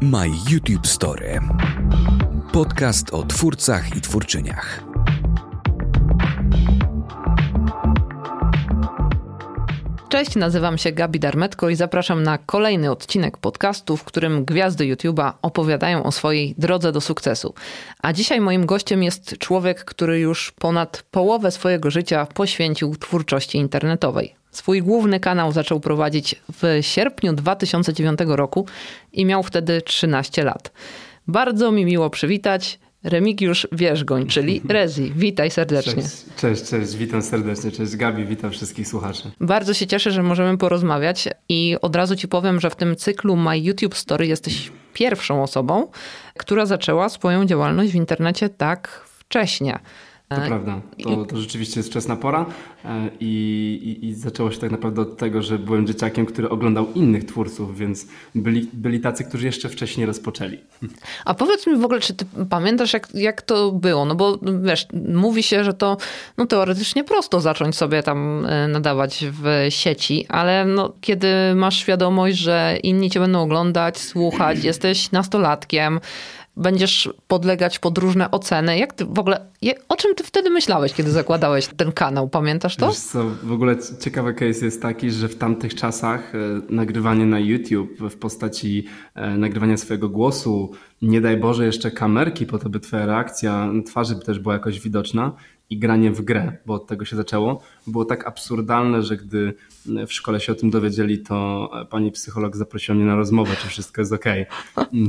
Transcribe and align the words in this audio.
My 0.00 0.28
YouTube 0.50 0.86
Story. 0.86 1.40
Podcast 2.52 3.14
o 3.14 3.22
twórcach 3.22 3.96
i 3.96 4.00
twórczyniach. 4.00 4.84
Cześć, 10.08 10.36
nazywam 10.36 10.78
się 10.78 10.92
Gabi 10.92 11.20
Darmetko 11.20 11.68
i 11.68 11.76
zapraszam 11.76 12.22
na 12.22 12.38
kolejny 12.38 12.90
odcinek 12.90 13.38
podcastu, 13.38 13.96
w 13.96 14.04
którym 14.04 14.44
gwiazdy 14.44 14.84
YouTube'a 14.84 15.32
opowiadają 15.42 16.04
o 16.04 16.12
swojej 16.12 16.54
drodze 16.58 16.92
do 16.92 17.00
sukcesu. 17.00 17.54
A 18.02 18.12
dzisiaj 18.12 18.40
moim 18.40 18.66
gościem 18.66 19.02
jest 19.02 19.38
człowiek, 19.38 19.84
który 19.84 20.20
już 20.20 20.52
ponad 20.52 21.04
połowę 21.10 21.50
swojego 21.50 21.90
życia 21.90 22.26
poświęcił 22.34 22.96
twórczości 22.96 23.58
internetowej. 23.58 24.34
Swój 24.56 24.82
główny 24.82 25.20
kanał 25.20 25.52
zaczął 25.52 25.80
prowadzić 25.80 26.34
w 26.52 26.78
sierpniu 26.80 27.32
2009 27.32 28.18
roku 28.26 28.66
i 29.12 29.24
miał 29.24 29.42
wtedy 29.42 29.82
13 29.82 30.44
lat. 30.44 30.72
Bardzo 31.28 31.72
mi 31.72 31.84
miło 31.84 32.10
przywitać 32.10 32.78
Remigiusz 33.04 33.68
Wierzgoń, 33.72 34.26
czyli 34.26 34.62
Rezi. 34.68 35.12
Witaj 35.16 35.50
serdecznie. 35.50 36.02
Cześć, 36.02 36.24
cześć, 36.36 36.70
cześć, 36.70 36.96
witam 36.96 37.22
serdecznie. 37.22 37.70
Cześć 37.70 37.96
Gabi, 37.96 38.24
witam 38.24 38.50
wszystkich 38.50 38.88
słuchaczy. 38.88 39.30
Bardzo 39.40 39.74
się 39.74 39.86
cieszę, 39.86 40.10
że 40.10 40.22
możemy 40.22 40.58
porozmawiać 40.58 41.28
i 41.48 41.76
od 41.82 41.96
razu 41.96 42.16
ci 42.16 42.28
powiem, 42.28 42.60
że 42.60 42.70
w 42.70 42.76
tym 42.76 42.96
cyklu 42.96 43.36
My 43.36 43.58
YouTube 43.58 43.96
Story 43.96 44.26
jesteś 44.26 44.72
pierwszą 44.92 45.42
osobą, 45.42 45.90
która 46.38 46.66
zaczęła 46.66 47.08
swoją 47.08 47.46
działalność 47.46 47.92
w 47.92 47.94
internecie 47.94 48.48
tak 48.48 49.04
wcześnie. 49.18 49.78
To 50.28 50.36
prawda, 50.46 50.80
to, 51.04 51.24
to 51.24 51.36
rzeczywiście 51.36 51.80
jest 51.80 51.90
wczesna 51.90 52.16
pora 52.16 52.46
e, 52.84 53.10
i, 53.20 53.98
i, 54.02 54.06
i, 54.06 54.14
zaczęło 54.14 54.50
się 54.50 54.58
tak 54.58 54.70
naprawdę 54.70 55.02
od 55.02 55.16
tego, 55.16 55.42
że 55.42 55.58
byłem 55.58 55.86
dzieciakiem, 55.86 56.26
który 56.26 56.48
oglądał 56.48 56.92
innych 56.94 57.24
twórców, 57.24 57.78
więc 57.78 58.06
byli, 58.34 58.70
byli 58.72 59.00
tacy, 59.00 59.24
którzy 59.24 59.46
jeszcze 59.46 59.68
wcześniej 59.68 60.06
rozpoczęli. 60.06 60.58
A 61.24 61.34
powiedz 61.34 61.66
mi 61.66 61.76
w 61.76 61.84
ogóle, 61.84 62.00
czy 62.00 62.14
ty 62.14 62.26
pamiętasz 62.50 62.92
jak, 62.92 63.08
jak 63.14 63.42
to 63.42 63.72
było? 63.72 64.04
No 64.04 64.14
bo 64.14 64.38
wiesz, 64.62 64.86
mówi 65.14 65.42
się, 65.42 65.64
że 65.64 65.74
to 65.74 65.96
no, 66.36 66.46
teoretycznie 66.46 67.04
prosto 67.04 67.40
zacząć 67.40 67.76
sobie 67.76 68.02
tam 68.02 68.46
e, 68.46 68.68
nadawać 68.68 69.24
w 69.42 69.66
sieci, 69.68 70.26
ale 70.28 70.64
no, 70.64 70.92
kiedy 71.00 71.28
masz 71.54 71.76
świadomość, 71.76 72.36
że 72.36 72.78
inni 72.82 73.10
cię 73.10 73.20
będą 73.20 73.42
oglądać, 73.42 73.98
słuchać, 73.98 74.64
jesteś 74.64 75.12
nastolatkiem, 75.12 76.00
będziesz 76.56 77.08
podlegać 77.28 77.78
pod 77.78 77.98
różne 77.98 78.30
oceny. 78.30 78.78
Jak 78.78 78.92
ty 78.92 79.04
w 79.04 79.18
ogóle, 79.18 79.46
o 79.88 79.96
czym 79.96 80.14
ty 80.14 80.24
wtedy 80.24 80.50
myślałeś, 80.50 80.92
kiedy 80.92 81.10
zakładałeś 81.10 81.66
ten 81.66 81.92
kanał? 81.92 82.28
Pamiętasz 82.28 82.76
to? 82.76 82.88
Wiesz 82.88 82.98
co, 82.98 83.24
w 83.42 83.52
ogóle 83.52 83.76
ciekawy 84.00 84.34
case 84.34 84.64
jest 84.64 84.82
taki, 84.82 85.10
że 85.10 85.28
w 85.28 85.36
tamtych 85.36 85.74
czasach 85.74 86.34
e, 86.34 86.38
nagrywanie 86.68 87.26
na 87.26 87.38
YouTube 87.38 87.98
w 88.00 88.16
postaci 88.16 88.84
e, 89.14 89.30
nagrywania 89.38 89.76
swojego 89.76 90.08
głosu, 90.08 90.72
nie 91.02 91.20
daj 91.20 91.36
Boże 91.36 91.66
jeszcze 91.66 91.90
kamerki 91.90 92.46
po 92.46 92.58
to, 92.58 92.68
by 92.68 92.80
twoja 92.80 93.06
reakcja 93.06 93.70
twarzy 93.86 94.20
też 94.20 94.38
była 94.38 94.54
jakoś 94.54 94.80
widoczna, 94.80 95.32
i 95.70 95.78
granie 95.78 96.12
w 96.12 96.22
grę, 96.22 96.56
bo 96.66 96.74
od 96.74 96.86
tego 96.86 97.04
się 97.04 97.16
zaczęło, 97.16 97.62
było 97.86 98.04
tak 98.04 98.26
absurdalne, 98.26 99.02
że 99.02 99.16
gdy 99.16 99.54
w 100.06 100.12
szkole 100.12 100.40
się 100.40 100.52
o 100.52 100.54
tym 100.54 100.70
dowiedzieli, 100.70 101.18
to 101.18 101.70
pani 101.90 102.12
psycholog 102.12 102.56
zaprosiła 102.56 102.96
mnie 102.96 103.04
na 103.04 103.16
rozmowę, 103.16 103.54
czy 103.62 103.68
wszystko 103.68 104.00
jest 104.00 104.12
ok. 104.12 104.24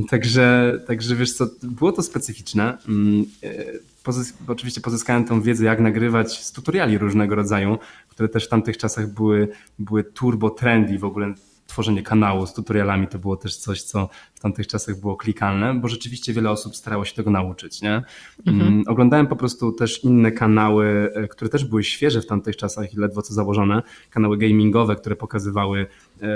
Także, 0.09 0.79
także 0.87 1.15
wiesz 1.15 1.33
co, 1.33 1.47
było 1.63 1.91
to 1.91 2.03
specyficzne. 2.03 2.77
Mm, 2.87 3.25
e, 3.43 3.65
pozys 4.03 4.33
oczywiście 4.47 4.81
pozyskałem 4.81 5.25
tą 5.25 5.41
wiedzę, 5.41 5.65
jak 5.65 5.79
nagrywać 5.79 6.45
z 6.45 6.51
tutoriali 6.51 6.97
różnego 6.97 7.35
rodzaju, 7.35 7.77
które 8.09 8.29
też 8.29 8.45
w 8.45 8.49
tamtych 8.49 8.77
czasach 8.77 9.13
były, 9.13 9.47
były 9.79 10.03
turbo 10.03 10.49
trendy 10.49 10.99
w 10.99 11.05
ogóle 11.05 11.33
tworzenie 11.77 12.03
kanału 12.03 12.47
z 12.47 12.53
tutorialami 12.53 13.07
to 13.07 13.19
było 13.19 13.37
też 13.37 13.57
coś, 13.57 13.81
co 13.81 14.09
w 14.35 14.39
tamtych 14.39 14.67
czasach 14.67 14.99
było 14.99 15.17
klikalne, 15.17 15.73
bo 15.73 15.87
rzeczywiście 15.87 16.33
wiele 16.33 16.51
osób 16.51 16.75
starało 16.75 17.05
się 17.05 17.15
tego 17.15 17.31
nauczyć. 17.31 17.81
Nie? 17.81 18.01
Mhm. 18.47 18.67
Mm, 18.67 18.83
oglądałem 18.87 19.27
po 19.27 19.35
prostu 19.35 19.71
też 19.71 20.03
inne 20.03 20.31
kanały, 20.31 21.11
e, 21.15 21.27
które 21.27 21.49
też 21.49 21.65
były 21.65 21.83
świeże 21.83 22.21
w 22.21 22.25
tamtych 22.25 22.57
czasach 22.57 22.93
i 22.93 22.97
ledwo 22.97 23.21
co 23.21 23.33
założone, 23.33 23.81
kanały 24.09 24.37
gamingowe, 24.37 24.95
które 24.95 25.15
pokazywały 25.15 25.87
e, 26.21 26.27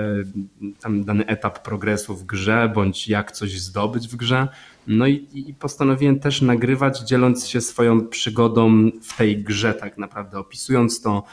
tam 0.81 1.03
dany 1.03 1.25
etap 1.25 1.63
progresu 1.63 2.16
w 2.16 2.25
grze, 2.25 2.72
bądź 2.75 3.07
jak 3.07 3.31
coś 3.31 3.59
zdobyć 3.59 4.07
w 4.07 4.16
grze. 4.16 4.47
No 4.88 5.07
i, 5.07 5.28
i, 5.34 5.53
postanowiłem 5.53 6.19
też 6.19 6.41
nagrywać, 6.41 7.00
dzieląc 7.00 7.47
się 7.47 7.62
swoją 7.62 8.07
przygodą 8.07 8.91
w 9.01 9.18
tej 9.18 9.44
grze, 9.44 9.74
tak 9.74 9.97
naprawdę, 9.97 10.40
opisując 10.40 11.01
to, 11.01 11.24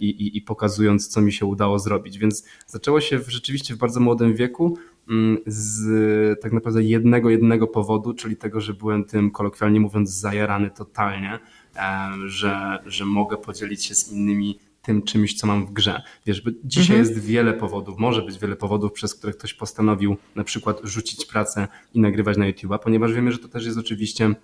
i, 0.00 0.06
i, 0.06 0.36
i 0.36 0.42
pokazując, 0.42 1.08
co 1.08 1.20
mi 1.20 1.32
się 1.32 1.46
udało 1.46 1.78
zrobić. 1.78 2.18
Więc 2.18 2.44
zaczęło 2.66 3.00
się 3.00 3.18
w, 3.18 3.28
rzeczywiście 3.28 3.74
w 3.74 3.78
bardzo 3.78 4.00
młodym 4.00 4.34
wieku 4.34 4.78
mm, 5.08 5.38
z 5.46 6.40
tak 6.40 6.52
naprawdę 6.52 6.82
jednego, 6.82 7.30
jednego 7.30 7.66
powodu, 7.66 8.14
czyli 8.14 8.36
tego, 8.36 8.60
że 8.60 8.74
byłem 8.74 9.04
tym 9.04 9.30
kolokwialnie 9.30 9.80
mówiąc 9.80 10.10
zajarany 10.10 10.70
totalnie, 10.70 11.38
e, 11.76 12.10
że, 12.26 12.78
że 12.86 13.04
mogę 13.04 13.36
podzielić 13.36 13.84
się 13.84 13.94
z 13.94 14.12
innymi 14.12 14.58
tym 14.82 15.02
czymś, 15.02 15.34
co 15.34 15.46
mam 15.46 15.66
w 15.66 15.72
grze. 15.72 16.02
Wiesz, 16.26 16.40
bo 16.40 16.50
dzisiaj 16.64 16.96
mhm. 16.96 17.00
jest 17.00 17.26
wiele 17.26 17.52
powodów, 17.52 17.98
może 17.98 18.22
być 18.22 18.38
wiele 18.38 18.56
powodów, 18.56 18.92
przez 18.92 19.14
które 19.14 19.32
ktoś 19.32 19.54
postanowił 19.54 20.16
na 20.34 20.44
przykład 20.44 20.80
rzucić 20.82 21.26
pracę 21.26 21.68
i 21.94 22.00
nagrywać 22.00 22.36
na 22.36 22.50
YouTube'a, 22.50 22.78
ponieważ 22.78 23.12
wiemy, 23.12 23.32
że 23.32 23.38
to 23.38 23.48
też 23.48 23.66
jest 23.66 23.78
oczywiście 23.78 24.34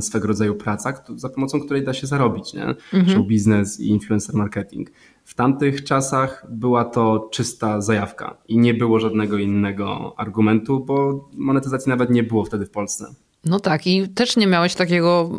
swego 0.00 0.28
rodzaju 0.28 0.54
praca, 0.54 1.04
za 1.16 1.28
pomocą 1.28 1.60
której 1.60 1.84
da 1.84 1.94
się 1.94 2.06
zarobić, 2.06 2.54
nie? 2.54 2.66
Mhm. 2.66 3.08
Show 3.08 3.26
biznes 3.26 3.80
i 3.80 3.88
influencer 3.88 4.34
marketing. 4.34 4.90
W 5.24 5.34
tamtych 5.34 5.84
czasach 5.84 6.46
była 6.50 6.84
to 6.84 7.28
czysta 7.32 7.80
zajawka 7.80 8.36
i 8.48 8.58
nie 8.58 8.74
było 8.74 9.00
żadnego 9.00 9.38
innego 9.38 10.14
argumentu, 10.16 10.80
bo 10.80 11.28
monetyzacji 11.34 11.90
nawet 11.90 12.10
nie 12.10 12.22
było 12.22 12.44
wtedy 12.44 12.66
w 12.66 12.70
Polsce. 12.70 13.14
No 13.44 13.60
tak, 13.60 13.86
i 13.86 14.08
też 14.08 14.36
nie 14.36 14.46
miałeś 14.46 14.74
takiego, 14.74 15.30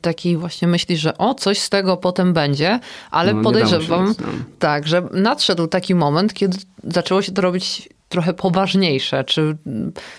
takiej 0.00 0.36
właśnie 0.36 0.68
myśli, 0.68 0.96
że 0.96 1.18
o, 1.18 1.34
coś 1.34 1.58
z 1.58 1.70
tego 1.70 1.96
potem 1.96 2.32
będzie, 2.32 2.80
ale 3.10 3.34
no, 3.34 3.42
podejrzewam, 3.42 4.08
nic, 4.08 4.18
no. 4.18 4.26
tak, 4.58 4.86
że 4.86 5.08
nadszedł 5.12 5.66
taki 5.66 5.94
moment, 5.94 6.34
kiedy 6.34 6.58
zaczęło 6.84 7.22
się 7.22 7.32
to 7.32 7.42
robić 7.42 7.88
trochę 8.12 8.34
poważniejsze. 8.34 9.24
Czy 9.24 9.56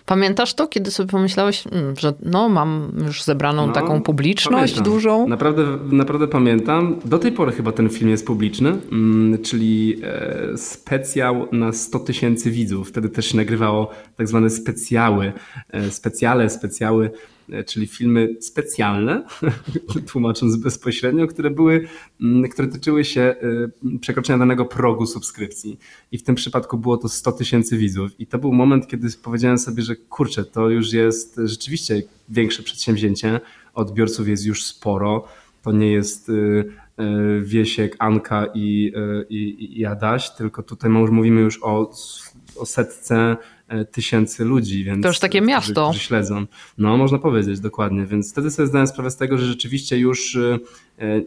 pamiętasz 0.06 0.54
to, 0.54 0.68
kiedy 0.68 0.92
sobie 0.92 1.10
pomyślałeś, 1.10 1.64
mm, 1.72 1.96
że 1.96 2.14
no, 2.22 2.50
mam 2.50 2.92
już 3.06 3.24
zebraną 3.24 3.68
no, 3.68 3.74
taką 3.74 4.02
publiczność 4.02 4.74
pamiętam. 4.74 4.94
dużą? 4.94 5.28
Naprawdę, 5.28 5.64
naprawdę 5.92 6.28
pamiętam. 6.28 7.00
Do 7.06 7.20
tej 7.20 7.32
pory 7.32 7.52
chyba 7.52 7.72
ten 7.72 7.90
film 7.90 8.10
jest 8.10 8.28
publiczny, 8.28 8.70
mm, 8.92 9.42
czyli 9.42 10.02
e, 10.04 10.58
specjał 10.58 11.48
na 11.52 11.74
100 11.74 12.00
tysięcy 12.00 12.52
widzów. 12.52 12.90
Wtedy 12.90 13.10
też 13.10 13.26
się 13.26 13.38
nagrywało 13.38 13.90
tak 14.18 14.28
zwane 14.28 14.50
specjały, 14.50 15.34
e, 15.70 15.92
specjale, 15.92 16.50
specjały 16.50 17.12
czyli 17.66 17.88
filmy 17.88 18.36
specjalne, 18.40 19.24
tłumacząc 20.12 20.56
bezpośrednio, 20.56 21.28
które 21.28 21.50
były, 21.50 21.88
mm, 22.22 22.50
które 22.50 22.68
tyczyły 22.68 23.06
się 23.06 23.22
e, 23.22 23.98
przekroczenia 24.00 24.40
danego 24.40 24.66
progu 24.66 25.06
subskrypcji. 25.06 25.80
I 26.12 26.18
w 26.18 26.24
tym 26.24 26.36
przypadku 26.36 26.78
było 26.78 26.98
to 26.98 27.10
100 27.10 27.32
tysięcy 27.32 27.78
widzów. 27.78 28.20
I 28.20 28.28
to 28.28 28.38
był 28.38 28.54
moment, 28.54 28.88
kiedy 28.88 29.08
powiedziałem 29.24 29.58
sobie, 29.58 29.84
że 29.84 29.96
kurczę, 29.96 30.46
to 30.46 30.70
już 30.70 30.94
jest 30.94 31.40
rzeczywiście 31.44 32.02
większe 32.30 32.64
przedsięwzięcie, 32.64 33.40
odbiorców 33.74 34.28
jest 34.28 34.46
już 34.46 34.64
sporo, 34.64 35.28
to 35.64 35.72
nie 35.72 35.92
jest 35.92 36.30
e, 36.30 36.34
Wiesiek, 37.42 37.96
Anka 38.00 38.46
i, 38.54 38.94
i, 39.30 39.80
i 39.80 39.86
Adaś, 39.86 40.36
tylko 40.36 40.64
tutaj 40.64 40.92
mówimy 40.92 41.42
już 41.42 41.60
o, 41.64 41.92
o 42.56 42.66
setce 42.66 43.38
E, 43.63 43.63
tysięcy 43.92 44.46
ludzi, 44.46 44.84
więc 44.84 45.04
to 45.04 45.08
już 45.08 45.20
takie 45.20 45.42
miasto. 45.42 45.90
Którzy, 45.90 46.06
śledzą. 46.06 46.46
No, 46.78 46.98
można 46.98 47.18
powiedzieć, 47.18 47.60
dokładnie. 47.60 48.06
Więc 48.06 48.32
wtedy 48.32 48.52
sobie 48.52 48.68
zdałem 48.68 48.88
sprawę 48.88 49.12
z 49.12 49.18
tego, 49.18 49.38
że 49.38 49.46
rzeczywiście 49.46 49.98
już 49.98 50.36
e, 50.36 50.60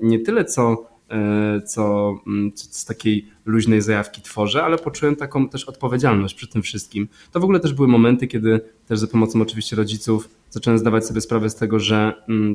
nie 0.02 0.18
tyle 0.18 0.44
co, 0.44 0.86
e, 1.10 1.60
co 1.60 2.14
z 2.54 2.84
takiej 2.84 3.28
luźnej 3.46 3.82
zajawki 3.82 4.22
tworzę, 4.22 4.64
ale 4.64 4.78
poczułem 4.78 5.16
taką 5.16 5.48
też 5.48 5.64
odpowiedzialność 5.64 6.34
przy 6.34 6.48
tym 6.48 6.62
wszystkim. 6.62 7.08
To 7.32 7.40
w 7.40 7.44
ogóle 7.44 7.60
też 7.60 7.72
były 7.72 7.88
momenty, 7.88 8.26
kiedy 8.26 8.60
też 8.86 8.98
za 8.98 9.06
pomocą 9.06 9.42
oczywiście 9.42 9.76
rodziców 9.76 10.28
zacząłem 10.50 10.78
zdawać 10.78 11.06
sobie 11.06 11.20
sprawę 11.20 11.50
z 11.50 11.54
tego, 11.54 11.80
że 11.80 12.12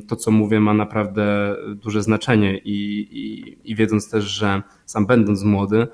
to, 0.08 0.16
co 0.16 0.30
mówię, 0.30 0.60
ma 0.60 0.74
naprawdę 0.74 1.56
duże 1.74 2.02
znaczenie 2.02 2.58
i, 2.58 3.08
i, 3.10 3.56
i 3.70 3.74
wiedząc 3.74 4.10
też, 4.10 4.24
że 4.24 4.62
sam 4.86 5.06
będąc 5.06 5.42
młody, 5.42 5.86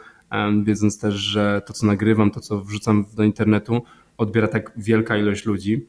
wiedząc 0.64 0.98
też, 0.98 1.14
że 1.14 1.62
to, 1.66 1.72
co 1.72 1.86
nagrywam, 1.86 2.30
to, 2.30 2.40
co 2.40 2.60
wrzucam 2.60 3.04
do 3.16 3.24
internetu, 3.24 3.82
odbiera 4.18 4.48
tak 4.48 4.72
wielka 4.76 5.16
ilość 5.16 5.46
ludzi, 5.46 5.86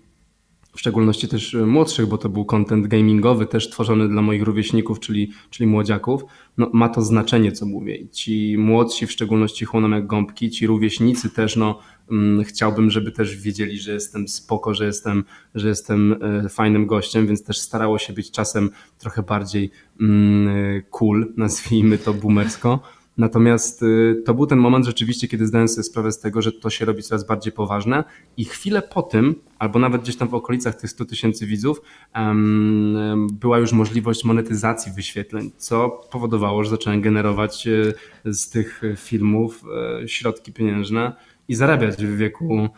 w 0.75 0.79
szczególności 0.79 1.27
też 1.27 1.55
e, 1.55 1.65
młodszych, 1.65 2.07
bo 2.07 2.17
to 2.17 2.29
był 2.29 2.45
content 2.45 2.87
gamingowy, 2.87 3.45
też 3.45 3.69
tworzony 3.69 4.09
dla 4.09 4.21
moich 4.21 4.43
rówieśników, 4.43 4.99
czyli, 4.99 5.31
czyli 5.49 5.67
młodziaków, 5.67 6.23
no, 6.57 6.69
ma 6.73 6.89
to 6.89 7.01
znaczenie, 7.01 7.51
co 7.51 7.65
mówię. 7.65 7.95
I 7.95 8.09
ci 8.09 8.55
młodsi 8.57 9.07
w 9.07 9.11
szczególności 9.11 9.65
chłoną 9.65 9.89
jak 9.89 10.07
gąbki, 10.07 10.49
ci 10.49 10.67
rówieśnicy 10.67 11.29
też, 11.29 11.55
no, 11.55 11.79
mm, 12.11 12.43
chciałbym, 12.43 12.91
żeby 12.91 13.11
też 13.11 13.37
wiedzieli, 13.37 13.79
że 13.79 13.93
jestem 13.93 14.27
spoko, 14.27 14.73
że 14.73 14.85
jestem, 14.85 15.23
że 15.55 15.67
jestem 15.67 16.15
e, 16.45 16.49
fajnym 16.49 16.85
gościem, 16.85 17.27
więc 17.27 17.43
też 17.43 17.59
starało 17.59 17.97
się 17.97 18.13
być 18.13 18.31
czasem 18.31 18.69
trochę 18.97 19.23
bardziej 19.23 19.71
mm, 20.01 20.81
cool, 20.89 21.33
nazwijmy 21.37 21.97
to 21.97 22.13
boomersko 22.13 22.79
Natomiast 23.19 23.83
y, 23.83 24.21
to 24.25 24.33
był 24.33 24.45
ten 24.45 24.59
moment 24.59 24.85
rzeczywiście, 24.85 25.27
kiedy 25.27 25.47
zdałem 25.47 25.67
sobie 25.67 25.83
sprawę 25.83 26.11
z 26.11 26.19
tego, 26.19 26.41
że 26.41 26.51
to 26.51 26.69
się 26.69 26.85
robi 26.85 27.03
coraz 27.03 27.27
bardziej 27.27 27.53
poważne. 27.53 28.03
I 28.37 28.45
chwilę 28.45 28.81
po 28.81 29.01
tym, 29.01 29.35
albo 29.59 29.79
nawet 29.79 30.01
gdzieś 30.01 30.15
tam 30.15 30.27
w 30.27 30.33
okolicach 30.33 30.75
tych 30.75 30.89
100 30.89 31.05
tysięcy 31.05 31.45
widzów, 31.45 31.81
była 33.31 33.57
już 33.57 33.71
możliwość 33.71 34.23
monetyzacji 34.23 34.91
wyświetleń, 34.91 35.51
co 35.57 35.89
powodowało, 36.11 36.63
że 36.63 36.69
zacząłem 36.69 37.01
generować 37.01 37.67
y, 37.67 37.93
z 38.25 38.49
tych 38.49 38.81
filmów 38.97 39.63
y, 40.03 40.07
środki 40.07 40.53
pieniężne 40.53 41.15
i 41.47 41.55
zarabiać 41.55 42.05
w 42.05 42.17
wieku 42.17 42.69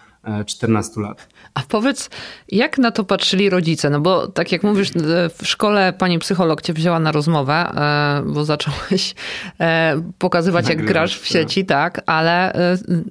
14 0.46 1.02
lat. 1.02 1.28
A 1.54 1.62
powiedz, 1.68 2.10
jak 2.50 2.78
na 2.78 2.92
to 2.92 3.04
patrzyli 3.04 3.50
rodzice? 3.50 3.90
No 3.90 4.00
bo 4.00 4.28
tak 4.28 4.52
jak 4.52 4.64
mówisz, 4.64 4.90
e, 4.90 5.30
w 5.30 5.48
szkole 5.48 5.94
pani 5.94 6.20
psycholog 6.20 6.62
cię 6.62 6.74
wzięła 6.74 7.00
na 7.00 7.12
rozmowę, 7.12 7.54
e, 7.54 8.24
bo 8.26 8.46
zacząłeś 8.46 9.16
e, 9.60 10.02
pokazywać, 10.18 10.70
jak 10.70 10.86
grasz 10.86 11.20
w 11.20 11.28
sieci, 11.28 11.66
tak, 11.66 12.02
ale 12.06 12.54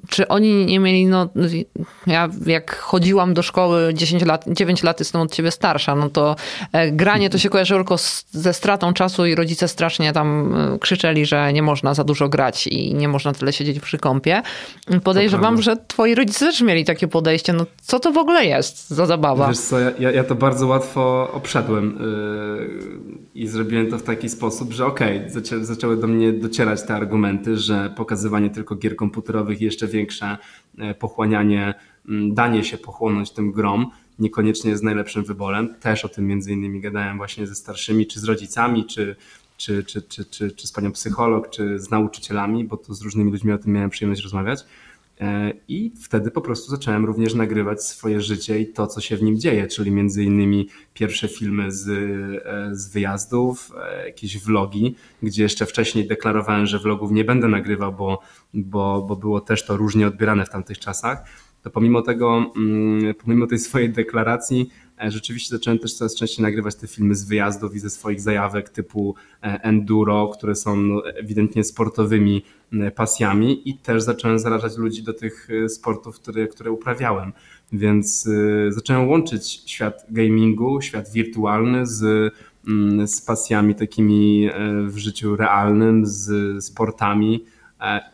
czy 0.08 0.28
oni 0.28 0.66
nie 0.66 0.80
mieli, 0.80 1.06
no 1.06 1.28
ja 2.06 2.28
jak 2.46 2.76
chodziłam 2.76 3.34
do 3.34 3.42
szkoły 3.42 3.94
10 3.94 4.24
lat, 4.24 4.44
9 4.48 4.82
lat 4.82 4.98
jestem 4.98 5.20
od 5.20 5.34
ciebie 5.34 5.50
starsza, 5.50 5.94
no 5.94 6.10
to 6.10 6.36
granie 6.92 7.30
to 7.30 7.38
się 7.38 7.48
kojarzy 7.48 7.74
tylko 7.74 7.96
ze 8.30 8.54
stratą 8.54 8.92
czasu 8.92 9.26
i 9.26 9.34
rodzice 9.34 9.68
strasznie 9.68 10.12
tam 10.12 10.54
krzyczeli, 10.80 11.26
że 11.26 11.52
nie 11.52 11.62
można 11.62 11.94
za 11.94 12.04
dużo 12.04 12.28
grać 12.28 12.66
i 12.66 12.94
nie 12.94 13.08
można 13.08 13.32
tyle 13.32 13.52
siedzieć 13.52 13.80
przy 13.80 13.98
kąpie. 13.98 14.42
Podejrzewam, 15.04 15.62
że 15.62 15.76
twoi 15.86 16.14
rodzice 16.14 16.46
też 16.46 16.60
mieli 16.60 16.84
takie 17.00 17.08
podejście, 17.08 17.52
no 17.52 17.66
co 17.82 18.00
to 18.00 18.12
w 18.12 18.18
ogóle 18.18 18.44
jest 18.44 18.90
za 18.90 19.06
zabawa? 19.06 19.48
Wiesz 19.48 19.58
co, 19.58 19.78
ja, 19.78 20.10
ja 20.10 20.24
to 20.24 20.34
bardzo 20.34 20.66
łatwo 20.66 21.30
obszedłem 21.32 21.98
yy, 22.00 23.18
i 23.34 23.46
zrobiłem 23.46 23.90
to 23.90 23.98
w 23.98 24.02
taki 24.02 24.28
sposób, 24.28 24.72
że 24.72 24.86
okej, 24.86 25.18
okay, 25.18 25.30
zaczę, 25.30 25.64
zaczęły 25.64 25.96
do 25.96 26.06
mnie 26.06 26.32
docierać 26.32 26.82
te 26.82 26.94
argumenty, 26.94 27.56
że 27.56 27.92
pokazywanie 27.96 28.50
tylko 28.50 28.76
gier 28.76 28.96
komputerowych 28.96 29.60
i 29.60 29.64
jeszcze 29.64 29.86
większe 29.86 30.38
yy, 30.78 30.94
pochłanianie, 30.94 31.74
yy, 32.08 32.14
danie 32.32 32.64
się 32.64 32.78
pochłonąć 32.78 33.30
tym 33.30 33.52
grom 33.52 33.90
niekoniecznie 34.18 34.70
jest 34.70 34.82
najlepszym 34.82 35.24
wyborem. 35.24 35.74
Też 35.80 36.04
o 36.04 36.08
tym 36.08 36.26
między 36.26 36.52
innymi 36.52 36.80
gadałem 36.80 37.16
właśnie 37.16 37.46
ze 37.46 37.54
starszymi, 37.54 38.06
czy 38.06 38.20
z 38.20 38.24
rodzicami, 38.24 38.84
czy 38.84 39.16
czy, 39.56 39.84
czy, 39.84 40.02
czy, 40.02 40.24
czy, 40.24 40.50
czy 40.50 40.66
z 40.66 40.72
panią 40.72 40.92
psycholog, 40.92 41.50
czy 41.50 41.78
z 41.78 41.90
nauczycielami, 41.90 42.64
bo 42.64 42.76
to 42.76 42.94
z 42.94 43.02
różnymi 43.02 43.30
ludźmi 43.30 43.52
o 43.52 43.58
tym 43.58 43.72
miałem 43.72 43.90
przyjemność 43.90 44.22
rozmawiać. 44.22 44.60
E, 45.20 45.52
I 45.68 45.92
wtedy 46.02 46.30
po 46.30 46.40
prostu 46.40 46.70
zacząłem 46.70 47.04
również 47.04 47.34
nagrywać 47.34 47.84
swoje 47.84 48.20
życie 48.20 48.60
i 48.60 48.66
to, 48.66 48.86
co 48.86 49.00
się 49.00 49.16
w 49.16 49.22
nim 49.22 49.38
dzieje, 49.38 49.66
czyli 49.66 49.90
między 49.90 50.24
innymi 50.24 50.68
pierwsze 50.94 51.28
filmy 51.28 51.72
z, 51.72 51.88
e, 51.88 52.74
z 52.76 52.92
wyjazdów, 52.92 53.72
e, 53.76 54.06
jakieś 54.06 54.38
vlogi, 54.38 54.94
gdzie 55.22 55.42
jeszcze 55.42 55.66
wcześniej 55.66 56.06
deklarowałem, 56.06 56.66
że 56.66 56.78
vlogów 56.78 57.10
nie 57.12 57.24
będę 57.24 57.48
nagrywał, 57.48 57.92
bo, 57.92 58.20
bo, 58.54 59.02
bo 59.02 59.16
było 59.16 59.40
też 59.40 59.66
to 59.66 59.76
różnie 59.76 60.06
odbierane 60.06 60.44
w 60.44 60.50
tamtych 60.50 60.78
czasach. 60.78 61.24
To 61.62 61.70
pomimo 61.70 62.02
tego, 62.02 62.52
mm, 62.56 63.14
pomimo 63.14 63.46
tej 63.46 63.58
swojej 63.58 63.90
deklaracji, 63.90 64.70
rzeczywiście 65.08 65.56
zacząłem 65.56 65.78
też 65.78 65.94
coraz 65.94 66.14
częściej 66.14 66.42
nagrywać 66.42 66.74
te 66.76 66.86
filmy 66.86 67.14
z 67.14 67.24
wyjazdów 67.24 67.74
i 67.74 67.78
ze 67.78 67.90
swoich 67.90 68.20
zajawek 68.20 68.68
typu 68.68 69.14
enduro, 69.40 70.28
które 70.28 70.54
są 70.54 70.76
no, 70.76 71.06
ewidentnie 71.06 71.64
sportowymi 71.64 72.42
pasjami 72.94 73.68
i 73.68 73.78
też 73.78 74.02
zacząłem 74.02 74.38
zarażać 74.38 74.76
ludzi 74.76 75.02
do 75.02 75.12
tych 75.12 75.48
e, 75.64 75.68
sportów, 75.68 76.20
które, 76.20 76.48
które 76.48 76.70
uprawiałem. 76.70 77.32
Więc 77.72 78.26
e, 78.68 78.72
zacząłem 78.72 79.08
łączyć 79.08 79.62
świat 79.66 80.06
gamingu, 80.08 80.80
świat 80.80 81.12
wirtualny 81.12 81.86
z, 81.86 82.32
mm, 82.68 83.08
z 83.08 83.20
pasjami 83.20 83.74
takimi 83.74 84.50
w 84.86 84.96
życiu 84.96 85.36
realnym, 85.36 86.06
z 86.06 86.64
sportami 86.64 87.44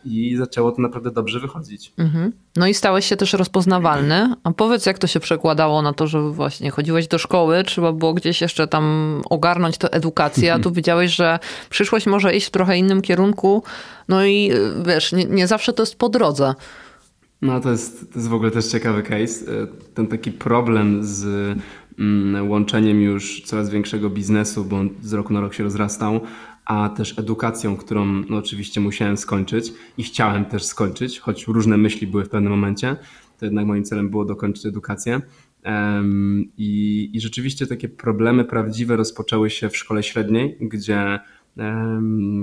i 0.05 0.35
zaczęło 0.37 0.71
to 0.71 0.81
naprawdę 0.81 1.11
dobrze 1.11 1.39
wychodzić. 1.39 1.93
Mhm. 1.97 2.31
No 2.55 2.67
i 2.67 2.73
stałeś 2.73 3.05
się 3.05 3.15
też 3.15 3.33
rozpoznawalny. 3.33 4.33
A 4.43 4.51
powiedz, 4.51 4.85
jak 4.85 4.99
to 4.99 5.07
się 5.07 5.19
przekładało 5.19 5.81
na 5.81 5.93
to, 5.93 6.07
że 6.07 6.21
właśnie 6.21 6.71
chodziłeś 6.71 7.07
do 7.07 7.17
szkoły, 7.17 7.63
trzeba 7.63 7.93
było 7.93 8.13
gdzieś 8.13 8.41
jeszcze 8.41 8.67
tam 8.67 9.21
ogarnąć 9.29 9.77
tę 9.77 9.93
edukację, 9.93 10.53
a 10.53 10.59
tu 10.59 10.71
widziałeś, 10.81 11.15
że 11.15 11.39
przyszłość 11.69 12.05
może 12.05 12.35
iść 12.35 12.47
w 12.47 12.51
trochę 12.51 12.77
innym 12.77 13.01
kierunku. 13.01 13.63
No 14.07 14.25
i 14.25 14.51
wiesz, 14.85 15.11
nie, 15.11 15.25
nie 15.25 15.47
zawsze 15.47 15.73
to 15.73 15.83
jest 15.83 15.95
po 15.95 16.09
drodze. 16.09 16.55
No 17.41 17.59
to 17.59 17.71
jest, 17.71 17.99
to 18.13 18.19
jest 18.19 18.27
w 18.27 18.33
ogóle 18.33 18.51
też 18.51 18.65
ciekawy 18.65 19.03
case. 19.03 19.51
E, 19.51 19.67
ten 19.93 20.07
taki 20.07 20.31
problem 20.31 20.99
z 21.03 21.25
mm, 21.99 22.49
łączeniem 22.49 23.01
już 23.01 23.41
coraz 23.41 23.69
większego 23.69 24.09
biznesu, 24.09 24.65
bo 24.65 24.77
on 24.77 24.89
z 25.01 25.13
roku 25.13 25.33
na 25.33 25.41
rok 25.41 25.53
się 25.53 25.63
rozrastał, 25.63 26.21
a 26.67 26.89
też 26.89 27.19
edukacją, 27.19 27.77
którą 27.77 28.05
no, 28.05 28.37
oczywiście 28.37 28.81
musiałem 28.81 29.17
skończyć 29.17 29.73
i 29.97 30.03
chciałem 30.03 30.45
też 30.45 30.63
skończyć, 30.63 31.19
choć 31.19 31.47
różne 31.47 31.77
myśli 31.77 32.07
były 32.07 32.25
w 32.25 32.29
pewnym 32.29 32.51
momencie, 32.51 32.95
to 33.39 33.45
jednak 33.45 33.65
moim 33.65 33.83
celem 33.83 34.09
było 34.09 34.25
dokończyć 34.25 34.65
edukację. 34.65 35.21
I, 36.57 37.09
I 37.13 37.21
rzeczywiście 37.21 37.67
takie 37.67 37.89
problemy 37.89 38.45
prawdziwe 38.45 38.95
rozpoczęły 38.95 39.49
się 39.49 39.69
w 39.69 39.77
szkole 39.77 40.03
średniej, 40.03 40.57
gdzie, 40.61 41.19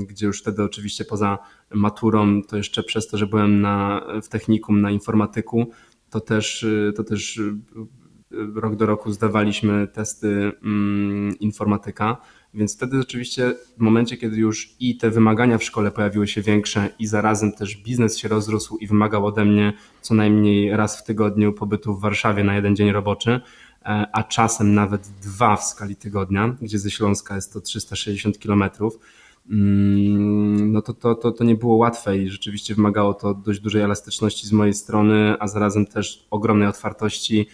gdzie 0.06 0.26
już 0.26 0.40
wtedy 0.40 0.62
oczywiście 0.62 1.04
poza 1.04 1.38
maturą, 1.74 2.42
to 2.42 2.56
jeszcze 2.56 2.82
przez 2.82 3.08
to, 3.08 3.18
że 3.18 3.26
byłem 3.26 3.60
na, 3.60 4.06
w 4.22 4.28
technikum 4.28 4.80
na 4.80 4.90
informatyku, 4.90 5.70
to 6.10 6.20
też, 6.20 6.66
to 6.96 7.04
też 7.04 7.40
rok 8.54 8.76
do 8.76 8.86
roku 8.86 9.12
zdawaliśmy 9.12 9.88
testy 9.88 10.52
mm, 10.62 11.38
informatyka 11.38 12.16
więc 12.54 12.76
wtedy 12.76 12.96
rzeczywiście 12.96 13.54
w 13.78 13.80
momencie, 13.80 14.16
kiedy 14.16 14.36
już 14.36 14.74
i 14.80 14.96
te 14.96 15.10
wymagania 15.10 15.58
w 15.58 15.64
szkole 15.64 15.90
pojawiły 15.90 16.28
się 16.28 16.42
większe 16.42 16.88
i 16.98 17.06
zarazem 17.06 17.52
też 17.52 17.76
biznes 17.76 18.18
się 18.18 18.28
rozrósł 18.28 18.76
i 18.76 18.86
wymagał 18.86 19.26
ode 19.26 19.44
mnie 19.44 19.72
co 20.00 20.14
najmniej 20.14 20.76
raz 20.76 21.00
w 21.00 21.04
tygodniu 21.04 21.52
pobytu 21.52 21.94
w 21.94 22.00
Warszawie 22.00 22.44
na 22.44 22.54
jeden 22.54 22.76
dzień 22.76 22.92
roboczy, 22.92 23.30
e, 23.30 24.06
a 24.12 24.22
czasem 24.22 24.74
nawet 24.74 25.08
dwa 25.22 25.56
w 25.56 25.64
skali 25.64 25.96
tygodnia, 25.96 26.56
gdzie 26.62 26.78
ze 26.78 26.90
Śląska 26.90 27.34
jest 27.34 27.52
to 27.52 27.60
360 27.60 28.38
kilometrów, 28.38 28.98
mm, 29.50 30.72
no 30.72 30.82
to, 30.82 30.94
to, 30.94 31.14
to, 31.14 31.32
to 31.32 31.44
nie 31.44 31.54
było 31.54 31.76
łatwe 31.76 32.18
i 32.18 32.28
rzeczywiście 32.28 32.74
wymagało 32.74 33.14
to 33.14 33.34
dość 33.34 33.60
dużej 33.60 33.82
elastyczności 33.82 34.46
z 34.46 34.52
mojej 34.52 34.74
strony, 34.74 35.36
a 35.40 35.48
zarazem 35.48 35.86
też 35.86 36.26
ogromnej 36.30 36.68
otwartości 36.68 37.46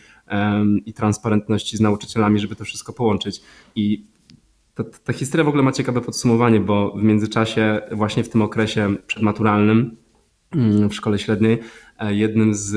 i 0.86 0.92
transparentności 0.92 1.76
z 1.76 1.80
nauczycielami, 1.80 2.38
żeby 2.38 2.56
to 2.56 2.64
wszystko 2.64 2.92
połączyć. 2.92 3.40
I 3.74 4.04
ta, 4.84 4.98
ta 5.04 5.12
historia 5.12 5.44
w 5.44 5.48
ogóle 5.48 5.62
ma 5.62 5.72
ciekawe 5.72 6.00
podsumowanie, 6.00 6.60
bo 6.60 6.92
w 6.92 7.02
międzyczasie, 7.02 7.80
właśnie 7.92 8.24
w 8.24 8.28
tym 8.28 8.42
okresie 8.42 8.96
przedmaturalnym 9.06 9.96
mm, 10.54 10.90
w 10.90 10.94
szkole 10.94 11.18
średniej, 11.18 11.58
e, 11.98 12.14
jednym 12.14 12.54
z, 12.54 12.72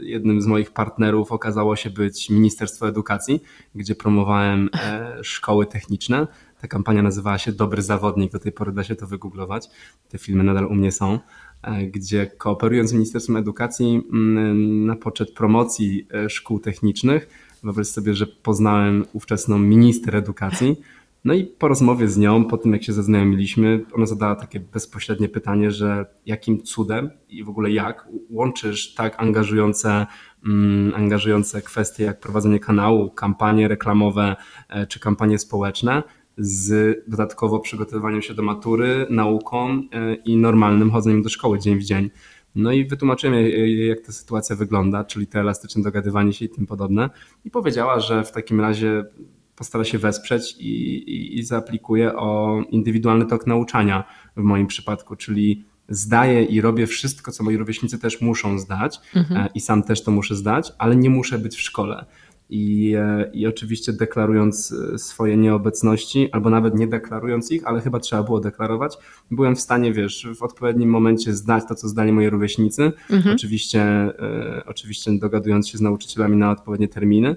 jednym 0.00 0.40
z 0.40 0.46
moich 0.46 0.70
partnerów 0.70 1.32
okazało 1.32 1.76
się 1.76 1.90
być 1.90 2.30
Ministerstwo 2.30 2.88
Edukacji, 2.88 3.42
gdzie 3.74 3.94
promowałem 3.94 4.70
e, 4.74 5.18
szkoły 5.24 5.66
techniczne. 5.66 6.26
Ta 6.60 6.68
kampania 6.68 7.02
nazywała 7.02 7.38
się 7.38 7.52
Dobry 7.52 7.82
Zawodnik, 7.82 8.32
do 8.32 8.38
tej 8.38 8.52
pory 8.52 8.72
da 8.72 8.84
się 8.84 8.94
to 8.94 9.06
wygooglować. 9.06 9.68
Te 10.08 10.18
filmy 10.18 10.44
nadal 10.44 10.66
u 10.66 10.74
mnie 10.74 10.92
są 10.92 11.18
e, 11.62 11.86
gdzie 11.86 12.26
kooperując 12.26 12.90
z 12.90 12.92
Ministerstwem 12.92 13.36
Edukacji 13.36 14.02
mm, 14.12 14.86
na 14.86 14.96
poczet 14.96 15.34
promocji 15.34 16.06
szkół 16.28 16.60
technicznych 16.60 17.48
Wyobraź 17.62 17.86
sobie, 17.86 18.14
że 18.14 18.26
poznałem 18.26 19.04
ówczesną 19.12 19.58
minister 19.58 20.16
edukacji. 20.16 20.76
No 21.24 21.34
i 21.34 21.44
po 21.44 21.68
rozmowie 21.68 22.08
z 22.08 22.18
nią, 22.18 22.44
po 22.44 22.58
tym 22.58 22.72
jak 22.72 22.82
się 22.82 22.92
zaznajomiliśmy, 22.92 23.84
ona 23.92 24.06
zadała 24.06 24.34
takie 24.34 24.60
bezpośrednie 24.60 25.28
pytanie, 25.28 25.70
że 25.70 26.06
jakim 26.26 26.62
cudem 26.62 27.10
i 27.28 27.44
w 27.44 27.48
ogóle 27.48 27.70
jak 27.70 28.08
łączysz 28.30 28.94
tak 28.94 29.20
angażujące, 29.20 30.06
mm, 30.46 30.94
angażujące 30.94 31.62
kwestie 31.62 32.04
jak 32.04 32.20
prowadzenie 32.20 32.60
kanału, 32.60 33.10
kampanie 33.10 33.68
reklamowe 33.68 34.36
e, 34.68 34.86
czy 34.86 35.00
kampanie 35.00 35.38
społeczne 35.38 36.02
z 36.38 36.96
dodatkowo 37.08 37.60
przygotowywaniem 37.60 38.22
się 38.22 38.34
do 38.34 38.42
matury, 38.42 39.06
nauką 39.10 39.68
e, 39.92 40.14
i 40.14 40.36
normalnym 40.36 40.90
chodzeniem 40.90 41.22
do 41.22 41.28
szkoły 41.28 41.58
dzień 41.58 41.78
w 41.78 41.84
dzień. 41.84 42.10
No 42.54 42.72
i 42.72 42.84
wytłumaczyłem 42.84 43.34
jej, 43.34 43.88
jak 43.88 44.00
ta 44.00 44.12
sytuacja 44.12 44.56
wygląda, 44.56 45.04
czyli 45.04 45.26
te 45.26 45.40
elastyczne 45.40 45.82
dogadywanie 45.82 46.32
się 46.32 46.44
i 46.44 46.48
tym 46.48 46.66
podobne. 46.66 47.10
I 47.44 47.50
powiedziała, 47.50 48.00
że 48.00 48.24
w 48.24 48.32
takim 48.32 48.60
razie 48.60 49.04
postara 49.58 49.84
się 49.84 49.98
wesprzeć 49.98 50.56
i, 50.58 50.94
i, 50.96 51.38
i 51.38 51.42
zaaplikuje 51.42 52.16
o 52.16 52.60
indywidualny 52.70 53.26
tok 53.26 53.46
nauczania 53.46 54.04
w 54.36 54.42
moim 54.42 54.66
przypadku, 54.66 55.16
czyli 55.16 55.64
zdaję 55.88 56.44
i 56.44 56.60
robię 56.60 56.86
wszystko, 56.86 57.32
co 57.32 57.44
moi 57.44 57.56
rówieśnicy 57.56 57.98
też 57.98 58.20
muszą 58.20 58.58
zdać 58.58 59.00
mhm. 59.16 59.40
E, 59.40 59.48
i 59.54 59.60
sam 59.60 59.82
też 59.82 60.02
to 60.02 60.10
muszę 60.10 60.34
zdać, 60.34 60.72
ale 60.78 60.96
nie 60.96 61.10
muszę 61.10 61.38
być 61.38 61.56
w 61.56 61.60
szkole. 61.60 62.04
I, 62.50 62.94
e, 62.96 63.30
I 63.32 63.46
oczywiście 63.46 63.92
deklarując 63.92 64.74
e, 64.94 64.98
swoje 64.98 65.36
nieobecności, 65.36 66.28
albo 66.32 66.50
nawet 66.50 66.74
nie 66.74 66.86
deklarując 66.86 67.50
ich, 67.50 67.66
ale 67.66 67.80
chyba 67.80 68.00
trzeba 68.00 68.22
było 68.22 68.40
deklarować, 68.40 68.96
byłem 69.30 69.56
w 69.56 69.60
stanie, 69.60 69.92
wiesz, 69.92 70.28
w 70.38 70.42
odpowiednim 70.42 70.90
momencie 70.90 71.34
zdać 71.34 71.64
to, 71.68 71.74
co 71.74 71.88
zdali 71.88 72.12
moi 72.12 72.30
rówieśnicy. 72.30 72.92
Mhm. 73.10 73.34
Oczywiście, 73.34 73.82
e, 73.82 74.62
oczywiście 74.66 75.18
dogadując 75.18 75.68
się 75.68 75.78
z 75.78 75.80
nauczycielami 75.80 76.36
na 76.36 76.50
odpowiednie 76.50 76.88
terminy 76.88 77.36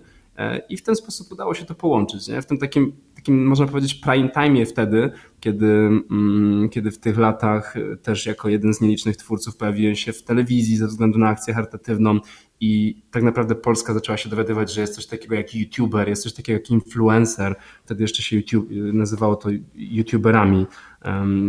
i 0.69 0.77
w 0.77 0.83
ten 0.83 0.95
sposób 0.95 1.31
udało 1.31 1.53
się 1.53 1.65
to 1.65 1.75
połączyć. 1.75 2.27
Nie? 2.27 2.41
W 2.41 2.45
tym 2.45 2.57
takim, 2.57 2.93
takim, 3.15 3.45
można 3.45 3.67
powiedzieć, 3.67 3.95
prime 3.95 4.29
time 4.29 4.65
wtedy, 4.65 5.11
kiedy, 5.39 5.67
mm, 6.11 6.69
kiedy 6.69 6.91
w 6.91 6.99
tych 6.99 7.17
latach 7.17 7.75
też 8.03 8.25
jako 8.25 8.49
jeden 8.49 8.73
z 8.73 8.81
nielicznych 8.81 9.17
twórców 9.17 9.57
pojawiłem 9.57 9.95
się 9.95 10.13
w 10.13 10.23
telewizji 10.23 10.77
ze 10.77 10.87
względu 10.87 11.19
na 11.19 11.27
akcję 11.27 11.53
charytatywną 11.53 12.19
i 12.59 13.01
tak 13.11 13.23
naprawdę 13.23 13.55
Polska 13.55 13.93
zaczęła 13.93 14.17
się 14.17 14.29
dowiadywać, 14.29 14.73
że 14.73 14.81
jest 14.81 14.95
coś 14.95 15.05
takiego 15.05 15.35
jak 15.35 15.55
YouTuber, 15.55 16.09
jest 16.09 16.23
coś 16.23 16.33
takiego 16.33 16.59
jak 16.59 16.69
influencer. 16.69 17.55
Wtedy 17.85 18.03
jeszcze 18.03 18.23
się 18.23 18.35
YouTube, 18.35 18.69
nazywało 18.93 19.35
to 19.35 19.49
YouTuberami, 19.75 20.65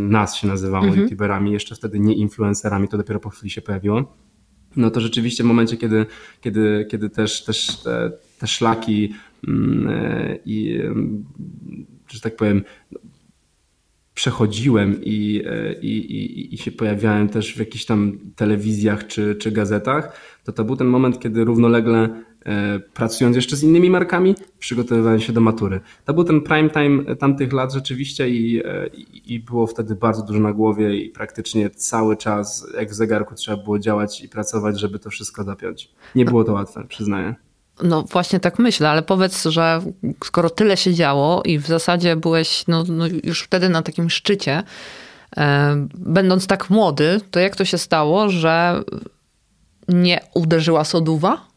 nas 0.08 0.36
się 0.36 0.48
nazywało 0.48 0.84
mhm. 0.84 1.02
YouTuberami, 1.02 1.52
jeszcze 1.52 1.74
wtedy 1.74 2.00
nie 2.00 2.14
influencerami, 2.14 2.88
to 2.88 2.96
dopiero 2.96 3.20
po 3.20 3.30
chwili 3.30 3.50
się 3.50 3.62
pojawiło. 3.62 4.16
No 4.76 4.90
to 4.90 5.00
rzeczywiście 5.00 5.42
w 5.42 5.46
momencie, 5.46 5.76
kiedy, 5.76 6.06
kiedy, 6.40 6.86
kiedy 6.90 7.10
też, 7.10 7.44
też 7.44 7.82
te, 7.82 8.12
te 8.42 8.46
szlaki 8.46 9.12
mm, 9.48 9.88
e, 9.88 10.38
i, 10.44 10.80
że 12.08 12.20
tak 12.20 12.36
powiem, 12.36 12.62
przechodziłem 14.14 15.04
i, 15.04 15.42
e, 15.46 15.74
i, 15.80 15.96
i, 16.16 16.54
i 16.54 16.58
się 16.58 16.72
pojawiałem 16.72 17.28
też 17.28 17.54
w 17.54 17.58
jakichś 17.58 17.84
tam 17.84 18.18
telewizjach 18.36 19.06
czy, 19.06 19.34
czy 19.34 19.50
gazetach, 19.50 20.20
to 20.44 20.52
to 20.52 20.64
był 20.64 20.76
ten 20.76 20.86
moment, 20.86 21.20
kiedy 21.20 21.44
równolegle 21.44 22.22
e, 22.46 22.80
pracując 22.80 23.36
jeszcze 23.36 23.56
z 23.56 23.62
innymi 23.62 23.90
markami, 23.90 24.34
przygotowywałem 24.58 25.20
się 25.20 25.32
do 25.32 25.40
matury. 25.40 25.80
To 26.04 26.14
był 26.14 26.24
ten 26.24 26.40
prime 26.40 26.70
time 26.70 27.16
tamtych 27.16 27.52
lat 27.52 27.72
rzeczywiście 27.72 28.28
i, 28.28 28.62
e, 28.64 28.86
i, 28.86 29.34
i 29.34 29.40
było 29.40 29.66
wtedy 29.66 29.94
bardzo 29.94 30.22
dużo 30.22 30.40
na 30.40 30.52
głowie 30.52 30.96
i 30.96 31.10
praktycznie 31.10 31.70
cały 31.70 32.16
czas 32.16 32.66
jak 32.74 32.90
w 32.90 32.94
zegarku 32.94 33.34
trzeba 33.34 33.62
było 33.62 33.78
działać 33.78 34.24
i 34.24 34.28
pracować, 34.28 34.80
żeby 34.80 34.98
to 34.98 35.10
wszystko 35.10 35.44
dopiąć. 35.44 35.90
Nie 36.14 36.24
było 36.24 36.44
to 36.44 36.52
łatwe, 36.52 36.84
przyznaję. 36.88 37.34
No 37.82 38.02
właśnie 38.02 38.40
tak 38.40 38.58
myślę, 38.58 38.90
ale 38.90 39.02
powiedz, 39.02 39.44
że 39.44 39.80
skoro 40.24 40.50
tyle 40.50 40.76
się 40.76 40.94
działo 40.94 41.42
i 41.44 41.58
w 41.58 41.66
zasadzie 41.66 42.16
byłeś 42.16 42.64
no, 42.68 42.84
no 42.88 43.04
już 43.24 43.42
wtedy 43.42 43.68
na 43.68 43.82
takim 43.82 44.10
szczycie, 44.10 44.62
e, 45.36 45.86
będąc 45.94 46.46
tak 46.46 46.70
młody, 46.70 47.20
to 47.30 47.40
jak 47.40 47.56
to 47.56 47.64
się 47.64 47.78
stało, 47.78 48.28
że 48.28 48.82
nie 49.88 50.20
uderzyła 50.34 50.84
soduwa? 50.84 51.52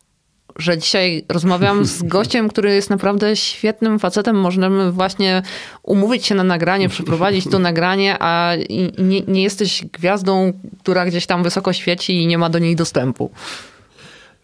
Że 0.55 0.77
dzisiaj 0.77 1.25
rozmawiam 1.29 1.86
z 1.86 2.03
gościem, 2.15 2.50
który 2.50 2.75
jest 2.75 2.89
naprawdę 2.89 3.36
świetnym 3.36 4.00
facetem. 4.00 4.36
Możemy 4.36 4.91
właśnie 4.91 5.44
umówić 5.84 6.25
się 6.25 6.36
na 6.36 6.44
nagranie, 6.44 6.89
przeprowadzić 6.89 7.46
to 7.51 7.60
nagranie, 7.70 8.15
a 8.20 8.53
nie, 8.98 9.22
nie 9.22 9.44
jesteś 9.44 9.86
gwiazdą, 9.86 10.53
która 10.79 11.05
gdzieś 11.05 11.25
tam 11.25 11.44
wysoko 11.44 11.74
świeci 11.74 12.24
i 12.24 12.27
nie 12.27 12.38
ma 12.38 12.50
do 12.50 12.60
niej 12.60 12.75
dostępu. 12.75 13.32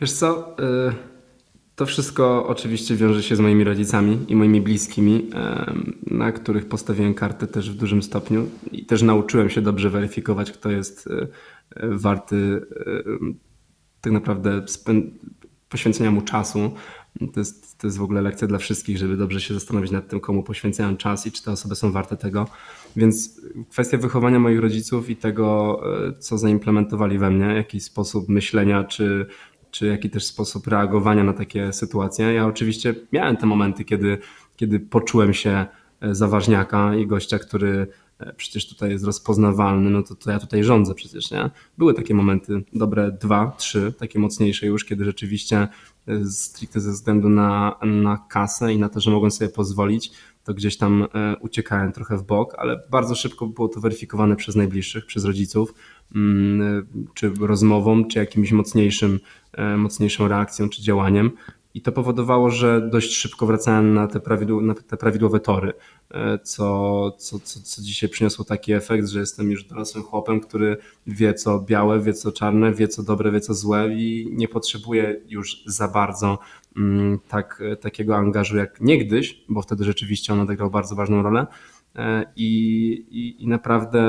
Wiesz 0.01 0.11
co? 0.11 0.55
Y 0.59 1.10
to 1.75 1.85
wszystko 1.85 2.47
oczywiście 2.47 2.95
wiąże 2.95 3.23
się 3.23 3.35
z 3.35 3.39
moimi 3.39 3.63
rodzicami 3.63 4.25
i 4.27 4.35
moimi 4.35 4.61
bliskimi, 4.61 5.29
na 6.07 6.31
których 6.31 6.65
postawiłem 6.65 7.13
kartę 7.13 7.47
też 7.47 7.71
w 7.71 7.75
dużym 7.75 8.03
stopniu 8.03 8.49
i 8.71 8.85
też 8.85 9.01
nauczyłem 9.01 9.49
się 9.49 9.61
dobrze 9.61 9.89
weryfikować, 9.89 10.51
kto 10.51 10.71
jest 10.71 11.07
e, 11.07 11.27
warty 11.81 12.61
tak 14.01 14.13
naprawdę 14.13 14.61
poświęcenia 15.69 16.11
mu 16.11 16.21
czasu. 16.21 16.71
To 17.33 17.39
jest, 17.39 17.77
to 17.77 17.87
jest 17.87 17.97
w 17.97 18.03
ogóle 18.03 18.21
lekcja 18.21 18.47
dla 18.47 18.57
wszystkich, 18.57 18.97
żeby 18.97 19.17
dobrze 19.17 19.41
się 19.41 19.53
zastanowić 19.53 19.91
nad 19.91 20.07
tym, 20.07 20.19
komu 20.19 20.43
poświęcają 20.43 20.97
czas 20.97 21.27
i 21.27 21.31
czy 21.31 21.43
te 21.43 21.51
osoby 21.51 21.75
są 21.75 21.91
warte 21.91 22.17
tego. 22.17 22.47
Więc 22.95 23.41
kwestia 23.69 23.97
wychowania 23.97 24.39
moich 24.39 24.59
rodziców 24.59 25.09
i 25.09 25.15
tego, 25.15 25.79
e, 26.07 26.19
co 26.19 26.37
zaimplementowali 26.37 27.17
we 27.17 27.31
mnie, 27.31 27.45
jakiś 27.45 27.83
sposób 27.83 28.29
myślenia, 28.29 28.83
czy 28.83 29.25
czy 29.71 29.87
jaki 29.87 30.09
też 30.09 30.25
sposób 30.25 30.67
reagowania 30.67 31.23
na 31.23 31.33
takie 31.33 31.73
sytuacje. 31.73 32.33
Ja 32.33 32.47
oczywiście 32.47 32.95
miałem 33.11 33.37
te 33.37 33.45
momenty, 33.45 33.85
kiedy, 33.85 34.17
kiedy 34.55 34.79
poczułem 34.79 35.33
się 35.33 35.65
e, 36.01 36.15
za 36.15 36.27
ważniaka 36.27 36.95
i 36.95 37.07
gościa, 37.07 37.39
który 37.39 37.87
e, 38.19 38.33
przecież 38.33 38.69
tutaj 38.69 38.91
jest 38.91 39.05
rozpoznawalny, 39.05 39.89
no 39.89 40.03
to, 40.03 40.15
to 40.15 40.31
ja 40.31 40.39
tutaj 40.39 40.63
rządzę 40.63 40.93
przecież, 40.93 41.31
nie? 41.31 41.49
Były 41.77 41.93
takie 41.93 42.13
momenty, 42.13 42.63
dobre 42.73 43.11
dwa, 43.11 43.55
trzy, 43.57 43.93
takie 43.99 44.19
mocniejsze 44.19 44.67
już, 44.67 44.85
kiedy 44.85 45.05
rzeczywiście 45.05 45.67
e, 46.07 46.25
stricte 46.25 46.79
ze 46.79 46.91
względu 46.91 47.29
na, 47.29 47.75
na 47.81 48.25
kasę 48.29 48.73
i 48.73 48.77
na 48.77 48.89
to, 48.89 48.99
że 48.99 49.11
mogłem 49.11 49.31
sobie 49.31 49.49
pozwolić, 49.49 50.11
to 50.43 50.53
gdzieś 50.53 50.77
tam 50.77 51.07
uciekałem 51.39 51.91
trochę 51.91 52.17
w 52.17 52.23
bok, 52.23 52.55
ale 52.57 52.83
bardzo 52.91 53.15
szybko 53.15 53.47
było 53.47 53.67
to 53.67 53.79
weryfikowane 53.79 54.35
przez 54.35 54.55
najbliższych, 54.55 55.05
przez 55.05 55.25
rodziców, 55.25 55.73
czy 57.13 57.31
rozmową, 57.39 58.05
czy 58.05 58.19
jakimś 58.19 58.51
mocniejszym 58.51 59.19
E, 59.53 59.77
mocniejszą 59.77 60.27
reakcją 60.27 60.69
czy 60.69 60.81
działaniem. 60.81 61.31
I 61.73 61.81
to 61.81 61.91
powodowało, 61.91 62.49
że 62.49 62.89
dość 62.89 63.13
szybko 63.13 63.45
wracałem 63.45 63.93
na 63.93 64.07
te, 64.07 64.19
prawidł 64.19 64.61
na 64.61 64.73
te 64.73 64.97
prawidłowe 64.97 65.39
tory, 65.39 65.73
e, 66.11 66.39
co, 66.39 67.11
co, 67.17 67.39
co, 67.39 67.59
co 67.59 67.81
dzisiaj 67.81 68.09
przyniosło 68.09 68.45
taki 68.45 68.73
efekt, 68.73 69.07
że 69.07 69.19
jestem 69.19 69.51
już 69.51 69.63
dorosłym 69.63 70.03
chłopem, 70.03 70.39
który 70.39 70.77
wie 71.07 71.33
co 71.33 71.59
białe, 71.59 71.99
wie 71.99 72.13
co 72.13 72.31
czarne, 72.31 72.73
wie 72.73 72.87
co 72.87 73.03
dobre, 73.03 73.31
wie 73.31 73.41
co 73.41 73.53
złe 73.53 73.93
i 73.93 74.27
nie 74.31 74.47
potrzebuje 74.47 75.21
już 75.27 75.63
za 75.65 75.87
bardzo 75.87 76.39
mm, 76.77 77.19
tak, 77.27 77.63
takiego 77.81 78.15
angażu 78.15 78.57
jak 78.57 78.81
niegdyś, 78.81 79.43
bo 79.49 79.61
wtedy 79.61 79.83
rzeczywiście 79.83 80.33
on 80.33 80.39
odegrał 80.39 80.69
bardzo 80.69 80.95
ważną 80.95 81.21
rolę. 81.21 81.47
E, 81.95 82.25
I, 82.35 82.47
i, 83.09 83.43
i 83.43 83.47
naprawdę 83.47 84.01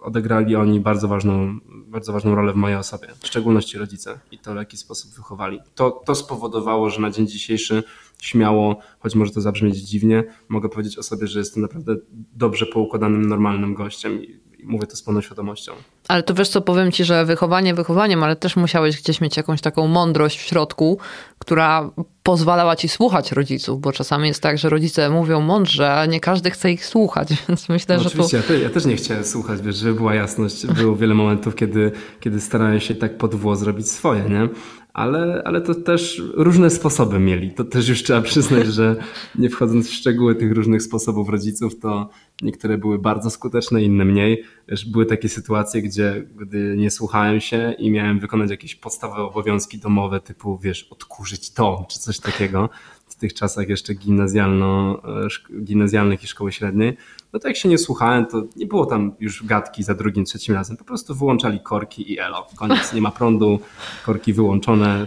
odegrali 0.00 0.56
oni 0.56 0.80
bardzo 0.80 1.08
ważną, 1.08 1.58
bardzo 1.66 2.12
ważną 2.12 2.34
rolę 2.34 2.52
w 2.52 2.56
mojej 2.56 2.76
osobie, 2.76 3.08
w 3.20 3.26
szczególności 3.26 3.78
rodzice 3.78 4.20
i 4.30 4.38
to 4.38 4.52
w 4.52 4.56
jaki 4.56 4.76
sposób 4.76 5.14
wychowali. 5.14 5.60
To, 5.74 5.90
to 5.90 6.14
spowodowało, 6.14 6.90
że 6.90 7.00
na 7.00 7.10
dzień 7.10 7.26
dzisiejszy 7.26 7.82
śmiało, 8.20 8.80
choć 8.98 9.14
może 9.14 9.32
to 9.32 9.40
zabrzmieć 9.40 9.76
dziwnie, 9.76 10.24
mogę 10.48 10.68
powiedzieć 10.68 10.98
o 10.98 11.02
sobie, 11.02 11.26
że 11.26 11.38
jestem 11.38 11.62
naprawdę 11.62 11.96
dobrze 12.36 12.66
poukładanym, 12.66 13.26
normalnym 13.26 13.74
gościem 13.74 14.24
i 14.24 14.40
mówię 14.64 14.86
to 14.86 14.96
z 14.96 15.02
pełną 15.02 15.20
świadomością. 15.20 15.72
Ale 16.08 16.22
to 16.22 16.34
wiesz 16.34 16.48
co, 16.48 16.60
powiem 16.60 16.92
ci, 16.92 17.04
że 17.04 17.24
wychowanie 17.24 17.74
wychowaniem, 17.74 18.22
ale 18.22 18.36
też 18.36 18.56
musiałeś 18.56 19.02
gdzieś 19.02 19.20
mieć 19.20 19.36
jakąś 19.36 19.60
taką 19.60 19.86
mądrość 19.86 20.38
w 20.38 20.42
środku, 20.42 20.98
która 21.38 21.90
pozwalała 22.22 22.76
ci 22.76 22.88
słuchać 22.88 23.32
rodziców, 23.32 23.80
bo 23.80 23.92
czasami 23.92 24.28
jest 24.28 24.42
tak, 24.42 24.58
że 24.58 24.68
rodzice 24.68 25.10
mówią 25.10 25.40
mądrze, 25.40 25.94
a 25.94 26.06
nie 26.06 26.20
każdy 26.20 26.50
chce 26.50 26.72
ich 26.72 26.86
słuchać, 26.86 27.28
więc 27.48 27.68
myślę, 27.68 27.96
no 27.96 28.02
że 28.02 28.08
oczywiście, 28.08 28.42
to... 28.42 28.54
ja, 28.54 28.70
też 28.70 28.84
nie 28.84 28.96
chciałem 28.96 29.24
słuchać, 29.24 29.60
wiesz, 29.62 29.76
żeby 29.76 29.94
była 29.94 30.14
jasność. 30.14 30.66
Było 30.66 30.96
wiele 30.96 31.14
momentów, 31.14 31.54
kiedy, 31.54 31.92
kiedy 32.20 32.40
starałem 32.40 32.80
się 32.80 32.94
tak 32.94 33.18
pod 33.18 33.34
włos 33.34 33.58
zrobić 33.58 33.90
swoje, 33.90 34.22
nie? 34.22 34.48
Ale, 34.96 35.42
ale 35.44 35.60
to 35.60 35.74
też 35.74 36.22
różne 36.34 36.70
sposoby 36.70 37.18
mieli. 37.18 37.50
To 37.50 37.64
też 37.64 37.88
już 37.88 38.02
trzeba 38.02 38.22
przyznać, 38.22 38.66
że 38.66 38.96
nie 39.38 39.50
wchodząc 39.50 39.88
w 39.88 39.92
szczegóły 39.92 40.34
tych 40.34 40.52
różnych 40.52 40.82
sposobów 40.82 41.28
rodziców, 41.28 41.78
to 41.78 42.10
niektóre 42.42 42.78
były 42.78 42.98
bardzo 42.98 43.30
skuteczne, 43.30 43.82
inne 43.82 44.04
mniej. 44.04 44.44
Były 44.86 45.06
takie 45.06 45.28
sytuacje, 45.28 45.82
gdzie 45.82 46.26
gdy 46.36 46.76
nie 46.76 46.90
słuchałem 46.90 47.40
się 47.40 47.74
i 47.78 47.90
miałem 47.90 48.20
wykonać 48.20 48.50
jakieś 48.50 48.74
podstawowe 48.74 49.22
obowiązki 49.22 49.78
domowe, 49.78 50.20
typu 50.20 50.58
wiesz, 50.58 50.88
odkurzyć 50.90 51.50
dom 51.50 51.84
czy 51.88 51.98
coś 51.98 52.20
takiego, 52.20 52.70
w 53.08 53.14
tych 53.14 53.34
czasach 53.34 53.68
jeszcze 53.68 53.94
gimnazjalno, 53.94 55.02
e, 55.24 55.62
gimnazjalnych 55.62 56.24
i 56.24 56.26
szkoły 56.26 56.52
średniej, 56.52 56.96
no 57.36 57.40
to 57.40 57.48
jak 57.48 57.56
się 57.56 57.68
nie 57.68 57.78
słuchałem, 57.78 58.26
to 58.26 58.42
nie 58.56 58.66
było 58.66 58.86
tam 58.86 59.12
już 59.20 59.44
gadki 59.44 59.82
za 59.82 59.94
drugim, 59.94 60.24
trzecim 60.24 60.54
razem. 60.54 60.76
Po 60.76 60.84
prostu 60.84 61.14
wyłączali 61.14 61.60
korki 61.60 62.12
i 62.12 62.18
elo. 62.18 62.46
Koniec, 62.56 62.92
nie 62.92 63.00
ma 63.00 63.10
prądu, 63.10 63.60
korki 64.06 64.32
wyłączone, 64.32 65.04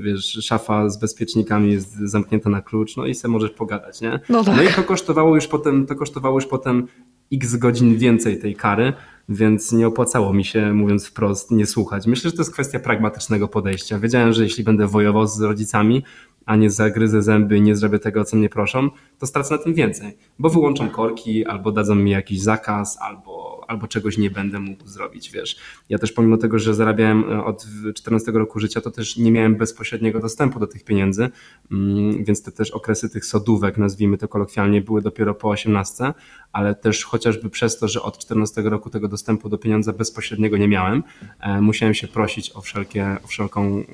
wiesz, 0.00 0.24
szafa 0.24 0.88
z 0.88 0.98
bezpiecznikami 1.00 1.72
jest 1.72 1.92
zamknięta 1.92 2.50
na 2.50 2.62
klucz, 2.62 2.96
no 2.96 3.06
i 3.06 3.14
se 3.14 3.28
możesz 3.28 3.50
pogadać, 3.50 4.00
nie? 4.00 4.20
No, 4.28 4.44
tak. 4.44 4.56
no 4.56 4.62
i 4.62 4.68
to 4.68 4.82
kosztowało 4.82 5.34
już 5.34 5.46
potem, 5.46 5.86
to 5.86 5.94
kosztowało 5.94 6.34
już 6.34 6.46
potem 6.46 6.86
x 7.32 7.56
godzin 7.56 7.98
więcej 7.98 8.38
tej 8.38 8.56
kary, 8.56 8.92
więc 9.28 9.72
nie 9.72 9.86
opłacało 9.86 10.32
mi 10.32 10.44
się, 10.44 10.72
mówiąc 10.72 11.06
wprost, 11.06 11.50
nie 11.50 11.66
słuchać. 11.66 12.06
Myślę, 12.06 12.30
że 12.30 12.36
to 12.36 12.42
jest 12.42 12.52
kwestia 12.52 12.78
pragmatycznego 12.78 13.48
podejścia. 13.48 13.98
Wiedziałem, 13.98 14.32
że 14.32 14.42
jeśli 14.42 14.64
będę 14.64 14.86
wojował 14.86 15.26
z 15.26 15.40
rodzicami, 15.40 16.04
a 16.50 16.56
nie 16.56 16.70
zagryzę 16.70 17.22
zęby 17.22 17.60
nie 17.60 17.76
zrobię 17.76 17.98
tego, 17.98 18.24
co 18.24 18.36
mnie 18.36 18.48
proszą, 18.48 18.90
to 19.18 19.26
stracę 19.26 19.56
na 19.56 19.62
tym 19.62 19.74
więcej, 19.74 20.16
bo 20.38 20.48
wyłączą 20.48 20.88
korki, 20.88 21.46
albo 21.46 21.72
dadzą 21.72 21.94
mi 21.94 22.10
jakiś 22.10 22.40
zakaz, 22.40 22.98
albo, 23.00 23.49
albo 23.70 23.88
czegoś 23.88 24.18
nie 24.18 24.30
będę 24.30 24.60
mógł 24.60 24.86
zrobić, 24.86 25.30
wiesz. 25.30 25.56
Ja 25.88 25.98
też 25.98 26.12
pomimo 26.12 26.36
tego, 26.36 26.58
że 26.58 26.74
zarabiałem 26.74 27.32
e, 27.32 27.44
od 27.44 27.66
14 27.94 28.32
roku 28.32 28.60
życia, 28.60 28.80
to 28.80 28.90
też 28.90 29.16
nie 29.16 29.32
miałem 29.32 29.56
bezpośredniego 29.56 30.20
dostępu 30.20 30.60
do 30.60 30.66
tych 30.66 30.84
pieniędzy, 30.84 31.30
mm, 31.72 32.24
więc 32.24 32.42
te 32.42 32.52
też 32.52 32.70
okresy 32.70 33.10
tych 33.10 33.24
sodówek, 33.24 33.78
nazwijmy 33.78 34.18
to 34.18 34.28
kolokwialnie, 34.28 34.80
były 34.80 35.02
dopiero 35.02 35.34
po 35.34 35.48
18, 35.48 36.14
ale 36.52 36.74
też 36.74 37.04
chociażby 37.04 37.50
przez 37.50 37.78
to, 37.78 37.88
że 37.88 38.02
od 38.02 38.18
14 38.18 38.62
roku 38.62 38.90
tego 38.90 39.08
dostępu 39.08 39.48
do 39.48 39.58
pieniądza 39.58 39.92
bezpośredniego 39.92 40.56
nie 40.56 40.68
miałem, 40.68 41.02
e, 41.40 41.60
musiałem 41.60 41.94
się 41.94 42.08
prosić 42.08 42.52
o 42.56 42.60
wszelkie, 42.60 43.16
o 43.24 43.26
wszelką, 43.26 43.84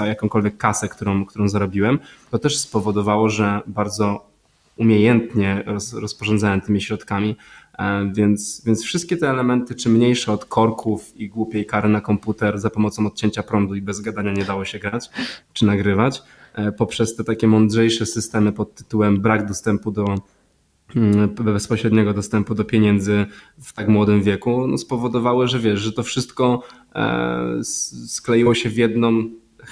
o 0.00 0.06
jakąkolwiek 0.06 0.56
kasę, 0.56 0.88
którą, 0.88 1.26
którą 1.26 1.48
zarobiłem. 1.48 1.98
To 2.30 2.38
też 2.38 2.58
spowodowało, 2.58 3.28
że 3.28 3.60
bardzo 3.66 4.28
umiejętnie 4.78 5.62
roz, 5.66 5.92
rozporządzałem 5.92 6.60
tymi 6.60 6.80
środkami 6.80 7.36
Więc, 8.12 8.62
więc 8.66 8.84
wszystkie 8.84 9.16
te 9.16 9.30
elementy, 9.30 9.74
czy 9.74 9.88
mniejsze 9.88 10.32
od 10.32 10.44
korków 10.44 11.16
i 11.16 11.28
głupiej 11.28 11.66
kary 11.66 11.88
na 11.88 12.00
komputer 12.00 12.58
za 12.58 12.70
pomocą 12.70 13.06
odcięcia 13.06 13.42
prądu 13.42 13.74
i 13.74 13.82
bez 13.82 14.00
gadania 14.00 14.32
nie 14.32 14.44
dało 14.44 14.64
się 14.64 14.78
grać 14.78 15.10
czy 15.52 15.66
nagrywać, 15.66 16.22
poprzez 16.78 17.16
te 17.16 17.24
takie 17.24 17.46
mądrzejsze 17.46 18.06
systemy 18.06 18.52
pod 18.52 18.74
tytułem 18.74 19.20
brak 19.20 19.48
dostępu 19.48 19.90
do 19.90 20.14
Mm, 20.96 21.28
bezpośredniego 21.28 22.14
dostępu 22.14 22.54
do 22.54 22.64
pieniędzy 22.64 23.26
w 23.60 23.72
tak 23.72 23.88
młodym 23.88 24.22
wieku, 24.22 24.66
no 24.66 24.78
spowodowały, 24.78 25.48
że 25.48 25.58
wiesz, 25.58 25.80
że 25.80 25.92
to 25.92 26.02
wszystko 26.02 26.62
e, 26.94 27.64
skleiło 28.06 28.54
się 28.54 28.70
w 28.70 28.76
jedną 28.76 29.30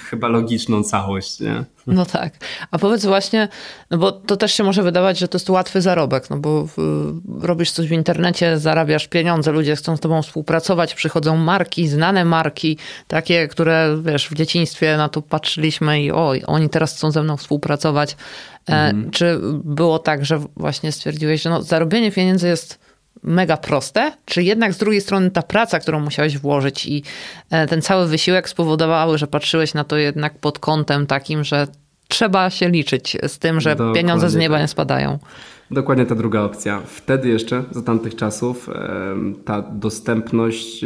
chyba 0.09 0.27
logiczną 0.27 0.83
całość, 0.83 1.39
nie? 1.39 1.63
No 1.87 2.05
tak. 2.05 2.33
A 2.71 2.77
powiedz 2.77 3.05
właśnie, 3.05 3.47
no 3.91 3.97
bo 3.97 4.11
to 4.11 4.37
też 4.37 4.53
się 4.53 4.63
może 4.63 4.83
wydawać, 4.83 5.19
że 5.19 5.27
to 5.27 5.37
jest 5.37 5.49
łatwy 5.49 5.81
zarobek, 5.81 6.29
no 6.29 6.37
bo 6.37 6.67
robisz 7.41 7.71
coś 7.71 7.87
w 7.87 7.91
internecie, 7.91 8.57
zarabiasz 8.57 9.07
pieniądze, 9.07 9.51
ludzie 9.51 9.75
chcą 9.75 9.97
z 9.97 9.99
tobą 9.99 10.21
współpracować, 10.21 10.95
przychodzą 10.95 11.37
marki, 11.37 11.87
znane 11.87 12.25
marki, 12.25 12.77
takie, 13.07 13.47
które 13.47 13.97
wiesz, 14.01 14.29
w 14.29 14.33
dzieciństwie 14.33 14.97
na 14.97 15.09
to 15.09 15.21
patrzyliśmy 15.21 16.01
i 16.01 16.11
oj, 16.11 16.43
oni 16.47 16.69
teraz 16.69 16.95
chcą 16.95 17.11
ze 17.11 17.23
mną 17.23 17.37
współpracować. 17.37 18.15
E, 18.69 18.73
mhm. 18.73 19.11
Czy 19.11 19.39
było 19.63 19.99
tak, 19.99 20.25
że 20.25 20.39
właśnie 20.55 20.91
stwierdziłeś, 20.91 21.41
że 21.41 21.49
no, 21.49 21.61
zarobienie 21.61 22.11
pieniędzy 22.11 22.47
jest 22.47 22.86
mega 23.23 23.57
proste, 23.57 24.11
czy 24.25 24.43
jednak 24.43 24.73
z 24.73 24.77
drugiej 24.77 25.01
strony 25.01 25.31
ta 25.31 25.41
praca, 25.41 25.79
którą 25.79 25.99
musiałeś 25.99 26.37
włożyć 26.37 26.85
i 26.85 27.03
e, 27.49 27.67
ten 27.67 27.81
cały 27.81 28.07
wysiłek 28.07 28.49
spowodowały, 28.49 29.17
że 29.17 29.27
patrzyłeś 29.27 29.73
na 29.73 29.83
to 29.83 29.97
jednak 29.97 30.39
pod 30.39 30.59
kątem 30.59 31.07
takim, 31.07 31.43
że 31.43 31.67
trzeba 32.07 32.49
się 32.49 32.69
liczyć 32.69 33.17
z 33.27 33.39
tym, 33.39 33.61
że 33.61 33.69
Dokładnie 33.69 34.01
pieniądze 34.01 34.29
z 34.29 34.35
nieba 34.35 34.55
tak. 34.55 34.63
nie 34.63 34.67
spadają. 34.67 35.19
Dokładnie 35.71 36.05
ta 36.05 36.15
druga 36.15 36.41
opcja. 36.41 36.81
Wtedy 36.85 37.29
jeszcze, 37.29 37.63
za 37.71 37.81
tamtych 37.81 38.15
czasów, 38.15 38.69
ta 39.45 39.61
dostępność 39.61 40.85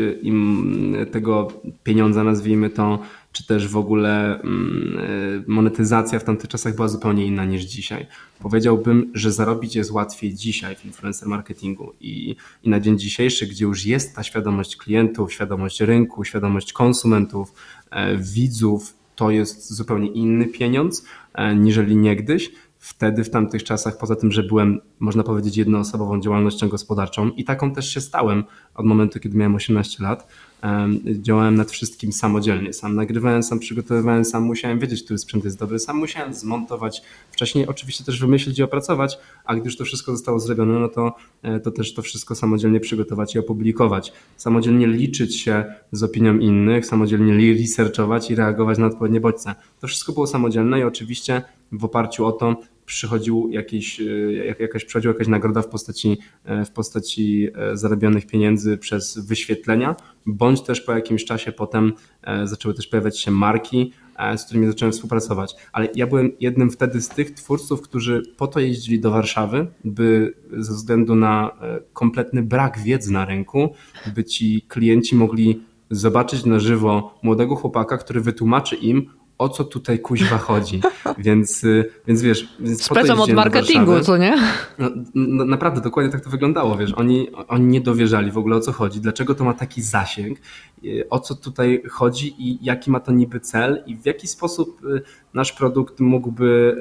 tego 1.11 1.47
pieniądza, 1.83 2.23
nazwijmy 2.23 2.69
to, 2.69 2.99
czy 3.31 3.47
też 3.47 3.67
w 3.67 3.77
ogóle 3.77 4.41
mm, 4.41 4.97
e, 4.97 5.43
monetyzacja 5.47 6.19
w 6.19 6.23
tamtych 6.23 6.49
czasach 6.49 6.75
była 6.75 6.87
zupełnie 6.87 7.25
inna 7.25 7.45
niż 7.45 7.63
dzisiaj. 7.63 8.07
Powiedziałbym, 8.39 9.11
że 9.13 9.31
zarobić 9.31 9.75
jest 9.75 9.91
łatwiej 9.91 10.33
dzisiaj 10.33 10.75
w 10.75 10.85
influencer 10.85 11.27
marketingu 11.27 11.93
i, 12.01 12.35
i 12.63 12.69
na 12.69 12.79
dzień 12.79 12.99
dzisiejszy, 12.99 13.47
gdzie 13.47 13.65
już 13.65 13.85
jest 13.85 14.15
ta 14.15 14.23
świadomość 14.23 14.75
klientów, 14.75 15.33
świadomość 15.33 15.81
rynku, 15.81 16.23
świadomość 16.23 16.73
konsumentów, 16.73 17.53
e, 17.91 18.17
widzów, 18.17 18.93
to 19.15 19.31
jest 19.31 19.73
zupełnie 19.73 20.07
inny 20.07 20.47
pieniądz 20.47 21.05
e, 21.33 21.55
niżeli 21.55 21.95
niegdyś. 21.95 22.51
Wtedy, 22.79 23.23
w 23.23 23.29
tamtych 23.29 23.63
czasach, 23.63 23.97
poza 23.97 24.15
tym, 24.15 24.31
że 24.31 24.43
byłem, 24.43 24.81
można 24.99 25.23
powiedzieć, 25.23 25.57
jednoosobową 25.57 26.21
działalnością 26.21 26.69
gospodarczą 26.69 27.29
i 27.29 27.43
taką 27.43 27.73
też 27.73 27.93
się 27.93 28.01
stałem 28.01 28.43
od 28.75 28.85
momentu, 28.85 29.19
kiedy 29.19 29.37
miałem 29.37 29.55
18 29.55 30.03
lat, 30.03 30.27
działałem 31.05 31.55
nad 31.55 31.71
wszystkim 31.71 32.13
samodzielnie. 32.13 32.73
Sam 32.73 32.95
nagrywałem, 32.95 33.43
sam 33.43 33.59
przygotowywałem, 33.59 34.25
sam 34.25 34.43
musiałem 34.43 34.79
wiedzieć, 34.79 35.03
który 35.03 35.17
sprzęt 35.17 35.43
jest 35.43 35.59
dobry, 35.59 35.79
sam 35.79 35.97
musiałem 35.97 36.33
zmontować, 36.33 37.01
wcześniej 37.31 37.67
oczywiście 37.67 38.03
też 38.03 38.19
wymyślić 38.19 38.59
i 38.59 38.63
opracować, 38.63 39.17
a 39.45 39.55
gdy 39.55 39.65
już 39.65 39.77
to 39.77 39.85
wszystko 39.85 40.11
zostało 40.11 40.39
zrobione, 40.39 40.79
no 40.79 40.87
to, 40.87 41.15
e, 41.41 41.59
to 41.59 41.71
też 41.71 41.93
to 41.93 42.01
wszystko 42.01 42.35
samodzielnie 42.35 42.79
przygotować 42.79 43.35
i 43.35 43.39
opublikować. 43.39 44.13
Samodzielnie 44.37 44.87
liczyć 44.87 45.39
się 45.41 45.65
z 45.91 46.03
opinią 46.03 46.37
innych, 46.37 46.85
samodzielnie 46.85 47.53
researchować 47.53 48.31
i 48.31 48.35
reagować 48.35 48.77
na 48.77 48.85
odpowiednie 48.85 49.21
bodźce. 49.21 49.55
To 49.79 49.87
wszystko 49.87 50.13
było 50.13 50.27
samodzielne 50.27 50.79
i 50.79 50.83
oczywiście 50.83 51.41
w 51.71 51.85
oparciu 51.85 52.25
o 52.25 52.31
to 52.31 52.55
przychodził 52.91 53.49
jakiś, 53.51 54.01
e, 54.01 54.05
jakaś, 54.59 54.85
przychodziła 54.85 55.13
jakaś 55.13 55.27
nagroda 55.27 55.61
w 55.61 55.67
postaci, 55.67 56.17
e, 56.45 56.65
w 56.65 56.71
postaci 56.71 57.47
e, 57.55 57.77
zarobionych 57.77 58.27
pieniędzy 58.27 58.77
przez 58.77 59.17
wyświetlenia, 59.17 59.95
bądź 60.25 60.61
też 60.61 60.81
po 60.81 60.91
jakimś 60.91 61.25
czasie 61.25 61.51
potem 61.51 61.93
zaczęły 62.43 62.73
też 62.73 62.87
pojawiać 62.87 63.19
się 63.19 63.31
marki, 63.31 63.93
z 64.37 64.45
którymi 64.45 64.67
zacząłem 64.67 64.91
współpracować. 64.91 65.55
Ale 65.71 65.87
ja 65.95 66.07
byłem 66.07 66.31
jednym 66.39 66.71
wtedy 66.71 67.01
z 67.01 67.09
tych 67.09 67.31
twórców, 67.31 67.81
którzy 67.81 68.23
po 68.37 68.47
to 68.47 68.59
jeździli 68.59 68.99
do 68.99 69.11
Warszawy, 69.11 69.67
by 69.83 70.33
ze 70.57 70.73
względu 70.73 71.15
na 71.15 71.51
kompletny 71.93 72.43
brak 72.43 72.79
wiedzy 72.79 73.13
na 73.13 73.25
rynku, 73.25 73.73
by 74.15 74.23
ci 74.23 74.61
klienci 74.67 75.15
mogli 75.15 75.61
zobaczyć 75.91 76.45
na 76.45 76.59
żywo 76.59 77.19
młodego 77.23 77.55
chłopaka, 77.55 77.97
który 77.97 78.21
wytłumaczy 78.21 78.75
im, 78.75 79.09
o 79.41 79.49
co 79.49 79.63
tutaj 79.63 79.99
kuźwa 79.99 80.37
chodzi. 80.37 80.81
Więc, 81.17 81.63
y, 81.63 81.89
więc 82.07 82.21
wiesz... 82.21 82.47
Więc 82.59 82.83
Specem 82.83 83.21
od 83.21 83.31
marketingu, 83.31 83.99
co 83.99 84.17
nie? 84.17 84.37
No, 84.79 84.89
no, 85.15 85.45
naprawdę, 85.45 85.81
dokładnie 85.81 86.11
tak 86.11 86.21
to 86.21 86.29
wyglądało, 86.29 86.77
wiesz. 86.77 86.93
Oni, 86.93 87.27
oni 87.47 87.65
nie 87.65 87.81
dowierzali 87.81 88.31
w 88.31 88.37
ogóle 88.37 88.55
o 88.55 88.59
co 88.59 88.71
chodzi, 88.71 89.01
dlaczego 89.01 89.35
to 89.35 89.43
ma 89.43 89.53
taki 89.53 89.81
zasięg, 89.81 90.37
y, 90.83 91.09
o 91.09 91.19
co 91.19 91.35
tutaj 91.35 91.83
chodzi 91.89 92.35
i 92.37 92.65
jaki 92.65 92.91
ma 92.91 92.99
to 92.99 93.11
niby 93.11 93.39
cel 93.39 93.83
i 93.85 93.95
w 93.95 94.05
jaki 94.05 94.27
sposób 94.27 94.85
y, 94.85 95.01
nasz 95.33 95.51
produkt 95.51 95.99
mógłby, 95.99 96.77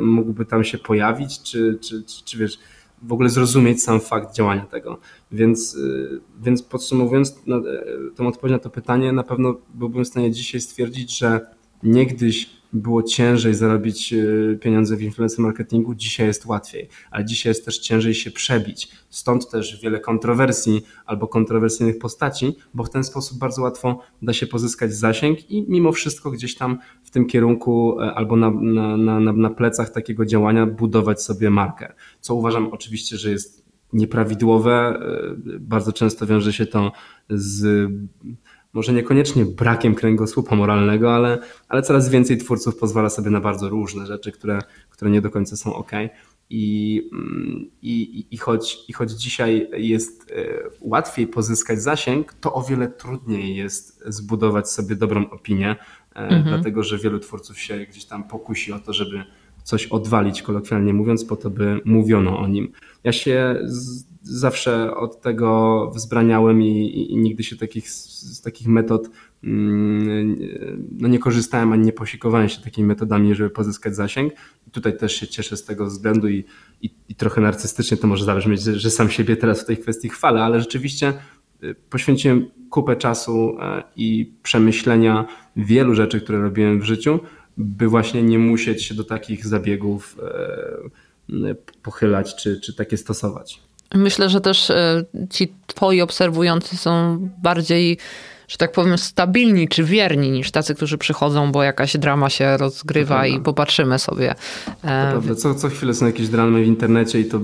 mógłby 0.00 0.44
tam 0.44 0.64
się 0.64 0.78
pojawić, 0.78 1.42
czy, 1.42 1.78
czy, 1.80 2.02
czy, 2.02 2.24
czy 2.24 2.38
wiesz 2.38 2.58
w 3.02 3.12
ogóle 3.12 3.28
zrozumieć 3.28 3.82
sam 3.82 4.00
fakt 4.00 4.34
działania 4.34 4.64
tego. 4.64 4.98
Więc, 5.32 5.78
więc 6.42 6.62
podsumowując 6.62 7.42
no, 7.46 7.62
tą 8.16 8.28
odpowiedź 8.28 8.52
na 8.52 8.58
to 8.58 8.70
pytanie, 8.70 9.12
na 9.12 9.22
pewno 9.22 9.54
byłbym 9.74 10.04
w 10.04 10.08
stanie 10.08 10.30
dzisiaj 10.30 10.60
stwierdzić, 10.60 11.18
że 11.18 11.40
niegdyś 11.82 12.60
było 12.72 13.02
ciężej 13.02 13.54
zarobić 13.54 14.12
e, 14.12 14.56
pieniądze 14.56 14.96
w 14.96 15.02
influencer 15.02 15.40
marketingu, 15.40 15.94
dzisiaj 15.94 16.26
jest 16.26 16.46
łatwiej, 16.46 16.88
ale 17.10 17.24
dzisiaj 17.24 17.50
jest 17.50 17.64
też 17.64 17.78
ciężej 17.78 18.14
się 18.14 18.30
przebić. 18.30 18.88
Stąd 19.08 19.50
też 19.50 19.80
wiele 19.82 20.00
kontrowersji 20.00 20.82
albo 21.06 21.28
kontrowersyjnych 21.28 21.98
postaci, 21.98 22.56
bo 22.74 22.84
w 22.84 22.90
ten 22.90 23.04
sposób 23.04 23.38
bardzo 23.38 23.62
łatwo 23.62 24.02
da 24.22 24.32
się 24.32 24.46
pozyskać 24.46 24.94
zasięg 24.94 25.50
i 25.50 25.64
mimo 25.68 25.92
wszystko 25.92 26.30
gdzieś 26.30 26.54
tam 26.54 26.78
w 27.02 27.10
tym 27.10 27.26
kierunku 27.26 28.00
e, 28.00 28.14
albo 28.14 28.36
na, 28.36 28.50
na, 28.50 28.96
na, 28.96 29.32
na 29.32 29.50
plecach 29.50 29.90
takiego 29.90 30.26
działania 30.26 30.66
budować 30.66 31.22
sobie 31.22 31.50
markę. 31.50 31.92
Co 32.20 32.34
uważam 32.34 32.68
oczywiście, 32.72 33.16
że 33.16 33.30
jest 33.30 33.70
nieprawidłowe. 33.92 34.72
E, 34.72 35.58
bardzo 35.60 35.92
często 35.92 36.26
wiąże 36.26 36.52
się 36.52 36.66
to 36.66 36.92
z 37.30 37.90
może 38.72 38.92
niekoniecznie 38.92 39.44
brakiem 39.44 39.94
kręgosłupa 39.94 40.56
moralnego, 40.56 41.14
ale, 41.14 41.38
ale 41.68 41.82
coraz 41.82 42.08
więcej 42.08 42.38
twórców 42.38 42.76
pozwala 42.76 43.10
sobie 43.10 43.30
na 43.30 43.40
bardzo 43.40 43.68
różne 43.68 44.06
rzeczy, 44.06 44.32
które, 44.32 44.58
które 44.90 45.10
nie 45.10 45.20
do 45.20 45.30
końca 45.30 45.56
są 45.56 45.74
ok. 45.74 45.90
I, 46.52 47.08
mm, 47.12 47.70
i, 47.82 48.26
i, 48.30 48.36
choć, 48.36 48.78
I 48.88 48.92
choć 48.92 49.10
dzisiaj 49.10 49.68
jest 49.72 50.32
e, 50.32 50.44
łatwiej 50.80 51.26
pozyskać 51.26 51.82
zasięg, 51.82 52.32
to 52.32 52.54
o 52.54 52.62
wiele 52.62 52.88
trudniej 52.88 53.56
jest 53.56 54.02
zbudować 54.06 54.70
sobie 54.70 54.96
dobrą 54.96 55.30
opinię, 55.30 55.70
e, 55.70 56.18
mhm. 56.18 56.44
dlatego 56.44 56.82
że 56.82 56.98
wielu 56.98 57.18
twórców 57.18 57.58
się 57.58 57.86
gdzieś 57.86 58.04
tam 58.04 58.24
pokusi 58.24 58.72
o 58.72 58.78
to, 58.78 58.92
żeby 58.92 59.24
coś 59.64 59.86
odwalić, 59.86 60.42
kolokwialnie 60.42 60.92
mówiąc, 60.92 61.24
po 61.24 61.36
to, 61.36 61.50
by 61.50 61.80
mówiono 61.84 62.38
o 62.38 62.48
nim. 62.48 62.72
Ja 63.04 63.12
się 63.12 63.60
z, 63.64 64.04
zawsze 64.22 64.94
od 64.94 65.20
tego 65.20 65.90
wzbraniałem 65.94 66.62
i, 66.62 67.06
i 67.10 67.16
nigdy 67.16 67.42
się 67.42 67.56
takich, 67.56 67.90
z 67.90 68.40
takich 68.42 68.68
metod 68.68 69.10
mm, 69.44 70.38
no 70.92 71.08
nie 71.08 71.18
korzystałem 71.18 71.72
ani 71.72 71.84
nie 71.84 71.92
posikowałem 71.92 72.48
się 72.48 72.60
takimi 72.60 72.88
metodami, 72.88 73.34
żeby 73.34 73.50
pozyskać 73.50 73.96
zasięg. 73.96 74.32
Tutaj 74.72 74.96
też 74.96 75.16
się 75.16 75.26
cieszę 75.26 75.56
z 75.56 75.64
tego 75.64 75.86
względu 75.86 76.28
i, 76.28 76.44
i, 76.82 76.90
i 77.08 77.14
trochę 77.14 77.40
narcystycznie 77.40 77.96
to 77.96 78.06
może 78.06 78.24
zabrzmieć, 78.24 78.62
że, 78.62 78.78
że 78.78 78.90
sam 78.90 79.10
siebie 79.10 79.36
teraz 79.36 79.62
w 79.62 79.66
tej 79.66 79.76
kwestii 79.76 80.08
chwalę, 80.08 80.42
ale 80.42 80.60
rzeczywiście 80.60 81.12
y, 81.64 81.74
poświęciłem 81.90 82.50
kupę 82.70 82.96
czasu 82.96 83.56
e, 83.60 83.82
i 83.96 84.34
przemyślenia 84.42 85.26
wielu 85.56 85.94
rzeczy, 85.94 86.20
które 86.20 86.40
robiłem 86.40 86.80
w 86.80 86.84
życiu, 86.84 87.20
by 87.56 87.88
właśnie 87.88 88.22
nie 88.22 88.38
musieć 88.38 88.84
się 88.84 88.94
do 88.94 89.04
takich 89.04 89.46
zabiegów 89.46 90.16
e, 90.22 91.54
pochylać 91.82 92.36
czy, 92.36 92.60
czy 92.60 92.74
takie 92.74 92.96
stosować. 92.96 93.60
Myślę, 93.94 94.28
że 94.28 94.40
też 94.40 94.70
e, 94.70 95.04
ci 95.30 95.52
twoi 95.66 96.00
obserwujący 96.00 96.76
są 96.76 97.18
bardziej 97.42 97.98
że 98.50 98.56
tak 98.56 98.72
powiem, 98.72 98.98
stabilni 98.98 99.68
czy 99.68 99.84
wierni 99.84 100.30
niż 100.30 100.50
tacy, 100.50 100.74
którzy 100.74 100.98
przychodzą, 100.98 101.52
bo 101.52 101.62
jakaś 101.62 101.96
drama 101.96 102.30
się 102.30 102.56
rozgrywa 102.56 103.26
i 103.26 103.40
popatrzymy 103.40 103.98
sobie. 103.98 104.34
To 104.66 104.80
prawda. 104.82 105.34
Co, 105.34 105.54
co 105.54 105.68
chwilę 105.68 105.94
są 105.94 106.06
jakieś 106.06 106.28
dramy 106.28 106.64
w 106.64 106.66
internecie 106.66 107.20
i 107.20 107.24
to 107.24 107.40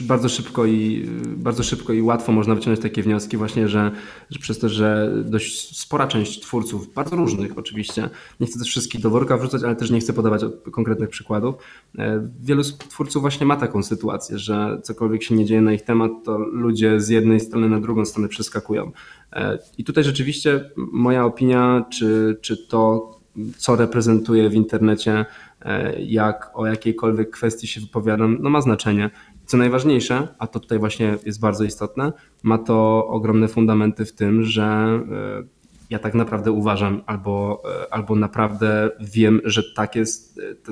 bardzo 0.00 0.28
szybko 0.28 0.66
i 0.66 1.08
bardzo 1.36 1.62
szybko 1.62 1.92
i 1.92 2.02
łatwo 2.02 2.32
można 2.32 2.54
wyciągnąć 2.54 2.82
takie 2.82 3.02
wnioski 3.02 3.36
właśnie, 3.36 3.68
że, 3.68 3.90
że 4.30 4.38
przez 4.38 4.58
to, 4.58 4.68
że 4.68 5.12
dość 5.24 5.78
spora 5.78 6.06
część 6.06 6.40
twórców, 6.40 6.94
bardzo 6.94 7.16
różnych 7.16 7.58
oczywiście, 7.58 8.10
nie 8.40 8.46
chcę 8.46 8.58
też 8.58 8.68
wszystkich 8.68 9.00
do 9.00 9.10
worka 9.10 9.36
wrzucać, 9.36 9.62
ale 9.62 9.76
też 9.76 9.90
nie 9.90 10.00
chcę 10.00 10.12
podawać 10.12 10.40
konkretnych 10.70 11.08
przykładów. 11.08 11.54
E, 11.98 12.28
wielu 12.40 12.62
twórców 12.62 13.22
właśnie 13.22 13.46
ma 13.46 13.56
taką 13.56 13.82
sytuację, 13.82 14.38
że 14.38 14.80
cokolwiek 14.82 15.22
się 15.22 15.34
nie 15.34 15.44
dzieje 15.44 15.60
na 15.60 15.72
ich 15.72 15.82
temat, 15.82 16.10
to 16.24 16.38
ludzie 16.38 17.00
z 17.00 17.08
jednej 17.08 17.40
strony 17.40 17.68
na 17.68 17.80
drugą 17.80 18.04
stronę 18.04 18.28
przeskakują. 18.28 18.92
E, 19.32 19.58
I 19.78 19.84
tutaj 19.84 20.04
rzeczywiście 20.04 20.70
moja 20.76 21.24
opinia, 21.24 21.84
czy, 21.90 22.38
czy 22.40 22.66
to, 22.66 23.10
co 23.56 23.76
reprezentuję 23.76 24.48
w 24.48 24.54
internecie, 24.54 25.24
e, 25.62 26.02
jak 26.02 26.50
o 26.54 26.66
jakiejkolwiek 26.66 27.30
kwestii 27.30 27.66
się 27.66 27.80
wypowiadam, 27.80 28.38
no 28.40 28.50
ma 28.50 28.60
znaczenie. 28.60 29.10
Co 29.46 29.56
najważniejsze, 29.56 30.28
a 30.38 30.46
to 30.46 30.60
tutaj 30.60 30.78
właśnie 30.78 31.18
jest 31.26 31.40
bardzo 31.40 31.64
istotne, 31.64 32.12
ma 32.42 32.58
to 32.58 33.06
ogromne 33.06 33.48
fundamenty 33.48 34.04
w 34.04 34.12
tym, 34.12 34.42
że 34.42 34.64
e, 34.64 35.56
ja 35.90 35.98
tak 35.98 36.14
naprawdę 36.14 36.52
uważam, 36.52 37.02
albo, 37.06 37.62
albo 37.90 38.14
naprawdę 38.14 38.90
wiem, 39.00 39.40
że 39.44 39.62
takie, 39.76 40.04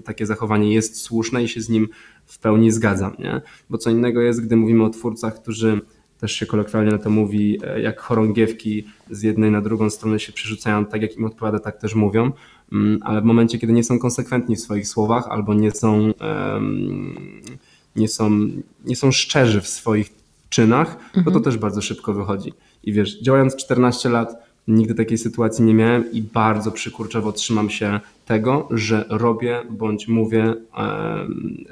takie 0.04 0.26
zachowanie 0.26 0.74
jest 0.74 1.02
słuszne 1.02 1.44
i 1.44 1.48
się 1.48 1.60
z 1.60 1.68
nim 1.68 1.88
w 2.26 2.38
pełni 2.38 2.70
zgadzam. 2.70 3.16
Nie? 3.18 3.40
Bo 3.70 3.78
co 3.78 3.90
innego 3.90 4.20
jest, 4.20 4.44
gdy 4.44 4.56
mówimy 4.56 4.84
o 4.84 4.90
twórcach, 4.90 5.42
którzy 5.42 5.80
też 6.24 6.32
się 6.32 6.46
kolokwialnie 6.46 6.90
na 6.90 6.98
to 6.98 7.10
mówi, 7.10 7.58
e, 7.64 7.80
jak 7.80 8.00
chorągiewki 8.00 8.84
z 9.10 9.22
jednej 9.22 9.50
na 9.50 9.60
drugą 9.60 9.90
stronę 9.90 10.20
się 10.20 10.32
przerzucają, 10.32 10.86
tak 10.86 11.02
jak 11.02 11.16
im 11.16 11.24
odpowiada, 11.24 11.58
tak 11.58 11.76
też 11.76 11.94
mówią, 11.94 12.32
mm, 12.72 12.98
ale 13.02 13.20
w 13.20 13.24
momencie, 13.24 13.58
kiedy 13.58 13.72
nie 13.72 13.84
są 13.84 13.98
konsekwentni 13.98 14.56
w 14.56 14.60
swoich 14.60 14.88
słowach 14.88 15.28
albo 15.28 15.54
nie 15.54 15.70
są, 15.70 16.12
nie 17.96 18.08
są, 18.08 18.30
nie 18.84 18.96
są 18.96 19.12
szczerzy 19.12 19.60
w 19.60 19.68
swoich 19.68 20.10
czynach, 20.48 20.96
mhm. 21.06 21.24
no 21.26 21.32
to 21.32 21.40
też 21.40 21.58
bardzo 21.58 21.82
szybko 21.82 22.12
wychodzi. 22.12 22.52
I 22.84 22.92
wiesz, 22.92 23.22
działając 23.22 23.56
14 23.56 24.08
lat, 24.08 24.36
nigdy 24.68 24.94
takiej 24.94 25.18
sytuacji 25.18 25.64
nie 25.64 25.74
miałem 25.74 26.12
i 26.12 26.22
bardzo 26.22 26.72
przykurczowo 26.72 27.32
trzymam 27.32 27.70
się 27.70 28.00
tego, 28.26 28.68
że 28.70 29.04
robię 29.08 29.62
bądź 29.70 30.08
mówię 30.08 30.54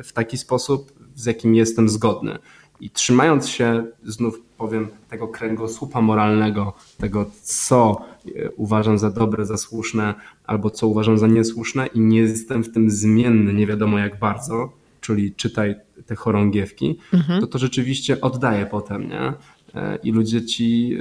w 0.05 0.13
taki 0.13 0.39
sposób, 0.39 0.93
z 1.15 1.27
jakim 1.27 1.55
jestem 1.55 1.89
zgodny. 1.89 2.39
I 2.83 2.91
trzymając 2.91 3.49
się, 3.49 3.85
znów 4.05 4.43
powiem, 4.59 4.89
tego 5.09 5.29
kręgosłupa 5.29 6.01
moralnego, 6.01 6.73
tego, 6.99 7.31
co 7.43 8.05
e, 8.27 8.51
uważam 8.51 8.99
za 8.99 9.11
dobre, 9.11 9.47
za 9.47 9.57
słuszne, 9.57 10.15
albo 10.47 10.71
co 10.71 10.87
uważam 10.89 11.19
za 11.19 11.27
niesłuszne, 11.27 11.87
i 11.87 12.01
nie 12.01 12.19
jestem 12.19 12.65
w 12.65 12.73
tym 12.73 12.91
zmienny, 12.91 13.53
nie 13.53 13.67
wiadomo 13.67 13.99
jak 13.99 14.19
bardzo, 14.19 14.73
czyli 15.01 15.35
czytaj 15.35 15.75
te 16.07 16.15
chorągiewki, 16.15 16.99
mhm. 17.13 17.41
to 17.41 17.47
to 17.47 17.59
rzeczywiście 17.59 18.21
oddaje 18.21 18.67
potem, 18.67 19.09
nie? 19.09 19.33
E, 19.75 19.99
I 20.03 20.13
ludzie 20.13 20.45
ci 20.45 20.97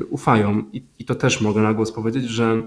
e, 0.00 0.04
ufają. 0.04 0.64
I, 0.72 0.82
I 0.98 1.04
to 1.04 1.14
też 1.14 1.40
mogę 1.40 1.62
na 1.62 1.74
głos 1.74 1.92
powiedzieć, 1.92 2.24
że 2.24 2.62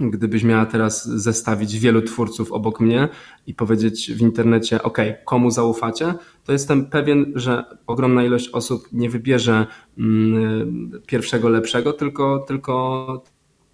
gdybyś 0.00 0.44
miała 0.44 0.66
teraz 0.66 1.08
zestawić 1.08 1.78
wielu 1.78 2.02
twórców 2.02 2.52
obok 2.52 2.80
mnie 2.80 3.08
i 3.46 3.54
powiedzieć 3.54 4.12
w 4.12 4.20
internecie, 4.20 4.82
OK, 4.82 4.98
komu 5.24 5.50
zaufacie, 5.50 6.14
to 6.48 6.52
jestem 6.52 6.86
pewien, 6.86 7.32
że 7.34 7.64
ogromna 7.86 8.24
ilość 8.24 8.48
osób 8.48 8.88
nie 8.92 9.10
wybierze 9.10 9.66
mm, 9.98 10.90
pierwszego 11.06 11.48
lepszego, 11.48 11.92
tylko, 11.92 12.38
tylko, 12.38 13.22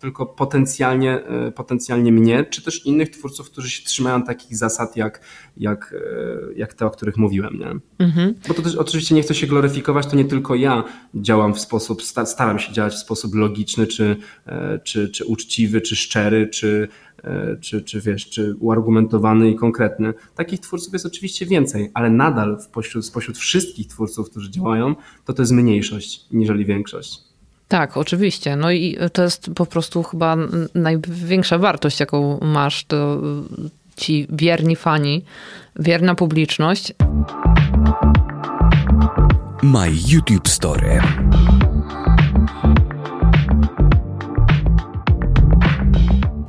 tylko 0.04 0.26
potencjalnie, 0.26 1.24
e, 1.26 1.52
potencjalnie 1.52 2.12
mnie, 2.12 2.44
czy 2.44 2.62
też 2.62 2.86
innych 2.86 3.10
twórców, 3.10 3.50
którzy 3.50 3.70
się 3.70 3.84
trzymają 3.84 4.22
takich 4.22 4.56
zasad 4.56 4.96
jak, 4.96 5.20
jak, 5.56 5.94
e, 5.96 6.54
jak 6.56 6.74
te, 6.74 6.86
o 6.86 6.90
których 6.90 7.16
mówiłem. 7.16 7.58
Nie? 7.58 8.04
Mhm. 8.06 8.34
Bo 8.48 8.54
to 8.54 8.62
też 8.62 8.76
oczywiście 8.76 9.14
nie 9.14 9.22
chcę 9.22 9.34
się 9.34 9.46
gloryfikować, 9.46 10.06
to 10.06 10.16
nie 10.16 10.24
tylko 10.24 10.54
ja 10.54 10.84
działam 11.14 11.54
w 11.54 11.60
sposób, 11.60 12.02
staram 12.02 12.58
się 12.58 12.72
działać 12.72 12.94
w 12.94 12.98
sposób 12.98 13.34
logiczny, 13.34 13.86
czy, 13.86 14.16
e, 14.46 14.78
czy, 14.78 15.08
czy 15.08 15.24
uczciwy, 15.24 15.80
czy 15.80 15.96
szczery, 15.96 16.48
czy, 16.48 16.88
czy, 17.60 17.82
czy 17.82 18.00
wiesz, 18.00 18.30
czy 18.30 18.54
uargumentowany 18.60 19.50
i 19.50 19.56
konkretny. 19.56 20.14
Takich 20.34 20.60
twórców 20.60 20.92
jest 20.92 21.06
oczywiście 21.06 21.46
więcej, 21.46 21.90
ale 21.94 22.10
nadal 22.10 22.60
spośród, 22.60 23.06
spośród 23.06 23.38
wszystkich 23.38 23.86
twórców, 23.86 24.30
którzy 24.30 24.50
działają, 24.50 24.94
to 25.24 25.32
to 25.32 25.42
jest 25.42 25.52
mniejszość 25.52 26.26
niżeli 26.30 26.64
większość. 26.64 27.33
Tak, 27.68 27.96
oczywiście. 27.96 28.56
No 28.56 28.70
i 28.70 28.98
to 29.12 29.22
jest 29.22 29.50
po 29.54 29.66
prostu 29.66 30.02
chyba 30.02 30.36
największa 30.74 31.58
wartość, 31.58 32.00
jaką 32.00 32.38
masz, 32.42 32.84
to 32.84 33.18
ci 33.96 34.26
wierni 34.30 34.76
fani, 34.76 35.24
wierna 35.78 36.14
publiczność. 36.14 36.92
My 39.62 39.90
YouTube 40.08 40.48
Story. 40.48 41.00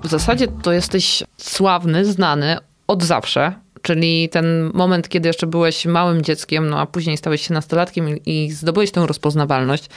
W 0.04 0.08
zasadzie 0.08 0.47
to 0.47 0.71
jesteś 0.71 1.23
sławny, 1.38 2.06
znany 2.06 2.58
od 2.88 3.04
zawsze, 3.04 3.54
czyli 3.82 4.30
ten 4.30 4.71
moment, 4.73 5.10
kiedy 5.10 5.30
jeszcze 5.30 5.47
byłeś 5.47 5.86
małym 5.86 6.21
dzieckiem, 6.21 6.69
no 6.69 6.80
a 6.80 6.86
później 6.86 7.17
stałeś 7.17 7.47
się 7.47 7.54
nastolatkiem 7.54 8.17
i 8.25 8.51
zdobyłeś 8.51 8.91
tę 8.91 9.08
rozpoznawalność. 9.08 9.89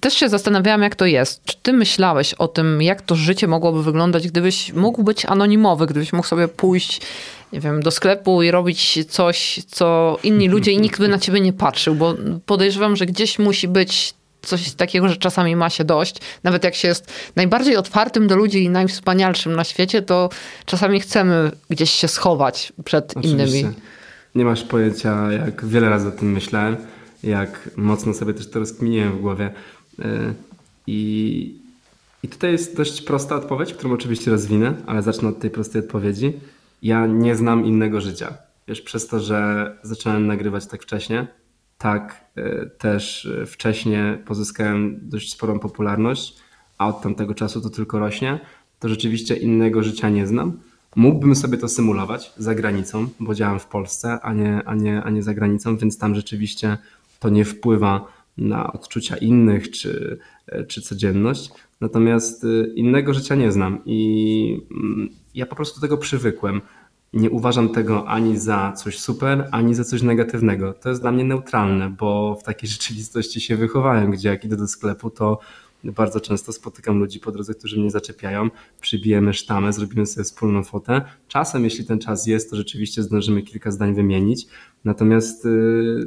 Też 0.00 0.14
się 0.14 0.28
zastanawiałam, 0.28 0.82
jak 0.82 0.96
to 0.96 1.06
jest. 1.06 1.44
Czy 1.44 1.56
ty 1.62 1.72
myślałeś 1.72 2.34
o 2.34 2.48
tym, 2.48 2.82
jak 2.82 3.02
to 3.02 3.14
życie 3.14 3.46
mogłoby 3.46 3.82
wyglądać, 3.82 4.28
gdybyś 4.28 4.72
mógł 4.72 5.02
być 5.02 5.26
anonimowy, 5.26 5.86
gdybyś 5.86 6.12
mógł 6.12 6.26
sobie 6.26 6.48
pójść, 6.48 7.00
nie 7.52 7.60
wiem, 7.60 7.82
do 7.82 7.90
sklepu 7.90 8.42
i 8.42 8.50
robić 8.50 9.06
coś, 9.08 9.60
co 9.66 10.18
inni 10.22 10.48
ludzie 10.48 10.72
i 10.72 10.78
nikt 10.78 11.00
by 11.00 11.08
na 11.08 11.18
ciebie 11.18 11.40
nie 11.40 11.52
patrzył, 11.52 11.94
bo 11.94 12.14
podejrzewam, 12.46 12.96
że 12.96 13.06
gdzieś 13.06 13.38
musi 13.38 13.68
być 13.68 14.14
coś 14.42 14.72
takiego, 14.72 15.08
że 15.08 15.16
czasami 15.16 15.56
ma 15.56 15.70
się 15.70 15.84
dość. 15.84 16.16
Nawet 16.42 16.64
jak 16.64 16.74
się 16.74 16.88
jest 16.88 17.12
najbardziej 17.36 17.76
otwartym 17.76 18.26
do 18.26 18.36
ludzi 18.36 18.64
i 18.64 18.70
najwspanialszym 18.70 19.56
na 19.56 19.64
świecie, 19.64 20.02
to 20.02 20.28
czasami 20.66 21.00
chcemy 21.00 21.50
gdzieś 21.70 21.90
się 21.90 22.08
schować 22.08 22.72
przed 22.84 23.16
Oczywiście. 23.16 23.58
innymi. 23.58 23.74
Nie 24.34 24.44
masz 24.44 24.62
pojęcia, 24.62 25.32
jak 25.32 25.64
wiele 25.64 25.90
razy 25.90 26.08
o 26.08 26.10
tym 26.10 26.32
myślałem 26.32 26.76
jak 27.24 27.70
mocno 27.76 28.14
sobie 28.14 28.34
też 28.34 28.50
to 28.50 28.58
rozkminiłem 28.58 29.12
w 29.12 29.20
głowie. 29.20 29.50
E, 29.98 30.34
I, 30.86 31.60
I 32.22 32.28
tutaj 32.28 32.52
jest 32.52 32.76
dość 32.76 33.02
prosta 33.02 33.36
odpowiedź, 33.36 33.74
którą 33.74 33.92
oczywiście 33.92 34.30
rozwinę, 34.30 34.74
ale 34.86 35.02
zacznę 35.02 35.28
od 35.28 35.38
tej 35.38 35.50
prostej 35.50 35.82
odpowiedzi. 35.82 36.32
Ja 36.82 37.06
nie 37.06 37.36
znam 37.36 37.66
innego 37.66 38.00
życia. 38.00 38.34
Wiesz, 38.68 38.80
przez 38.80 39.06
to, 39.06 39.20
że 39.20 39.70
zacząłem 39.82 40.26
nagrywać 40.26 40.66
tak 40.66 40.82
wcześnie, 40.82 41.26
tak 41.78 42.24
e, 42.36 42.66
też 42.66 43.28
wcześniej 43.46 44.18
pozyskałem 44.18 45.00
dość 45.02 45.32
sporą 45.32 45.58
popularność, 45.58 46.36
a 46.78 46.88
od 46.88 47.02
tamtego 47.02 47.34
czasu 47.34 47.60
to 47.60 47.70
tylko 47.70 47.98
rośnie, 47.98 48.40
to 48.78 48.88
rzeczywiście 48.88 49.36
innego 49.36 49.82
życia 49.82 50.08
nie 50.10 50.26
znam. 50.26 50.58
Mógłbym 50.96 51.36
sobie 51.36 51.58
to 51.58 51.68
symulować 51.68 52.32
za 52.36 52.54
granicą, 52.54 53.08
bo 53.20 53.34
działam 53.34 53.60
w 53.60 53.66
Polsce, 53.66 54.20
a 54.20 54.32
nie, 54.32 54.62
a 54.66 54.74
nie, 54.74 55.02
a 55.02 55.10
nie 55.10 55.22
za 55.22 55.34
granicą, 55.34 55.76
więc 55.76 55.98
tam 55.98 56.14
rzeczywiście 56.14 56.78
to 57.24 57.28
nie 57.30 57.44
wpływa 57.44 58.06
na 58.36 58.72
odczucia 58.72 59.16
innych 59.16 59.70
czy, 59.70 60.18
czy 60.68 60.82
codzienność. 60.82 61.50
Natomiast 61.80 62.44
y, 62.44 62.72
innego 62.74 63.14
życia 63.14 63.34
nie 63.34 63.52
znam 63.52 63.78
i 63.84 64.60
mm, 64.70 65.08
ja 65.34 65.46
po 65.46 65.56
prostu 65.56 65.80
tego 65.80 65.98
przywykłem. 65.98 66.60
Nie 67.12 67.30
uważam 67.30 67.68
tego 67.68 68.08
ani 68.08 68.38
za 68.38 68.72
coś 68.72 68.98
super, 68.98 69.48
ani 69.50 69.74
za 69.74 69.84
coś 69.84 70.02
negatywnego. 70.02 70.72
To 70.72 70.88
jest 70.88 71.00
dla 71.00 71.12
mnie 71.12 71.24
neutralne, 71.24 71.90
bo 71.90 72.36
w 72.40 72.42
takiej 72.42 72.70
rzeczywistości 72.76 73.40
się 73.40 73.56
wychowałem, 73.56 74.10
gdzie 74.10 74.28
jak 74.28 74.44
idę 74.44 74.56
do 74.56 74.68
sklepu, 74.68 75.10
to 75.10 75.38
bardzo 75.84 76.20
często 76.20 76.52
spotykam 76.52 76.98
ludzi 76.98 77.20
po 77.20 77.32
drodze, 77.32 77.54
którzy 77.54 77.80
mnie 77.80 77.90
zaczepiają, 77.90 78.50
przybijemy 78.80 79.34
sztamę, 79.34 79.72
zrobimy 79.72 80.06
sobie 80.06 80.24
wspólną 80.24 80.64
fotę. 80.64 81.02
Czasem, 81.28 81.64
jeśli 81.64 81.84
ten 81.84 81.98
czas 81.98 82.26
jest, 82.26 82.50
to 82.50 82.56
rzeczywiście 82.56 83.02
zdążymy 83.02 83.42
kilka 83.42 83.70
zdań 83.70 83.94
wymienić. 83.94 84.46
Natomiast 84.84 85.46
y, 85.46 86.06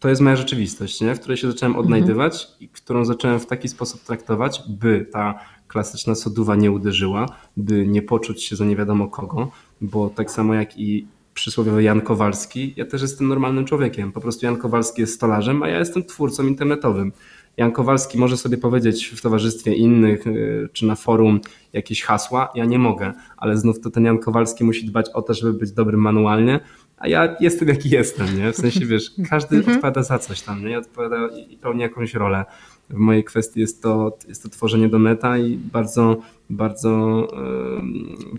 to 0.00 0.08
jest 0.08 0.20
moja 0.20 0.36
rzeczywistość, 0.36 1.00
nie? 1.00 1.14
w 1.14 1.20
której 1.20 1.36
się 1.36 1.52
zacząłem 1.52 1.72
mhm. 1.72 1.84
odnajdywać 1.84 2.48
i 2.60 2.68
którą 2.68 3.04
zacząłem 3.04 3.40
w 3.40 3.46
taki 3.46 3.68
sposób 3.68 4.02
traktować, 4.02 4.62
by 4.68 5.06
ta 5.12 5.38
klasyczna 5.68 6.14
soduwa 6.14 6.56
nie 6.56 6.72
uderzyła, 6.72 7.26
by 7.56 7.86
nie 7.86 8.02
poczuć 8.02 8.44
się 8.44 8.56
za 8.56 8.64
nie 8.64 8.76
wiadomo 8.76 9.08
kogo, 9.08 9.50
bo 9.80 10.10
tak 10.10 10.30
samo 10.30 10.54
jak 10.54 10.78
i 10.78 11.06
przysłowiowy 11.34 11.82
Jan 11.82 12.00
Kowalski, 12.00 12.74
ja 12.76 12.84
też 12.84 13.02
jestem 13.02 13.28
normalnym 13.28 13.64
człowiekiem. 13.64 14.12
Po 14.12 14.20
prostu 14.20 14.46
Jan 14.46 14.56
Kowalski 14.56 15.00
jest 15.00 15.14
stolarzem, 15.14 15.62
a 15.62 15.68
ja 15.68 15.78
jestem 15.78 16.04
twórcą 16.04 16.46
internetowym. 16.46 17.12
Jan 17.56 17.72
Kowalski 17.72 18.18
może 18.18 18.36
sobie 18.36 18.58
powiedzieć 18.58 19.06
w 19.06 19.20
towarzystwie 19.20 19.74
innych 19.74 20.26
y, 20.26 20.68
czy 20.72 20.86
na 20.86 20.94
forum 20.96 21.40
jakieś 21.72 22.02
hasła, 22.02 22.48
ja 22.54 22.64
nie 22.64 22.78
mogę, 22.78 23.12
ale 23.36 23.56
znów 23.56 23.80
to 23.80 23.90
ten 23.90 24.04
Jan 24.04 24.18
Kowalski 24.18 24.64
musi 24.64 24.86
dbać 24.86 25.10
o 25.14 25.22
to, 25.22 25.34
żeby 25.34 25.52
być 25.52 25.72
dobrym 25.72 26.00
manualnie, 26.00 26.60
a 27.00 27.08
ja 27.08 27.36
jestem 27.40 27.68
jaki 27.68 27.90
jestem, 27.90 28.38
nie? 28.38 28.52
W 28.52 28.56
sensie, 28.56 28.86
wiesz, 28.86 29.10
każdy 29.30 29.56
mhm. 29.56 29.76
odpowiada 29.76 30.02
za 30.02 30.18
coś 30.18 30.40
tam, 30.40 30.66
nie? 30.66 30.78
Odpowiada 30.78 31.28
i 31.48 31.56
pełni 31.56 31.80
jakąś 31.80 32.14
rolę. 32.14 32.44
W 32.90 32.94
mojej 32.94 33.24
kwestii 33.24 33.60
jest 33.60 33.82
to, 33.82 34.18
jest 34.28 34.42
to 34.42 34.48
tworzenie 34.48 34.88
do 34.88 34.98
neta 34.98 35.38
i 35.38 35.56
bardzo, 35.56 36.16
bardzo 36.50 37.26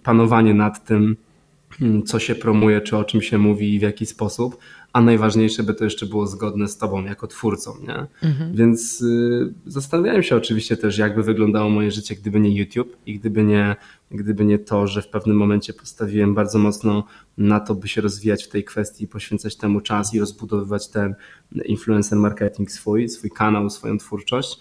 panowanie 0.04 0.54
nad 0.54 0.86
tym, 0.86 1.16
co 2.06 2.20
się 2.20 2.36
promuje, 2.36 2.82
czy 2.82 2.98
o 2.98 3.04
czym 3.04 3.22
się 3.22 3.38
mówi 3.38 3.76
i 3.76 3.80
w 3.80 3.82
jaki 3.82 4.06
sposób 4.06 4.58
a 4.94 5.02
najważniejsze, 5.02 5.64
by 5.64 5.74
to 5.74 5.84
jeszcze 5.84 6.06
było 6.06 6.28
zgodne 6.28 6.68
z 6.68 6.78
tobą 6.78 7.06
jako 7.06 7.28
twórcą, 7.28 7.74
nie? 7.82 8.30
Mhm. 8.30 8.56
Więc 8.56 9.02
y, 9.02 9.54
zastanawiałem 9.66 10.24
się 10.24 10.36
oczywiście 10.36 10.78
też, 10.78 10.98
jakby 10.98 11.24
wyglądało 11.24 11.70
moje 11.70 11.92
życie, 11.92 12.16
gdyby 12.16 12.40
nie 12.40 12.56
YouTube 12.56 12.98
i 13.06 13.20
gdyby 13.20 13.44
nie, 13.44 13.76
gdyby 14.12 14.46
nie 14.46 14.60
to, 14.60 14.88
że 14.88 15.02
w 15.02 15.08
pewnym 15.08 15.38
momencie 15.38 15.74
postawiłem 15.74 16.36
bardzo 16.36 16.60
mocno 16.60 17.04
na 17.38 17.60
to, 17.60 17.76
by 17.76 17.88
się 17.88 18.02
rozwijać 18.02 18.44
w 18.44 18.50
tej 18.50 18.64
kwestii, 18.64 19.08
poświęcać 19.08 19.56
temu 19.56 19.82
czas 19.82 20.14
i 20.14 20.20
rozbudowywać 20.20 20.88
ten 20.88 21.16
influencer 21.66 22.18
marketing 22.18 22.72
swój, 22.72 23.10
swój 23.10 23.30
kanał, 23.30 23.70
swoją 23.70 23.98
twórczość. 23.98 24.60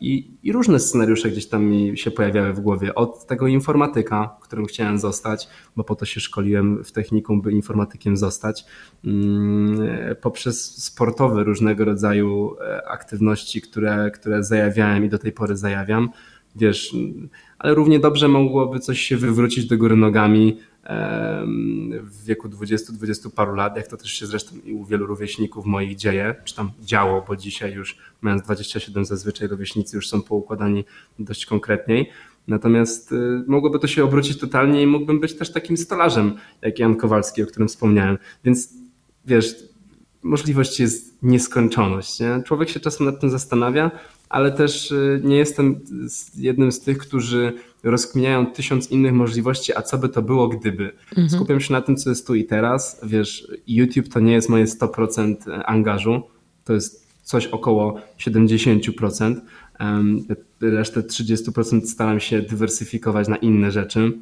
I, 0.00 0.30
I, 0.42 0.52
różne 0.52 0.80
scenariusze 0.80 1.30
gdzieś 1.30 1.46
tam 1.46 1.64
mi 1.64 1.98
się 1.98 2.10
pojawiały 2.10 2.52
w 2.52 2.60
głowie. 2.60 2.94
Od 2.94 3.26
tego 3.26 3.46
informatyka, 3.46 4.36
którym 4.40 4.66
chciałem 4.66 4.98
zostać, 4.98 5.48
bo 5.76 5.84
po 5.84 5.94
to 5.94 6.04
się 6.04 6.20
szkoliłem 6.20 6.84
w 6.84 6.92
technikum, 6.92 7.42
by 7.42 7.52
informatykiem 7.52 8.16
zostać, 8.16 8.64
mm, 9.04 9.78
poprzez 10.20 10.84
sportowe 10.84 11.44
różnego 11.44 11.84
rodzaju 11.84 12.56
aktywności, 12.88 13.60
które, 13.60 14.10
które 14.10 14.44
zajawiałem 14.44 15.04
i 15.04 15.08
do 15.08 15.18
tej 15.18 15.32
pory 15.32 15.56
zajawiam. 15.56 16.10
Wiesz, 16.56 16.96
ale 17.64 17.74
równie 17.74 18.00
dobrze 18.00 18.28
mogłoby 18.28 18.80
coś 18.80 19.00
się 19.00 19.16
wywrócić 19.16 19.66
do 19.66 19.78
góry 19.78 19.96
nogami 19.96 20.58
w 22.02 22.24
wieku 22.24 22.48
20-20 22.48 23.30
paru 23.30 23.54
lat, 23.54 23.76
jak 23.76 23.86
to 23.86 23.96
też 23.96 24.10
się 24.10 24.26
zresztą 24.26 24.56
i 24.64 24.72
u 24.72 24.84
wielu 24.84 25.06
rówieśników 25.06 25.66
moich 25.66 25.96
dzieje, 25.96 26.34
czy 26.44 26.56
tam 26.56 26.70
działo, 26.80 27.24
bo 27.28 27.36
dzisiaj 27.36 27.72
już 27.72 27.98
mając 28.22 28.42
27 28.42 29.04
zazwyczaj 29.04 29.48
rówieśnicy 29.48 29.96
już 29.96 30.08
są 30.08 30.22
poukładani 30.22 30.84
dość 31.18 31.46
konkretniej. 31.46 32.10
Natomiast 32.48 33.12
y, 33.12 33.44
mogłoby 33.46 33.78
to 33.78 33.86
się 33.86 34.04
obrócić 34.04 34.38
totalnie 34.38 34.82
i 34.82 34.86
mógłbym 34.86 35.20
być 35.20 35.34
też 35.34 35.52
takim 35.52 35.76
stolarzem, 35.76 36.34
jak 36.62 36.78
Jan 36.78 36.96
Kowalski, 36.96 37.42
o 37.42 37.46
którym 37.46 37.68
wspomniałem. 37.68 38.18
Więc 38.44 38.74
wiesz, 39.26 39.54
możliwość 40.24 40.80
jest 40.80 41.22
nieskończoność. 41.22 42.20
Nie? 42.20 42.42
Człowiek 42.46 42.68
się 42.68 42.80
czasem 42.80 43.06
nad 43.06 43.20
tym 43.20 43.30
zastanawia, 43.30 43.90
ale 44.28 44.52
też 44.52 44.90
y, 44.90 45.20
nie 45.24 45.36
jestem 45.36 45.80
jednym 46.36 46.72
z 46.72 46.80
tych, 46.80 46.98
którzy 46.98 47.52
rozkminiają 47.82 48.46
tysiąc 48.46 48.90
innych 48.90 49.12
możliwości, 49.12 49.76
a 49.76 49.82
co 49.82 49.98
by 49.98 50.08
to 50.08 50.22
było, 50.22 50.48
gdyby. 50.48 50.92
Mhm. 51.10 51.30
Skupiam 51.30 51.60
się 51.60 51.72
na 51.72 51.80
tym, 51.80 51.96
co 51.96 52.10
jest 52.10 52.26
tu 52.26 52.34
i 52.34 52.44
teraz. 52.44 53.00
Wiesz, 53.02 53.48
YouTube 53.66 54.08
to 54.08 54.20
nie 54.20 54.32
jest 54.32 54.48
moje 54.48 54.64
100% 54.64 55.36
angażu, 55.64 56.22
to 56.64 56.72
jest 56.72 57.04
coś 57.22 57.46
około 57.46 58.00
70%. 58.18 59.40
Resztę 60.60 61.00
30% 61.00 61.80
staram 61.86 62.20
się 62.20 62.42
dywersyfikować 62.42 63.28
na 63.28 63.36
inne 63.36 63.70
rzeczy. 63.70 64.12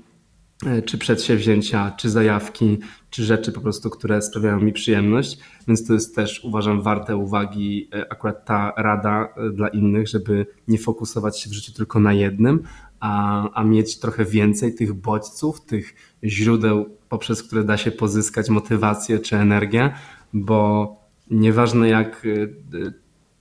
E, 0.67 0.83
czy 0.83 0.99
przedsięwzięcia, 0.99 1.93
czy 1.97 2.11
zajawki, 2.11 2.79
czy 3.11 3.25
rzeczy 3.25 3.53
po 3.53 3.61
prostu, 3.61 3.91
które 3.91 4.23
sprawiają 4.23 4.61
mi 4.61 4.73
przyjemność. 4.73 5.39
Więc 5.69 5.87
to 5.87 5.93
jest 5.93 6.15
też 6.15 6.45
uważam 6.45 6.83
warte 6.83 7.17
uwagi 7.17 7.89
e, 7.95 8.13
akurat 8.13 8.45
ta 8.45 8.73
rada 8.77 9.29
e, 9.37 9.51
dla 9.51 9.69
innych, 9.69 10.09
żeby 10.09 10.47
nie 10.69 10.79
fokusować 10.79 11.41
się 11.41 11.51
w 11.51 11.53
życiu 11.53 11.73
tylko 11.73 12.01
na 12.01 12.13
jednym, 12.13 12.63
a, 13.01 13.51
a 13.53 13.65
mieć 13.65 13.99
trochę 13.99 14.25
więcej 14.25 14.75
tych 14.75 14.93
bodźców, 14.93 15.61
tych 15.61 15.95
źródeł, 16.25 16.97
poprzez 17.09 17.43
które 17.43 17.65
da 17.65 17.77
się 17.77 17.91
pozyskać 17.91 18.49
motywację 18.49 19.19
czy 19.19 19.37
energię, 19.37 19.95
bo 20.33 20.97
nieważne 21.31 21.89
jak 21.89 22.27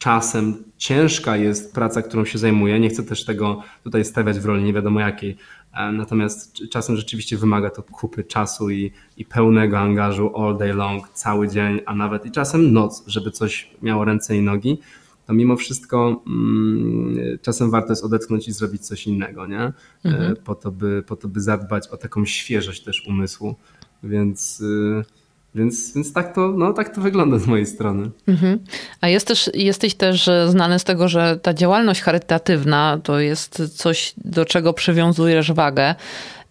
czasem 0.02 0.64
ciężka 0.78 1.38
jest 1.38 1.74
praca, 1.74 2.02
którą 2.02 2.26
się 2.26 2.38
zajmuję, 2.38 2.80
nie 2.80 2.90
chcę 2.90 3.04
też 3.04 3.26
tego 3.26 3.62
tutaj 3.84 4.06
stawiać 4.06 4.40
w 4.40 4.46
roli 4.46 4.64
nie 4.64 4.74
wiadomo 4.74 5.00
jakiej, 5.00 5.38
natomiast 5.74 6.70
czasem 6.70 6.96
rzeczywiście 6.96 7.38
wymaga 7.38 7.70
to 7.70 7.84
kupy 7.84 8.24
czasu 8.24 8.70
i, 8.70 8.92
i 9.18 9.26
pełnego 9.26 9.80
angażu 9.80 10.38
all 10.38 10.58
day 10.58 10.74
long, 10.74 11.10
cały 11.10 11.48
dzień, 11.48 11.80
a 11.86 11.96
nawet 11.96 12.26
i 12.26 12.32
czasem 12.32 12.74
noc, 12.74 13.04
żeby 13.08 13.32
coś 13.32 13.72
miało 13.82 14.06
ręce 14.06 14.38
i 14.38 14.42
nogi. 14.42 14.80
To 15.28 15.34
mimo 15.34 15.56
wszystko 15.56 16.24
mm, 16.28 17.18
czasem 17.42 17.72
warto 17.72 17.92
jest 17.92 18.04
odetchnąć 18.04 18.48
i 18.48 18.52
zrobić 18.52 18.88
coś 18.88 19.08
innego, 19.08 19.48
nie? 19.48 19.62
E, 19.62 19.74
mhm. 20.04 20.36
Po, 20.36 20.56
to, 20.56 20.72
by, 20.72 21.04
po 21.08 21.16
to, 21.16 21.28
by 21.28 21.42
zadbać 21.42 21.88
o 21.88 21.98
taką 21.98 22.26
świeżość 22.26 22.84
też 22.84 23.08
umysłu. 23.08 23.56
Więc. 24.04 24.62
Y, 24.62 25.21
więc, 25.56 25.94
więc 25.96 26.14
tak, 26.14 26.36
to, 26.36 26.54
no, 26.58 26.74
tak 26.74 26.96
to 26.96 27.02
wygląda 27.02 27.40
z 27.40 27.48
mojej 27.48 27.66
strony. 27.66 28.10
Mhm. 28.28 28.60
A 29.02 29.08
jest 29.08 29.28
też, 29.28 29.50
jesteś 29.54 29.96
też 29.96 30.28
e, 30.28 30.50
znany 30.50 30.80
z 30.80 30.84
tego, 30.84 31.08
że 31.08 31.40
ta 31.42 31.54
działalność 31.54 32.02
charytatywna 32.02 33.00
to 33.04 33.20
jest 33.20 33.78
coś, 33.78 34.14
do 34.18 34.46
czego 34.46 34.74
przywiązujesz 34.74 35.52
wagę. 35.52 35.96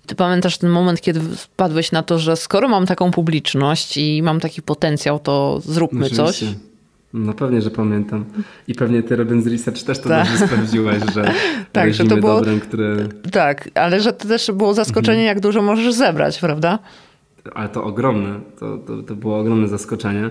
Ty 0.06 0.14
pamiętasz 0.14 0.58
ten 0.58 0.70
moment, 0.70 1.00
kiedy 1.00 1.20
wpadłeś 1.20 1.92
na 1.92 2.02
to, 2.02 2.18
że 2.18 2.36
skoro 2.36 2.68
mam 2.68 2.86
taką 2.86 3.10
publiczność 3.10 3.96
i 3.96 4.22
mam 4.22 4.40
taki 4.40 4.62
potencjał, 4.62 5.18
to 5.18 5.60
zróbmy 5.64 6.06
Oczywiście. 6.06 6.46
coś? 6.46 6.54
No 7.12 7.32
pewnie, 7.32 7.62
że 7.62 7.70
pamiętam. 7.70 8.24
I 8.68 8.74
pewnie 8.74 9.02
ty 9.02 9.16
robiąc 9.16 9.46
research 9.46 9.82
też 9.82 9.98
to 9.98 10.08
tak. 10.08 10.28
dobrze 10.28 10.46
sprawdziłeś, 10.46 11.02
że 11.14 11.34
tak, 11.72 11.94
że 11.94 12.04
to 12.04 12.16
było 12.16 12.34
dobrem, 12.34 12.60
które... 12.60 12.96
Tak, 13.32 13.68
ale 13.74 14.00
że 14.00 14.12
to 14.12 14.28
też 14.28 14.50
było 14.50 14.74
zaskoczenie, 14.74 15.18
mhm. 15.18 15.26
jak 15.26 15.40
dużo 15.40 15.62
możesz 15.62 15.94
zebrać, 15.94 16.38
prawda? 16.38 16.78
Ale 17.54 17.68
to 17.68 17.84
ogromne, 17.84 18.40
to, 18.58 18.78
to, 18.78 19.02
to 19.02 19.16
było 19.16 19.38
ogromne 19.38 19.68
zaskoczenie. 19.68 20.30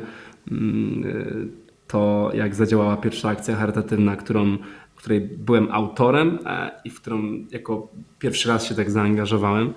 Mm, 0.52 1.52
to 1.88 2.32
jak 2.34 2.56
zadziałała 2.56 2.98
pierwsza 2.98 3.30
akcja 3.30 3.56
charytatywna, 3.56 4.16
którą, 4.16 4.58
której 4.96 5.22
byłem 5.22 5.72
autorem 5.72 6.40
e, 6.46 6.72
i 6.86 6.90
w 6.90 7.02
którą 7.02 7.46
jako 7.52 7.88
pierwszy 8.20 8.50
raz 8.50 8.66
się 8.66 8.76
tak 8.76 8.92
zaangażowałem. 8.92 9.74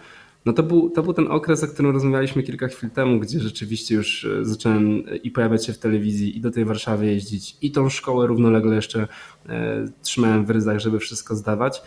No 0.47 0.53
to 0.53 0.62
był, 0.62 0.90
to 0.90 1.03
był 1.03 1.12
ten 1.12 1.27
okres, 1.31 1.64
o 1.64 1.68
którym 1.68 1.92
rozmawialiśmy 1.92 2.42
kilka 2.42 2.68
chwil 2.68 2.90
temu, 2.90 3.21
gdzie 3.21 3.40
rzeczywiście 3.40 3.95
już 3.95 4.25
e, 4.25 4.45
zacząłem 4.45 5.03
i 5.23 5.31
pojawiać 5.31 5.66
się 5.66 5.73
w 5.73 5.79
telewizji, 5.79 6.37
i 6.37 6.40
do 6.40 6.51
tej 6.51 6.64
Warszawy 6.64 7.07
jeździć, 7.07 7.57
i 7.62 7.71
tą 7.71 7.88
szkołę 7.88 8.27
równolegle 8.27 8.77
jeszcze 8.77 9.09
e, 9.49 9.85
trzymałem 10.03 10.47
w 10.47 10.51
ryzach, 10.51 10.79
żeby 10.79 10.99
wszystko 10.99 11.37
zdawać. 11.37 11.83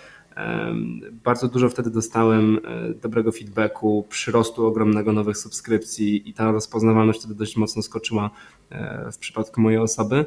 Bardzo 1.23 1.47
dużo 1.47 1.69
wtedy 1.69 1.91
dostałem 1.91 2.59
e, 2.65 2.93
dobrego 2.93 3.31
feedbacku, 3.31 4.05
przyrostu 4.09 4.65
ogromnego 4.65 5.13
nowych 5.13 5.37
subskrypcji 5.37 6.29
i 6.29 6.33
ta 6.33 6.51
rozpoznawalność 6.51 7.19
wtedy 7.19 7.35
dość 7.35 7.57
mocno 7.57 7.81
skoczyła 7.81 8.29
e, 8.69 9.11
w 9.11 9.17
przypadku 9.17 9.61
mojej 9.61 9.79
osoby 9.79 10.25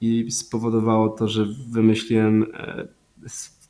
i 0.00 0.30
spowodowało 0.30 1.08
to, 1.08 1.28
że 1.28 1.46
wymyśliłem, 1.70 2.46
e, 2.54 2.88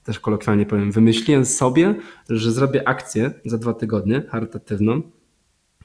też 0.04 0.20
kolokwialnie 0.20 0.66
powiem, 0.66 0.92
wymyśliłem 0.92 1.44
sobie, 1.44 1.94
że 2.28 2.52
zrobię 2.52 2.88
akcję 2.88 3.30
za 3.44 3.58
dwa 3.58 3.74
tygodnie 3.74 4.22
charytatywną 4.30 5.02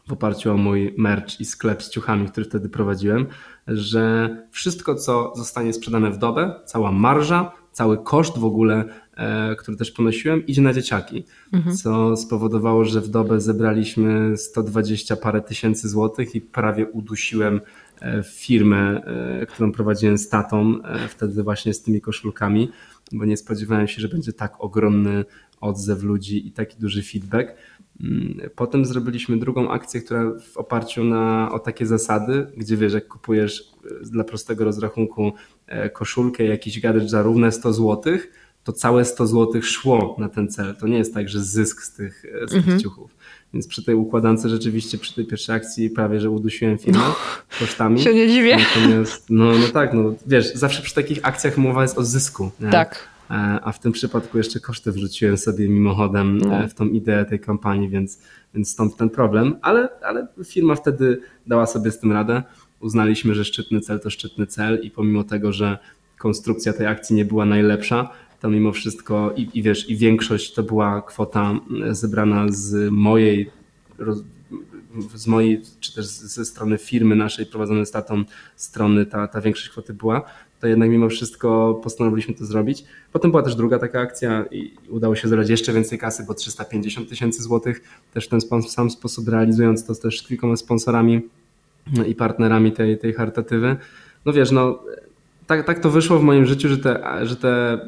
w 0.07 0.13
oparciu 0.13 0.51
o 0.51 0.57
mój 0.57 0.95
merch 0.97 1.39
i 1.39 1.45
sklep 1.45 1.83
z 1.83 1.89
ciuchami, 1.89 2.27
który 2.27 2.45
wtedy 2.45 2.69
prowadziłem, 2.69 3.27
że 3.67 4.29
wszystko, 4.51 4.95
co 4.95 5.33
zostanie 5.35 5.73
sprzedane 5.73 6.11
w 6.11 6.17
dobę, 6.17 6.59
cała 6.65 6.91
marża, 6.91 7.51
cały 7.75 8.03
koszt 8.03 8.37
w 8.37 8.45
ogóle 8.45 8.85
E, 9.17 9.55
który 9.55 9.77
też 9.77 9.91
ponosiłem, 9.91 10.47
idzie 10.47 10.61
na 10.61 10.73
dzieciaki, 10.73 11.25
mhm. 11.53 11.75
co 11.75 12.17
spowodowało, 12.17 12.85
że 12.85 13.01
w 13.01 13.07
dobę 13.07 13.41
zebraliśmy 13.41 14.37
120 14.37 15.15
parę 15.15 15.41
tysięcy 15.41 15.89
złotych 15.89 16.35
i 16.35 16.41
prawie 16.41 16.85
udusiłem 16.85 17.61
e, 18.01 18.23
firmę, 18.23 19.01
e, 19.05 19.45
którą 19.45 19.71
prowadziłem 19.71 20.17
z 20.17 20.29
tatą, 20.29 20.79
wtedy 21.09 21.43
właśnie 21.43 21.73
z 21.73 21.81
tymi 21.81 22.01
koszulkami, 22.01 22.69
bo 23.11 23.25
nie 23.25 23.37
spodziewałem 23.37 23.87
się, 23.87 24.01
że 24.01 24.07
będzie 24.07 24.33
tak 24.33 24.53
ogromny 24.59 25.25
odzew 25.61 26.03
ludzi 26.03 26.47
i 26.47 26.51
taki 26.51 26.79
duży 26.79 27.03
feedback. 27.03 27.55
Mm, 28.01 28.49
potem 28.55 28.85
zrobiliśmy 28.85 29.37
drugą 29.37 29.71
akcję, 29.71 30.01
która 30.01 30.31
w 30.53 30.57
oparciu 30.57 31.03
na, 31.03 31.51
o 31.51 31.59
takie 31.59 31.85
zasady, 31.85 32.47
gdzie 32.57 32.77
wiesz, 32.77 32.93
jak 32.93 33.07
kupujesz 33.07 33.71
dla 34.01 34.23
prostego 34.23 34.65
rozrachunku 34.65 35.33
koszulkę, 35.93 36.43
jakiś 36.43 36.79
gadżet 36.81 37.09
za 37.09 37.21
równe 37.21 37.51
100 37.51 37.73
złotych, 37.73 38.31
to 38.63 38.73
całe 38.73 39.05
100 39.05 39.27
zł 39.27 39.61
szło 39.61 40.15
na 40.19 40.29
ten 40.29 40.47
cel. 40.47 40.75
To 40.75 40.87
nie 40.87 40.97
jest 40.97 41.13
tak, 41.13 41.29
że 41.29 41.43
zysk 41.43 41.81
z 41.81 41.93
tych, 41.93 42.25
z 42.47 42.49
tych 42.49 42.57
mhm. 42.57 42.79
ciuchów. 42.79 43.15
Więc 43.53 43.67
przy 43.67 43.83
tej 43.83 43.95
układance 43.95 44.45
rzeczywiście, 44.45 44.97
przy 44.97 45.15
tej 45.15 45.25
pierwszej 45.25 45.55
akcji 45.55 45.89
prawie, 45.89 46.19
że 46.19 46.29
udusiłem 46.29 46.77
firmę 46.77 46.99
no, 46.99 47.15
kosztami. 47.59 48.01
Się 48.01 48.13
nie 48.13 48.27
dziwię. 48.27 48.57
Natomiast, 48.57 49.25
no, 49.29 49.45
no 49.45 49.67
tak, 49.73 49.93
no 49.93 50.13
wiesz, 50.27 50.53
zawsze 50.53 50.81
przy 50.81 50.95
takich 50.95 51.19
akcjach 51.21 51.57
mowa 51.57 51.81
jest 51.81 51.97
o 51.97 52.03
zysku. 52.03 52.51
Nie? 52.59 52.69
Tak. 52.69 53.14
E, 53.31 53.33
a 53.63 53.71
w 53.71 53.79
tym 53.79 53.91
przypadku 53.91 54.37
jeszcze 54.37 54.59
koszty 54.59 54.91
wrzuciłem 54.91 55.37
sobie 55.37 55.69
mimochodem 55.69 56.37
no. 56.37 56.55
E, 56.55 56.67
w 56.67 56.73
tą 56.73 56.85
ideę 56.85 57.25
tej 57.25 57.39
kampanii, 57.39 57.89
więc, 57.89 58.19
więc 58.53 58.71
stąd 58.71 58.97
ten 58.97 59.09
problem. 59.09 59.55
Ale, 59.61 59.89
ale 60.03 60.27
firma 60.45 60.75
wtedy 60.75 61.21
dała 61.47 61.65
sobie 61.65 61.91
z 61.91 61.99
tym 61.99 62.11
radę. 62.11 62.43
Uznaliśmy, 62.79 63.35
że 63.35 63.45
szczytny 63.45 63.81
cel 63.81 63.99
to 63.99 64.09
szczytny 64.09 64.47
cel 64.47 64.79
i 64.83 64.91
pomimo 64.91 65.23
tego, 65.23 65.53
że 65.53 65.77
konstrukcja 66.17 66.73
tej 66.73 66.87
akcji 66.87 67.15
nie 67.15 67.25
była 67.25 67.45
najlepsza, 67.45 68.09
to 68.41 68.49
mimo 68.49 68.71
wszystko 68.71 69.33
i, 69.35 69.49
i 69.53 69.63
wiesz, 69.63 69.89
i 69.89 69.97
większość 69.97 70.53
to 70.53 70.63
była 70.63 71.01
kwota 71.01 71.59
zebrana 71.91 72.45
z 72.49 72.91
mojej 72.91 73.49
z 75.15 75.27
mojej, 75.27 75.61
czy 75.79 75.95
też 75.95 76.05
ze 76.05 76.45
strony 76.45 76.77
firmy 76.77 77.15
naszej 77.15 77.45
prowadzonej 77.45 77.85
statą 77.85 78.23
strony 78.55 79.05
ta, 79.05 79.27
ta 79.27 79.41
większość 79.41 79.69
kwoty 79.69 79.93
była, 79.93 80.21
to 80.65 80.69
jednak 80.69 80.89
mimo 80.89 81.09
wszystko 81.09 81.79
postanowiliśmy 81.83 82.33
to 82.33 82.45
zrobić. 82.45 82.85
Potem 83.13 83.31
była 83.31 83.43
też 83.43 83.55
druga 83.55 83.79
taka 83.79 83.99
akcja 83.99 84.45
i 84.51 84.73
udało 84.89 85.15
się 85.15 85.27
zebrać 85.27 85.49
jeszcze 85.49 85.73
więcej 85.73 85.99
kasy, 85.99 86.25
bo 86.27 86.33
350 86.33 87.09
tysięcy 87.09 87.43
złotych, 87.43 87.81
też 88.13 88.25
w 88.25 88.29
ten 88.29 88.39
sam 88.61 88.89
sposób 88.89 89.27
realizując 89.27 89.85
to 89.85 89.95
też 89.95 90.19
z 90.19 90.27
kilkoma 90.27 90.55
sponsorami 90.55 91.21
i 92.07 92.15
partnerami 92.15 92.71
tej, 92.71 92.97
tej 92.97 93.13
charytatywy. 93.13 93.75
No 94.25 94.33
wiesz, 94.33 94.51
no 94.51 94.83
tak, 95.47 95.65
tak 95.65 95.79
to 95.79 95.89
wyszło 95.89 96.19
w 96.19 96.23
moim 96.23 96.45
życiu, 96.45 96.69
że 96.69 96.77
te, 96.77 97.19
że 97.23 97.35
te 97.35 97.79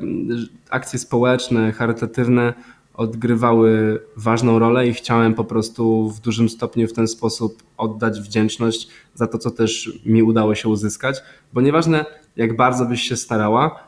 akcje 0.70 1.00
społeczne, 1.00 1.72
charytatywne 1.72 2.54
odgrywały 2.98 4.00
ważną 4.16 4.60
rolę 4.60 4.88
i 4.88 4.94
chciałem 4.94 5.34
po 5.34 5.44
prostu 5.44 6.10
w 6.10 6.20
dużym 6.20 6.50
stopniu 6.50 6.88
w 6.88 6.94
ten 6.94 7.08
sposób 7.08 7.64
oddać 7.78 8.22
wdzięczność 8.22 8.88
za 9.14 9.28
to, 9.28 9.38
co 9.38 9.52
też 9.52 10.00
mi 10.06 10.24
udało 10.24 10.56
się 10.56 10.70
uzyskać, 10.70 11.22
bo 11.54 11.62
nieważne 11.62 12.06
jak 12.36 12.56
bardzo 12.56 12.86
byś 12.86 13.02
się 13.02 13.16
starała, 13.16 13.88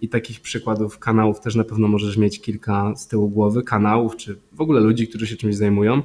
I 0.00 0.08
takich 0.08 0.40
przykładów 0.40 0.98
kanałów 0.98 1.40
też 1.40 1.54
na 1.54 1.64
pewno 1.64 1.88
możesz 1.88 2.16
mieć 2.16 2.40
kilka 2.40 2.96
z 2.96 3.08
tyłu 3.08 3.28
głowy, 3.28 3.62
kanałów 3.62 4.16
czy 4.16 4.38
w 4.52 4.60
ogóle 4.60 4.80
ludzi, 4.80 5.08
którzy 5.08 5.26
się 5.26 5.36
czymś 5.36 5.56
zajmują. 5.56 6.02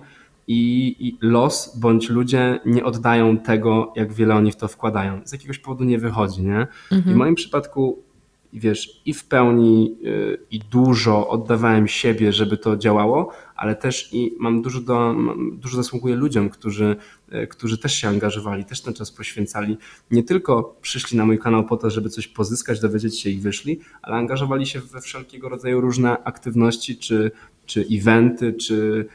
I, 0.47 0.95
i 0.99 1.17
los 1.21 1.77
bądź 1.79 2.09
ludzie 2.09 2.59
nie 2.65 2.83
oddają 2.83 3.37
tego, 3.37 3.93
jak 3.95 4.13
wiele 4.13 4.35
oni 4.35 4.51
w 4.51 4.55
to 4.55 4.67
wkładają. 4.67 5.21
Z 5.25 5.31
jakiegoś 5.31 5.59
powodu 5.59 5.83
nie 5.83 5.99
wychodzi, 5.99 6.41
nie? 6.43 6.67
Mhm. 6.91 7.03
I 7.07 7.13
w 7.13 7.15
moim 7.15 7.35
przypadku 7.35 8.03
wiesz, 8.59 9.01
i 9.05 9.13
w 9.13 9.25
pełni 9.25 9.97
y, 10.05 10.37
i 10.51 10.59
dużo 10.59 11.29
oddawałem 11.29 11.87
siebie, 11.87 12.33
żeby 12.33 12.57
to 12.57 12.77
działało, 12.77 13.31
ale 13.55 13.75
też 13.75 14.09
i 14.13 14.35
mam 14.39 14.61
dużo, 14.61 14.81
do, 14.81 15.15
dużo 15.51 15.77
zasługuję 15.77 16.15
ludziom, 16.15 16.49
którzy, 16.49 16.95
y, 17.33 17.47
którzy 17.47 17.77
też 17.77 17.95
się 17.95 18.07
angażowali, 18.07 18.65
też 18.65 18.81
ten 18.81 18.93
czas 18.93 19.11
poświęcali. 19.11 19.77
Nie 20.11 20.23
tylko 20.23 20.75
przyszli 20.81 21.17
na 21.17 21.25
mój 21.25 21.39
kanał 21.39 21.65
po 21.65 21.77
to, 21.77 21.89
żeby 21.89 22.09
coś 22.09 22.27
pozyskać, 22.27 22.79
dowiedzieć 22.79 23.19
się 23.19 23.29
i 23.29 23.37
wyszli, 23.37 23.79
ale 24.01 24.15
angażowali 24.15 24.65
się 24.65 24.79
we 24.79 25.01
wszelkiego 25.01 25.49
rodzaju 25.49 25.81
różne 25.81 26.23
aktywności, 26.23 26.97
czy, 26.97 27.31
czy 27.65 27.85
eventy, 27.91 28.53
czy 28.53 29.05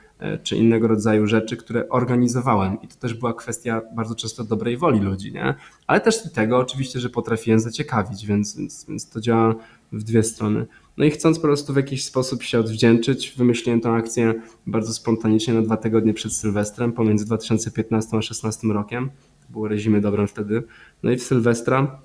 czy 0.43 0.57
innego 0.57 0.89
rodzaju 0.89 1.27
rzeczy, 1.27 1.57
które 1.57 1.89
organizowałem. 1.89 2.83
I 2.83 2.89
to 2.89 2.97
też 2.97 3.15
była 3.15 3.35
kwestia 3.35 3.83
bardzo 3.95 4.15
często 4.15 4.45
dobrej 4.45 4.77
woli 4.77 5.01
ludzi, 5.01 5.33
nie? 5.33 5.55
ale 5.87 6.01
też 6.01 6.33
tego 6.33 6.59
oczywiście, 6.59 7.01
że 7.01 7.11
potrafiłem 7.11 7.61
zaciekawić, 7.61 8.27
więc, 8.27 8.57
więc, 8.57 8.87
więc 8.89 9.11
to 9.11 9.21
działa 9.21 9.55
w 9.93 10.03
dwie 10.03 10.23
strony. 10.23 10.67
No 10.97 11.05
i 11.05 11.11
chcąc 11.11 11.39
po 11.39 11.43
prostu 11.43 11.73
w 11.73 11.77
jakiś 11.77 12.05
sposób 12.05 12.43
się 12.43 12.61
odwdzięczyć, 12.61 13.35
wymyśliłem 13.37 13.81
tę 13.81 13.91
akcję 13.91 14.35
bardzo 14.67 14.93
spontanicznie 14.93 15.55
na 15.55 15.63
dwa 15.63 15.77
tygodnie 15.77 16.15
przed 16.15 16.33
Sylwestrem, 16.33 16.93
pomiędzy 16.93 17.27
2015 17.27 18.09
a 18.09 18.11
2016 18.11 18.69
rokiem. 18.69 19.11
Było 19.51 19.69
rezimy 19.69 20.01
dobrem 20.01 20.29
wtedy. 20.29 20.63
No 21.03 21.11
i 21.11 21.17
w 21.17 21.23
Sylwestra, 21.23 22.01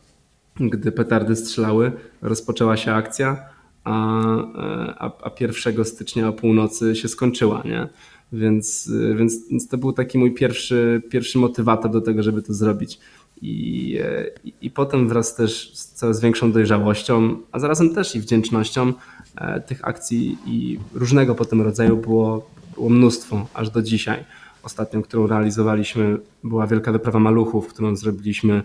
gdy 0.56 0.92
petardy 0.92 1.36
strzelały, 1.36 1.92
rozpoczęła 2.22 2.78
się 2.78 2.94
akcja 2.94 3.55
a, 3.86 5.06
a, 5.06 5.12
a 5.24 5.32
1 5.40 5.86
stycznia 5.86 6.30
o 6.30 6.34
północy 6.34 6.96
się 6.96 7.08
skończyła, 7.08 7.64
nie? 7.66 7.88
Więc, 8.34 8.92
więc, 9.16 9.50
więc 9.50 9.68
to 9.68 9.78
był 9.78 9.94
taki 9.94 10.18
mój 10.18 10.34
pierwszy, 10.34 11.02
pierwszy 11.10 11.38
motywator 11.38 11.92
do 11.92 12.02
tego, 12.02 12.24
żeby 12.24 12.42
to 12.42 12.54
zrobić. 12.54 13.00
I, 13.42 14.00
i, 14.44 14.54
I, 14.62 14.72
potem 14.72 15.08
wraz 15.10 15.36
też 15.36 15.72
z 15.74 15.94
coraz 15.94 16.22
większą 16.22 16.52
dojrzałością, 16.52 17.38
a 17.52 17.60
zarazem 17.60 17.96
też 17.96 18.16
i 18.16 18.20
wdzięcznością 18.20 18.94
e, 19.36 19.62
tych 19.62 19.88
akcji 19.88 20.38
i 20.46 20.80
różnego 20.94 21.36
potem 21.36 21.62
rodzaju 21.62 21.98
było, 21.98 22.50
było 22.76 22.90
mnóstwo, 22.90 23.48
aż 23.54 23.70
do 23.70 23.82
dzisiaj. 23.82 24.24
Ostatnią, 24.64 25.02
którą 25.02 25.28
realizowaliśmy, 25.28 26.18
była 26.44 26.68
Wielka 26.68 26.92
Wyprawa 26.92 27.20
Maluchów, 27.20 27.68
którą 27.68 27.96
zrobiliśmy 27.96 28.64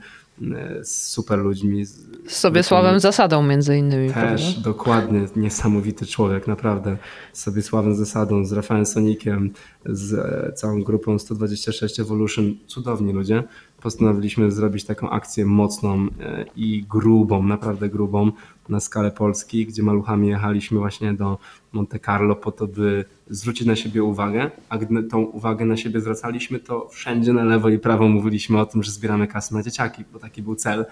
z 0.83 1.09
super 1.09 1.39
ludźmi. 1.39 1.85
Z, 1.85 2.07
sobie 2.27 2.63
sławem 2.63 3.01
zasadą 3.01 3.43
między 3.43 3.77
innymi. 3.77 4.09
Też, 4.09 4.15
prawda? 4.15 4.61
dokładnie, 4.65 5.27
niesamowity 5.37 6.07
człowiek, 6.07 6.47
naprawdę. 6.47 6.97
Z 7.33 7.43
sobie 7.43 7.63
sławem 7.63 7.95
zasadą, 7.95 8.45
z 8.45 8.53
Rafałem 8.53 8.87
Sonikiem, 8.87 9.51
z 9.87 10.15
e, 10.15 10.53
całą 10.53 10.83
grupą 10.83 11.19
126 11.19 12.01
Evolution, 12.01 12.55
cudowni 12.67 13.13
ludzie. 13.13 13.43
Postanowiliśmy 13.83 14.51
zrobić 14.51 14.85
taką 14.85 15.11
akcję 15.11 15.47
mocną 15.47 16.07
e, 16.21 16.45
i 16.57 16.85
grubą, 16.89 17.43
naprawdę 17.43 17.89
grubą 17.89 18.33
na 18.69 18.81
skalę 18.81 19.11
Polski, 19.11 19.67
gdzie 19.67 19.83
maluchami 19.83 20.29
jechaliśmy 20.29 20.79
właśnie 20.79 21.15
do 21.15 21.39
Monte 21.73 21.99
Carlo 21.99 22.37
po 22.37 22.53
to, 22.53 22.67
by 22.67 23.05
zwrócić 23.31 23.67
na 23.67 23.77
siebie 23.77 24.03
uwagę, 24.03 24.51
a 24.69 24.79
gdy 24.79 25.03
tą 25.03 25.23
uwagę 25.23 25.65
na 25.65 25.77
siebie 25.77 26.01
zwracaliśmy, 26.01 26.61
to 26.61 26.89
wszędzie 26.89 27.33
na 27.33 27.45
lewo 27.45 27.69
i 27.69 27.79
prawo 27.79 28.09
mówiliśmy 28.09 28.61
o 28.61 28.67
tym, 28.67 28.83
że 28.83 28.91
zbieramy 28.91 29.27
kasę 29.27 29.55
na 29.55 29.63
dzieciaki, 29.63 30.05
bo 30.13 30.19
taki 30.19 30.43
był 30.43 30.55
cel. 30.55 30.87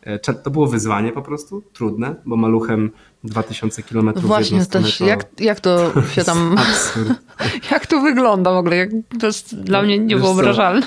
E, 0.00 0.18
to 0.18 0.50
było 0.50 0.66
wyzwanie 0.66 1.12
po 1.12 1.22
prostu, 1.22 1.62
trudne, 1.72 2.14
bo 2.26 2.36
maluchem 2.36 2.90
2000 3.24 3.82
km 3.82 4.12
Właśnie 4.16 4.66
też, 4.66 4.98
to, 4.98 5.06
jak, 5.06 5.40
jak 5.40 5.60
to 5.60 5.92
się 6.14 6.24
tam... 6.24 6.56
jak 7.70 7.86
to 7.86 8.00
wygląda 8.00 8.52
w 8.52 8.56
ogóle? 8.56 8.76
Jak, 8.76 8.90
to 9.20 9.26
jest 9.26 9.60
dla 9.60 9.82
mnie 9.82 9.98
niewyobrażalne. 9.98 10.86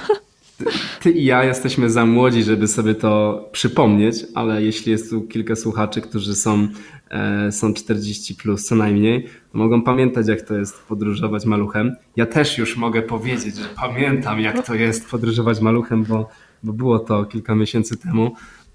Ty, 0.58 0.66
ty, 1.02 1.12
i 1.12 1.26
ja 1.26 1.44
jesteśmy 1.44 1.90
za 1.90 2.06
młodzi, 2.06 2.44
żeby 2.44 2.68
sobie 2.68 2.96
to 2.96 3.44
przypomnieć, 3.52 4.16
ale 4.36 4.64
jeśli 4.64 4.92
jest 4.92 5.10
tu 5.10 5.22
kilka 5.22 5.56
słuchaczy, 5.56 6.02
którzy 6.02 6.36
są, 6.36 6.68
e, 7.10 7.52
są 7.52 7.74
40 7.74 8.36
plus 8.36 8.66
co 8.66 8.76
najmniej, 8.76 9.28
to 9.52 9.58
mogą 9.58 9.82
pamiętać, 9.82 10.28
jak 10.28 10.42
to 10.42 10.56
jest 10.56 10.84
podróżować 10.84 11.46
maluchem. 11.46 11.96
Ja 12.16 12.26
też 12.26 12.58
już 12.58 12.78
mogę 12.78 13.02
powiedzieć, 13.02 13.56
że 13.56 13.66
pamiętam, 13.76 14.40
jak 14.40 14.66
to 14.66 14.76
jest 14.76 15.10
podróżować 15.10 15.62
maluchem, 15.62 16.04
bo, 16.04 16.30
bo 16.64 16.74
było 16.74 17.00
to 17.00 17.26
kilka 17.26 17.56
miesięcy 17.56 17.98
temu. 17.98 18.32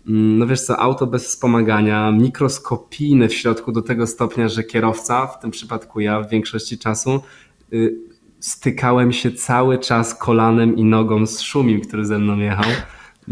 Mm, 0.09 0.39
no 0.39 0.47
wiesz 0.47 0.61
co, 0.61 0.79
auto 0.79 1.07
bez 1.07 1.27
wspomagania, 1.27 2.13
mikroskopijne 2.13 3.29
w 3.29 3.35
środku 3.35 3.73
do 3.73 3.83
tego 3.83 4.07
stopnia, 4.07 4.49
że 4.49 4.65
kierowca, 4.65 5.27
w 5.27 5.41
tym 5.41 5.51
przypadku 5.51 6.01
ja 6.01 6.21
w 6.21 6.31
większości 6.31 6.79
czasu, 6.79 7.21
y, 7.73 8.12
stykałem 8.43 9.13
się 9.13 9.33
cały 9.33 9.79
czas 9.79 10.15
kolanem 10.15 10.77
i 10.77 10.85
nogą 10.85 11.27
z 11.27 11.41
Szumim, 11.41 11.81
który 11.81 12.07
ze 12.07 12.19
mną 12.19 12.39
jechał. 12.39 12.71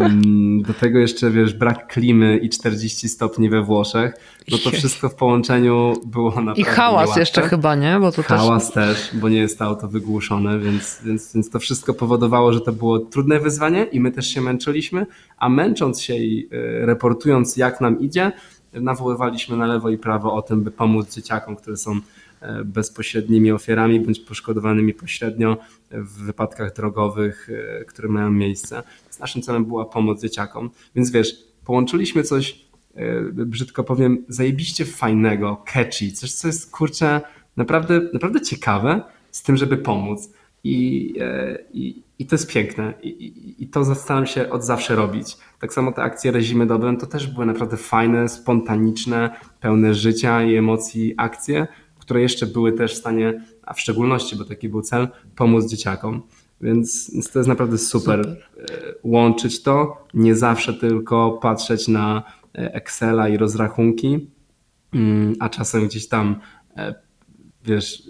Mm, 0.00 0.62
do 0.62 0.74
tego 0.74 0.98
jeszcze, 0.98 1.30
wiesz, 1.30 1.54
brak 1.54 1.86
klimy 1.86 2.38
i 2.38 2.48
40 2.48 3.08
stopni 3.08 3.50
we 3.50 3.62
Włoszech. 3.62 4.14
No 4.50 4.58
to 4.58 4.70
wszystko 4.70 5.08
w 5.08 5.14
połączeniu 5.14 5.94
było 6.06 6.30
naprawdę 6.30 6.60
I 6.60 6.64
hałas 6.64 7.02
niełatwe. 7.02 7.20
jeszcze 7.20 7.42
chyba, 7.42 7.74
nie? 7.74 7.98
Bo 8.00 8.12
to 8.12 8.22
hałas 8.22 8.72
też... 8.72 9.10
też, 9.10 9.20
bo 9.20 9.28
nie 9.28 9.38
jest 9.38 9.62
auto 9.62 9.88
wygłuszone, 9.88 10.58
więc, 10.58 11.00
więc, 11.04 11.34
więc 11.34 11.50
to 11.50 11.58
wszystko 11.58 11.94
powodowało, 11.94 12.52
że 12.52 12.60
to 12.60 12.72
było 12.72 12.98
trudne 12.98 13.40
wyzwanie 13.40 13.84
i 13.84 14.00
my 14.00 14.10
też 14.12 14.26
się 14.26 14.40
męczyliśmy, 14.40 15.06
a 15.38 15.48
męcząc 15.48 16.00
się 16.00 16.14
i 16.14 16.48
e, 16.52 16.86
reportując 16.86 17.56
jak 17.56 17.80
nam 17.80 18.00
idzie, 18.00 18.32
nawoływaliśmy 18.72 19.56
na 19.56 19.66
lewo 19.66 19.90
i 19.90 19.98
prawo 19.98 20.34
o 20.34 20.42
tym, 20.42 20.62
by 20.62 20.70
pomóc 20.70 21.14
dzieciakom, 21.14 21.56
które 21.56 21.76
są 21.76 22.00
bezpośrednimi 22.64 23.52
ofiarami 23.52 24.00
bądź 24.00 24.20
poszkodowanymi 24.20 24.94
pośrednio 24.94 25.56
w 25.90 26.24
wypadkach 26.24 26.74
drogowych, 26.74 27.48
e, 27.80 27.84
które 27.84 28.08
mają 28.08 28.30
miejsce. 28.30 28.82
Z 29.10 29.18
naszym 29.18 29.42
celem 29.42 29.64
była 29.64 29.84
pomoc 29.84 30.22
dzieciakom. 30.22 30.70
Więc 30.94 31.10
wiesz, 31.10 31.34
połączyliśmy 31.64 32.22
coś, 32.22 32.64
e, 32.94 33.22
brzydko 33.32 33.84
powiem, 33.84 34.24
zajebiście 34.28 34.84
fajnego, 34.84 35.62
catchy, 35.66 36.12
coś, 36.12 36.32
co 36.32 36.48
jest 36.48 36.70
kurczę 36.70 37.20
naprawdę, 37.56 38.00
naprawdę 38.12 38.40
ciekawe 38.40 39.02
z 39.30 39.42
tym, 39.42 39.56
żeby 39.56 39.76
pomóc. 39.76 40.32
I, 40.64 41.14
i, 41.72 42.02
i 42.18 42.26
to 42.26 42.34
jest 42.34 42.52
piękne. 42.52 42.94
I, 43.02 43.08
i, 43.08 43.62
I, 43.62 43.68
to 43.68 43.94
staram 43.94 44.26
się 44.26 44.50
od 44.50 44.64
zawsze 44.64 44.96
robić. 44.96 45.36
Tak 45.58 45.72
samo 45.72 45.92
te 45.92 46.02
akcje 46.02 46.30
Rezimy 46.30 46.66
Dobrem 46.66 46.96
to 46.96 47.06
też 47.06 47.26
były 47.26 47.46
naprawdę 47.46 47.76
fajne, 47.76 48.28
spontaniczne, 48.28 49.30
pełne 49.60 49.94
życia 49.94 50.42
i 50.42 50.56
emocji 50.56 51.14
akcje, 51.16 51.66
które 52.10 52.22
jeszcze 52.22 52.46
były 52.46 52.72
też 52.72 52.94
w 52.94 52.98
stanie, 52.98 53.44
a 53.62 53.74
w 53.74 53.80
szczególności, 53.80 54.36
bo 54.36 54.44
taki 54.44 54.68
był 54.68 54.82
cel, 54.82 55.08
pomóc 55.36 55.66
dzieciakom. 55.66 56.22
Więc, 56.60 57.10
więc 57.12 57.30
to 57.30 57.38
jest 57.38 57.48
naprawdę 57.48 57.78
super, 57.78 58.24
super, 58.24 58.36
e, 58.78 58.94
łączyć 59.02 59.62
to, 59.62 60.04
nie 60.14 60.34
zawsze 60.34 60.74
tylko 60.74 61.38
patrzeć 61.42 61.88
na 61.88 62.22
e, 62.54 62.74
Excela 62.74 63.28
i 63.28 63.36
rozrachunki, 63.36 64.30
mm, 64.92 65.34
a 65.40 65.48
czasem 65.48 65.86
gdzieś 65.86 66.08
tam, 66.08 66.36
e, 66.76 66.94
wiesz, 67.64 68.02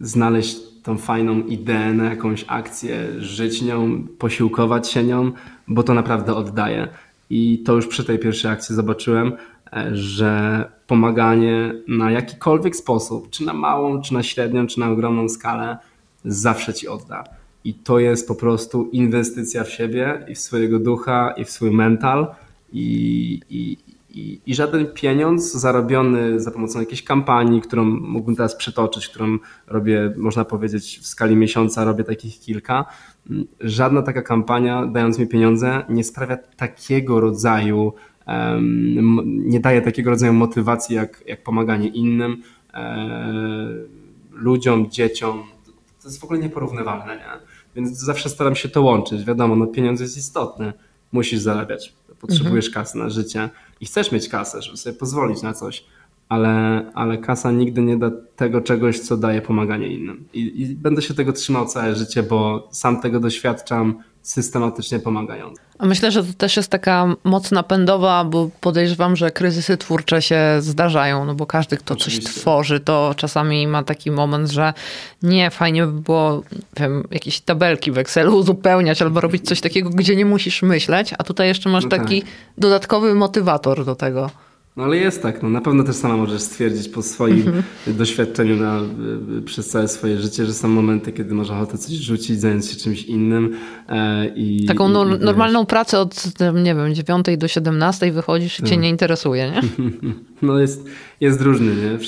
znaleźć 0.00 0.56
tą 0.82 0.98
fajną 0.98 1.42
ideę 1.42 1.92
na 1.92 2.04
jakąś 2.04 2.44
akcję, 2.48 3.06
żyć 3.18 3.62
nią, 3.62 4.06
posiłkować 4.18 4.88
się 4.88 5.04
nią, 5.04 5.32
bo 5.68 5.82
to 5.82 5.94
naprawdę 5.94 6.34
oddaje. 6.34 6.88
I 7.30 7.62
to 7.66 7.74
już 7.74 7.86
przy 7.86 8.04
tej 8.04 8.18
pierwszej 8.18 8.50
akcji 8.50 8.74
zobaczyłem, 8.74 9.32
że 9.92 10.64
pomaganie 10.86 11.74
na 11.88 12.10
jakikolwiek 12.10 12.76
sposób, 12.76 13.30
czy 13.30 13.44
na 13.44 13.52
małą, 13.52 14.02
czy 14.02 14.14
na 14.14 14.22
średnią, 14.22 14.66
czy 14.66 14.80
na 14.80 14.90
ogromną 14.90 15.28
skalę, 15.28 15.78
zawsze 16.24 16.74
ci 16.74 16.88
odda. 16.88 17.24
I 17.64 17.74
to 17.74 17.98
jest 17.98 18.28
po 18.28 18.34
prostu 18.34 18.88
inwestycja 18.92 19.64
w 19.64 19.70
siebie 19.70 20.24
i 20.28 20.34
w 20.34 20.38
swojego 20.38 20.78
ducha 20.78 21.34
i 21.36 21.44
w 21.44 21.50
swój 21.50 21.70
mental. 21.70 22.26
I, 22.72 23.40
i, 23.50 23.76
i, 24.10 24.40
i 24.46 24.54
żaden 24.54 24.86
pieniądz 24.86 25.52
zarobiony 25.52 26.40
za 26.40 26.50
pomocą 26.50 26.80
jakiejś 26.80 27.04
kampanii, 27.04 27.60
którą 27.60 27.84
mógłbym 27.84 28.36
teraz 28.36 28.56
przytoczyć, 28.56 29.08
którą 29.08 29.38
robię, 29.66 30.12
można 30.16 30.44
powiedzieć, 30.44 30.98
w 30.98 31.06
skali 31.06 31.36
miesiąca 31.36 31.84
robię 31.84 32.04
takich 32.04 32.40
kilka. 32.40 32.84
Żadna 33.60 34.02
taka 34.02 34.22
kampania, 34.22 34.86
dając 34.86 35.18
mi 35.18 35.26
pieniądze, 35.26 35.84
nie 35.88 36.04
sprawia 36.04 36.36
takiego 36.36 37.20
rodzaju 37.20 37.92
nie 39.26 39.60
daje 39.60 39.82
takiego 39.82 40.10
rodzaju 40.10 40.32
motywacji 40.32 40.96
jak, 40.96 41.22
jak 41.26 41.42
pomaganie 41.42 41.88
innym, 41.88 42.42
e, 42.74 43.08
ludziom, 44.32 44.90
dzieciom. 44.90 45.42
To 46.02 46.08
jest 46.08 46.20
w 46.20 46.24
ogóle 46.24 46.38
nieporównywalne, 46.38 47.16
nie? 47.16 47.46
Więc 47.76 47.98
zawsze 47.98 48.28
staram 48.28 48.54
się 48.54 48.68
to 48.68 48.82
łączyć. 48.82 49.24
Wiadomo, 49.24 49.56
no 49.56 49.66
pieniądz 49.66 50.00
jest 50.00 50.16
istotny, 50.16 50.72
musisz 51.12 51.40
zarabiać, 51.40 51.94
potrzebujesz 52.20 52.66
mhm. 52.66 52.84
kasy 52.84 52.98
na 52.98 53.10
życie 53.10 53.50
i 53.80 53.86
chcesz 53.86 54.12
mieć 54.12 54.28
kasę, 54.28 54.62
żeby 54.62 54.76
sobie 54.76 54.96
pozwolić 54.96 55.42
na 55.42 55.52
coś, 55.52 55.84
ale, 56.28 56.84
ale 56.94 57.18
kasa 57.18 57.52
nigdy 57.52 57.82
nie 57.82 57.96
da 57.96 58.10
tego 58.36 58.60
czegoś, 58.60 59.00
co 59.00 59.16
daje 59.16 59.42
pomaganie 59.42 59.88
innym. 59.88 60.28
I, 60.32 60.62
I, 60.62 60.76
będę 60.76 61.02
się 61.02 61.14
tego 61.14 61.32
trzymał 61.32 61.66
całe 61.66 61.94
życie, 61.94 62.22
bo 62.22 62.68
sam 62.72 63.00
tego 63.00 63.20
doświadczam, 63.20 64.02
systematycznie 64.26 64.98
pomagające. 64.98 65.62
A 65.78 65.86
myślę, 65.86 66.10
że 66.10 66.24
to 66.24 66.32
też 66.32 66.56
jest 66.56 66.70
taka 66.70 67.06
moc 67.24 67.50
napędowa, 67.50 68.24
bo 68.24 68.50
podejrzewam, 68.60 69.16
że 69.16 69.30
kryzysy 69.30 69.76
twórcze 69.76 70.22
się 70.22 70.38
zdarzają, 70.60 71.24
no 71.24 71.34
bo 71.34 71.46
każdy, 71.46 71.76
kto 71.76 71.94
Oczywiście. 71.94 72.22
coś 72.22 72.34
tworzy, 72.34 72.80
to 72.80 73.14
czasami 73.16 73.66
ma 73.66 73.82
taki 73.82 74.10
moment, 74.10 74.50
że 74.50 74.74
nie, 75.22 75.50
fajnie 75.50 75.86
by 75.86 76.00
było 76.00 76.42
wiem, 76.76 77.04
jakieś 77.10 77.40
tabelki 77.40 77.92
w 77.92 77.98
Excelu 77.98 78.36
uzupełniać 78.36 79.02
albo 79.02 79.20
robić 79.20 79.44
coś 79.44 79.60
takiego, 79.60 79.90
gdzie 79.90 80.16
nie 80.16 80.24
musisz 80.24 80.62
myśleć, 80.62 81.14
a 81.18 81.24
tutaj 81.24 81.48
jeszcze 81.48 81.68
masz 81.70 81.84
no 81.84 81.90
taki 81.90 82.22
tak. 82.22 82.30
dodatkowy 82.58 83.14
motywator 83.14 83.84
do 83.84 83.94
tego. 83.94 84.30
No 84.76 84.84
ale 84.84 84.96
jest 84.96 85.22
tak, 85.22 85.42
no 85.42 85.48
na 85.48 85.60
pewno 85.60 85.84
też 85.84 85.96
sama 85.96 86.16
możesz 86.16 86.42
stwierdzić 86.42 86.88
po 86.88 87.02
swoim 87.02 87.38
mhm. 87.38 87.62
doświadczeniu 87.98 88.56
na, 88.56 88.80
przez 89.44 89.68
całe 89.68 89.88
swoje 89.88 90.18
życie, 90.18 90.46
że 90.46 90.52
są 90.54 90.68
momenty, 90.68 91.12
kiedy 91.12 91.34
masz 91.34 91.50
ochotę 91.50 91.78
coś 91.78 91.92
rzucić, 91.94 92.40
zająć 92.40 92.66
się 92.66 92.76
czymś 92.76 93.02
innym. 93.02 93.56
E, 93.88 94.26
i, 94.26 94.66
Taką 94.66 94.88
no, 94.88 95.16
i, 95.16 95.18
normalną 95.18 95.60
wiesz. 95.60 95.68
pracę 95.68 95.98
od, 95.98 96.24
nie 96.54 96.74
wiem, 96.74 96.94
9 96.94 97.26
do 97.38 97.48
17 97.48 98.12
wychodzisz 98.12 98.60
i 98.60 98.62
cię 98.62 98.76
no. 98.76 98.82
nie 98.82 98.88
interesuje, 98.88 99.50
nie? 99.50 99.60
No 100.42 100.58
jest, 100.60 100.84
jest 101.20 101.40
różny, 101.40 101.76
nie? 101.76 101.98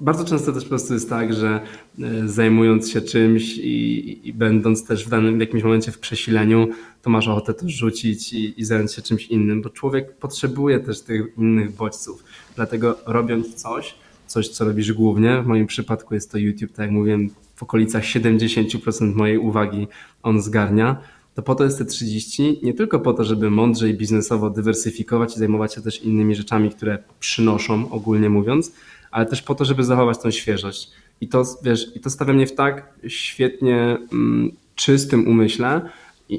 Bardzo 0.00 0.24
często 0.24 0.52
też 0.52 0.62
po 0.62 0.68
prostu 0.68 0.94
jest 0.94 1.08
tak, 1.10 1.34
że 1.34 1.60
e, 2.00 2.28
zajmując 2.28 2.90
się 2.90 3.00
czymś 3.00 3.56
i, 3.56 4.28
i 4.28 4.32
będąc 4.32 4.84
też 4.84 5.06
w 5.06 5.08
danym 5.08 5.36
w 5.36 5.40
jakimś 5.40 5.62
momencie 5.62 5.92
w 5.92 5.98
przesileniu, 5.98 6.68
to 7.02 7.10
masz 7.10 7.28
ochotę 7.28 7.54
to 7.54 7.68
rzucić 7.68 8.32
i, 8.32 8.60
i 8.60 8.64
zająć 8.64 8.92
się 8.92 9.02
czymś 9.02 9.26
innym, 9.26 9.62
bo 9.62 9.70
człowiek 9.70 10.16
potrzebuje 10.16 10.80
też 10.80 11.00
tych 11.00 11.38
innych 11.38 11.72
bodźców. 11.72 12.24
Dlatego 12.56 12.98
robiąc 13.06 13.54
coś, 13.54 13.94
coś 14.26 14.48
co 14.48 14.64
robisz 14.64 14.92
głównie, 14.92 15.42
w 15.42 15.46
moim 15.46 15.66
przypadku 15.66 16.14
jest 16.14 16.32
to 16.32 16.38
YouTube, 16.38 16.72
tak 16.72 16.78
jak 16.78 16.90
mówiłem, 16.90 17.30
w 17.54 17.62
okolicach 17.62 18.04
70% 18.04 19.14
mojej 19.14 19.38
uwagi 19.38 19.86
on 20.22 20.42
zgarnia, 20.42 20.96
to 21.38 21.42
po 21.42 21.54
to 21.54 21.64
jest 21.64 21.78
te 21.78 21.84
30, 21.84 22.60
nie 22.62 22.74
tylko 22.74 23.00
po 23.00 23.12
to, 23.12 23.24
żeby 23.24 23.50
mądrzej 23.50 23.94
biznesowo 23.94 24.50
dywersyfikować 24.50 25.36
i 25.36 25.38
zajmować 25.38 25.74
się 25.74 25.82
też 25.82 26.02
innymi 26.02 26.34
rzeczami, 26.34 26.70
które 26.70 26.98
przynoszą, 27.20 27.90
ogólnie 27.90 28.30
mówiąc, 28.30 28.72
ale 29.10 29.26
też 29.26 29.42
po 29.42 29.54
to, 29.54 29.64
żeby 29.64 29.84
zachować 29.84 30.18
tą 30.18 30.30
świeżość. 30.30 30.90
I 31.20 31.28
to, 31.28 31.44
wiesz, 31.62 31.96
i 31.96 32.00
to 32.00 32.10
stawia 32.10 32.32
mnie 32.32 32.46
w 32.46 32.54
tak 32.54 32.94
świetnie 33.08 33.98
mm, 34.12 34.52
czystym 34.74 35.28
umyśle, 35.28 35.80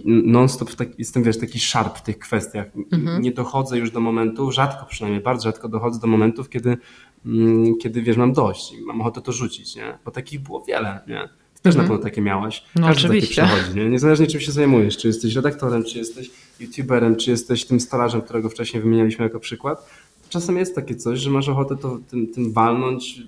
non-stop 0.06 0.76
tak, 0.76 1.00
jestem, 1.00 1.24
wiesz, 1.24 1.40
taki 1.40 1.60
szarp 1.60 1.98
w 1.98 2.02
tych 2.02 2.20
kwestiach. 2.20 2.68
Mhm. 2.92 3.22
Nie 3.22 3.32
dochodzę 3.32 3.78
już 3.78 3.92
do 3.92 4.00
momentów, 4.00 4.54
rzadko 4.54 4.86
przynajmniej, 4.86 5.24
bardzo 5.24 5.44
rzadko 5.44 5.70
dochodzę 5.70 6.00
do 6.00 6.08
momentów, 6.08 6.50
kiedy, 6.50 6.78
mm, 7.26 7.78
kiedy 7.78 8.02
wiesz, 8.02 8.18
mam 8.18 8.34
dość 8.34 8.74
i 8.74 8.82
mam 8.82 9.02
ochotę 9.02 9.22
to 9.22 9.32
rzucić, 9.32 9.76
nie? 9.76 9.98
Bo 10.06 10.12
takich 10.12 10.40
było 10.40 10.66
wiele, 10.68 11.00
nie? 11.08 11.30
Ty 11.60 11.64
też 11.64 11.76
mhm. 11.76 11.86
na 11.86 11.90
pewno 11.90 12.04
takie 12.10 12.22
miałaś. 12.22 12.64
No 12.76 12.88
Każdy 12.88 13.08
oczywiście. 13.08 13.42
Takie 13.42 13.54
przechodzi, 13.54 13.80
nie? 13.80 13.90
Niezależnie 13.90 14.28
czym 14.28 14.42
się 14.42 14.52
zajmujesz, 14.52 14.98
czy 14.98 15.08
jesteś 15.08 15.36
redaktorem, 15.36 15.84
czy 15.84 15.98
jesteś 15.98 16.32
youtuberem, 16.60 17.16
czy 17.16 17.32
jesteś 17.32 17.66
tym 17.66 17.80
stolarzem, 17.80 18.22
którego 18.22 18.50
wcześniej 18.50 18.84
wymienialiśmy 18.84 19.24
jako 19.24 19.40
przykład. 19.40 19.90
Czasem 20.30 20.58
jest 20.58 20.76
takie 20.76 20.96
coś, 20.96 21.20
że 21.20 21.30
masz 21.30 21.50
ochotę 21.50 21.78
to 21.78 22.00
tym, 22.10 22.28
tym 22.28 22.54
walnąć, 22.54 23.22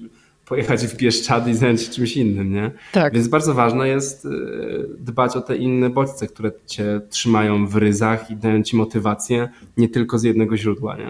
pojechać 0.46 0.86
w 0.88 0.98
Bieszczady 0.98 1.52
i 1.52 1.54
zająć 1.54 1.82
się 1.82 1.92
czymś 1.92 2.18
innym, 2.18 2.54
nie? 2.54 2.72
Tak. 2.92 3.14
Więc 3.14 3.28
bardzo 3.28 3.54
ważne 3.54 3.88
jest 3.88 4.26
y, 4.26 4.30
dbać 5.00 5.36
o 5.36 5.42
te 5.42 5.56
inne 5.58 5.90
bodźce, 5.90 6.28
które 6.28 6.52
cię 6.66 7.02
trzymają 7.10 7.68
w 7.68 7.76
ryzach 7.76 8.32
i 8.32 8.36
dają 8.36 8.64
ci 8.64 8.76
motywację 8.76 9.50
nie 9.78 9.90
tylko 9.90 10.20
z 10.20 10.24
jednego 10.24 10.58
źródła, 10.58 10.98
nie? 10.98 11.08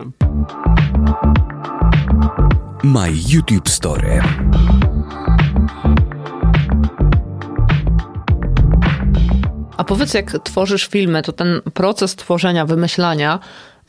My 2.84 3.09
YouTube 3.30 3.69
Story. 3.69 4.22
A 9.82 9.84
powiedz, 9.84 10.13
jak 10.13 10.32
tworzysz 10.43 10.88
filmy, 10.88 11.21
to 11.21 11.32
ten 11.32 11.61
proces 11.73 12.15
tworzenia, 12.15 12.65
wymyślania, 12.65 13.39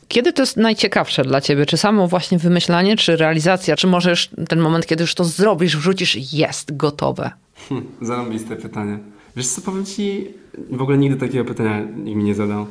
kiedy 0.07 0.33
to 0.33 0.41
jest 0.41 0.57
najciekawsze 0.57 1.23
dla 1.23 1.41
ciebie? 1.41 1.65
Czy 1.65 1.77
samo 1.77 2.07
właśnie 2.07 2.37
wymyślanie, 2.37 2.97
czy 2.97 3.17
realizacja? 3.17 3.75
Czy 3.75 3.87
możesz 3.87 4.29
ten 4.49 4.59
moment, 4.59 4.85
kiedy 4.85 5.03
już 5.03 5.15
to 5.15 5.23
zrobisz, 5.23 5.77
wrzucisz, 5.77 6.33
jest 6.33 6.77
gotowe? 6.77 7.31
Hmm, 7.69 7.89
zarąbiste 8.01 8.55
pytanie. 8.55 8.99
Wiesz 9.35 9.47
co, 9.47 9.61
powiem 9.61 9.85
ci, 9.85 10.27
w 10.71 10.81
ogóle 10.81 10.97
nigdy 10.97 11.27
takiego 11.27 11.45
pytania 11.45 11.79
nikt 11.81 12.17
mi 12.17 12.23
nie 12.23 12.35
zadał. 12.35 12.65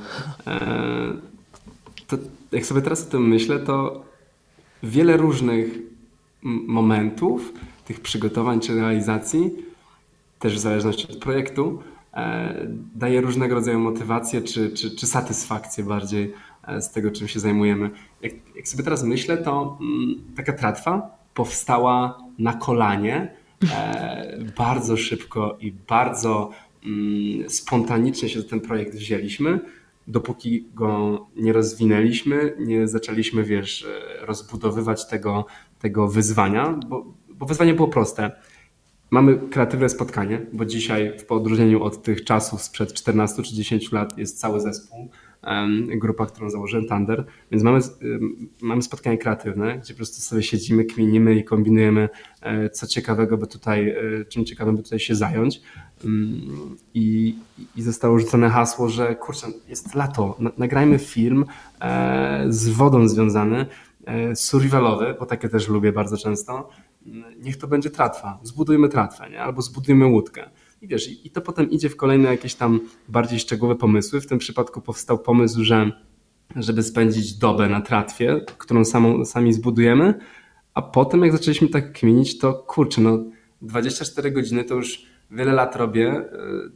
Eee, 0.47 0.59
to 2.07 2.16
jak 2.53 2.66
sobie 2.66 2.83
teraz 2.83 3.07
o 3.07 3.11
tym 3.11 3.29
myślę, 3.29 3.59
to 3.59 4.05
wiele 4.83 5.16
różnych 5.16 5.66
momentów, 6.66 7.53
tych 7.85 8.01
przygotowań 8.01 8.61
czy 8.61 8.75
realizacji, 8.75 9.51
też 10.39 10.55
w 10.55 10.59
zależności 10.59 11.12
od 11.12 11.16
projektu, 11.16 11.83
daje 12.95 13.21
różnego 13.21 13.55
rodzaju 13.55 13.79
motywację 13.79 14.43
czy, 14.43 14.71
czy, 14.71 14.97
czy 14.97 15.07
satysfakcję 15.07 15.85
bardziej 15.85 16.35
E, 16.67 16.83
z 16.83 16.91
tego, 16.91 17.11
czym 17.11 17.29
się 17.29 17.41
zajmujemy. 17.41 17.91
Jak, 18.23 18.33
jak 18.57 18.69
sobie 18.69 18.85
teraz 18.85 19.05
myślę, 19.05 19.37
to 19.37 19.79
mm, 19.81 20.25
taka 20.37 20.53
tratwa 20.53 21.19
powstała 21.35 22.19
na 22.39 22.53
kolanie 22.53 23.35
e, 23.73 24.39
bardzo 24.59 24.97
szybko 24.97 25.57
i 25.61 25.73
bardzo 25.73 26.51
mm, 26.85 27.51
spontanicznie 27.51 28.29
się 28.29 28.43
do 28.43 28.49
ten 28.49 28.61
projekt 28.61 28.95
wzięliśmy, 28.95 29.61
dopóki 30.07 30.67
go 30.75 31.27
nie 31.37 31.53
rozwinęliśmy, 31.53 32.57
nie 32.59 32.89
zaczęliśmy, 32.89 33.45
wiesz, 33.45 33.85
e, 33.85 34.27
rozbudowywać 34.27 35.09
tego, 35.09 35.47
tego 35.79 36.09
wyzwania, 36.09 36.69
bo, 36.89 37.15
bo 37.29 37.47
wyzwanie 37.47 37.75
było 37.75 37.89
proste. 37.89 38.31
Mamy 39.13 39.39
kreatywne 39.51 39.89
spotkanie, 39.89 40.47
bo 40.53 40.65
dzisiaj 40.65 41.19
w 41.19 41.33
odróżnieniu 41.33 41.83
od 41.83 42.03
tych 42.03 42.25
czasów 42.25 42.63
sprzed 42.63 42.93
14 42.93 43.43
czy 43.43 43.55
10 43.55 43.93
lat 43.93 44.19
jest 44.19 44.41
cały 44.41 44.61
zespół 44.61 45.09
grupa, 45.97 46.27
którą 46.27 46.51
założyłem, 46.51 46.89
Thunder, 46.89 47.25
więc 47.51 47.63
mamy, 47.63 47.81
mamy 48.63 48.83
spotkanie 48.83 49.19
kreatywne, 49.19 49.79
gdzie 49.79 49.95
po 49.95 49.97
prostu 49.97 50.21
sobie 50.21 50.43
siedzimy, 50.43 50.85
kminimy 50.85 51.35
i 51.35 51.45
kombinujemy, 51.45 52.09
e, 52.41 52.71
co 52.71 52.87
ciekawego 52.87 53.39
by 53.39 53.47
tutaj, 53.47 53.89
e, 53.89 54.25
czym 54.25 54.45
ciekawym 54.45 54.77
by 54.77 54.83
tutaj 54.83 54.99
się 54.99 55.15
zająć. 55.15 55.61
I, 56.95 57.37
i 57.77 57.83
zostało 57.83 58.19
rzucone 58.19 58.51
hasło, 58.51 58.89
że 58.89 59.17
kurczę, 59.17 59.47
jest 59.69 59.95
lato, 59.95 60.39
nagrajmy 60.59 60.99
film 60.99 61.45
e, 61.81 62.45
z 62.49 62.69
wodą 62.69 63.09
związany, 63.09 63.67
survivalowy, 64.35 65.15
bo 65.21 65.27
takie 65.27 65.49
też 65.49 65.69
lubię 65.69 65.93
bardzo 65.93 66.17
często. 66.17 66.69
Niech 67.39 67.57
to 67.57 67.67
będzie 67.67 67.91
tratwa, 67.91 68.41
zbudujmy 68.43 68.89
tratwę, 68.89 69.31
nie? 69.31 69.41
albo 69.41 69.63
zbudujmy 69.63 70.07
łódkę. 70.07 70.51
I 70.83 70.89
wiesz, 70.89 71.25
i 71.27 71.31
to 71.31 71.41
potem 71.41 71.71
idzie 71.71 71.89
w 71.89 71.97
kolejne 71.97 72.29
jakieś 72.29 72.55
tam 72.55 72.81
bardziej 73.09 73.39
szczegółowe 73.39 73.79
pomysły. 73.79 74.21
W 74.21 74.27
tym 74.27 74.39
przypadku 74.39 74.81
powstał 74.81 75.19
pomysł, 75.19 75.65
że 75.65 75.93
żeby 76.57 76.83
spędzić 76.83 77.35
dobę 77.35 77.69
na 77.69 77.81
tratwie, 77.81 78.41
którą 78.59 78.85
samą, 78.85 79.25
sami 79.25 79.53
zbudujemy, 79.53 80.15
a 80.75 80.83
potem 80.83 81.23
jak 81.23 81.33
zaczęliśmy 81.33 81.69
tak 81.69 81.93
kminić, 81.93 82.39
to 82.39 82.55
kurczę, 82.55 83.01
no 83.01 83.25
24 83.63 84.31
godziny 84.31 84.65
to 84.65 84.75
już 84.75 85.07
wiele 85.31 85.53
lat 85.53 85.77
robię. 85.77 86.25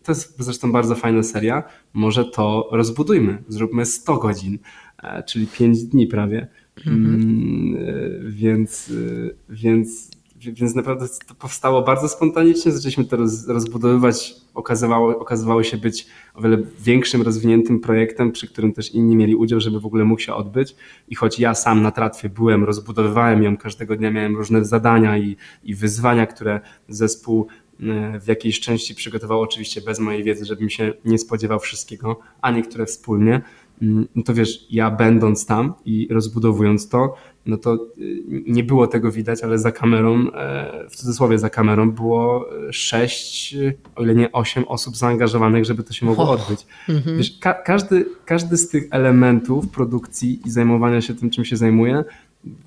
To 0.02 0.12
jest 0.12 0.42
zresztą 0.42 0.72
bardzo 0.72 0.94
fajna 0.94 1.22
seria. 1.22 1.62
Może 1.92 2.24
to 2.24 2.68
rozbudujmy, 2.72 3.42
zróbmy 3.48 3.86
100 3.86 4.16
godzin, 4.16 4.58
e, 5.02 5.22
czyli 5.22 5.46
5 5.46 5.84
dni 5.84 6.06
prawie. 6.06 6.48
Mhm. 6.76 7.14
Mm, 7.14 7.76
e, 7.76 8.30
więc, 8.30 8.90
e, 8.90 9.54
więc 9.54 10.10
więc 10.40 10.74
naprawdę 10.74 11.06
to 11.26 11.34
powstało 11.34 11.82
bardzo 11.82 12.08
spontanicznie, 12.08 12.72
zaczęliśmy 12.72 13.04
to 13.04 13.16
roz, 13.16 13.48
rozbudowywać. 13.48 14.34
Okazywało, 14.54 15.18
okazywało 15.18 15.62
się 15.62 15.76
być 15.76 16.06
o 16.34 16.42
wiele 16.42 16.58
większym, 16.80 17.22
rozwiniętym 17.22 17.80
projektem, 17.80 18.32
przy 18.32 18.48
którym 18.48 18.72
też 18.72 18.94
inni 18.94 19.16
mieli 19.16 19.34
udział, 19.34 19.60
żeby 19.60 19.80
w 19.80 19.86
ogóle 19.86 20.04
mógł 20.04 20.20
się 20.20 20.34
odbyć. 20.34 20.76
I 21.08 21.14
choć 21.14 21.38
ja 21.38 21.54
sam 21.54 21.82
na 21.82 21.90
tratwie 21.90 22.28
byłem, 22.28 22.64
rozbudowywałem 22.64 23.42
ją, 23.42 23.56
każdego 23.56 23.96
dnia 23.96 24.10
miałem 24.10 24.36
różne 24.36 24.64
zadania 24.64 25.18
i, 25.18 25.36
i 25.64 25.74
wyzwania, 25.74 26.26
które 26.26 26.60
zespół 26.88 27.46
e, 27.80 28.20
w 28.20 28.26
jakiejś 28.26 28.60
części 28.60 28.94
przygotował, 28.94 29.40
oczywiście 29.40 29.80
bez 29.80 29.98
mojej 29.98 30.24
wiedzy, 30.24 30.44
żebym 30.44 30.70
się 30.70 30.92
nie 31.04 31.18
spodziewał 31.18 31.60
wszystkiego, 31.60 32.20
a 32.40 32.50
niektóre 32.50 32.86
wspólnie, 32.86 33.42
mm, 33.82 34.08
no 34.14 34.22
to 34.22 34.34
wiesz, 34.34 34.66
ja 34.70 34.90
będąc 34.90 35.46
tam 35.46 35.74
i 35.84 36.08
rozbudowując 36.10 36.88
to, 36.88 37.14
no 37.46 37.56
to 37.56 37.74
y, 37.74 38.22
nie 38.46 38.64
było 38.64 38.86
tego 38.86 39.12
widać, 39.12 39.42
ale 39.42 39.58
za 39.58 39.72
kamerą, 39.72 40.30
e, 40.32 40.88
w 40.90 40.96
cudzysłowie 40.96 41.38
za 41.38 41.50
kamerą 41.50 41.90
było 41.90 42.48
sześć, 42.70 43.56
o 43.96 44.02
ile 44.02 44.14
nie 44.14 44.32
osiem 44.32 44.64
osób 44.68 44.96
zaangażowanych, 44.96 45.64
żeby 45.64 45.82
to 45.82 45.92
się 45.92 46.06
mogło 46.06 46.30
odbyć. 46.30 46.66
Mhm. 46.88 47.16
Wiesz, 47.16 47.38
ka 47.40 47.54
każdy, 47.54 48.06
każdy 48.24 48.56
z 48.56 48.68
tych 48.68 48.88
elementów 48.90 49.68
produkcji 49.68 50.40
i 50.44 50.50
zajmowania 50.50 51.00
się 51.00 51.14
tym, 51.14 51.30
czym 51.30 51.44
się 51.44 51.56
zajmuję, 51.56 52.04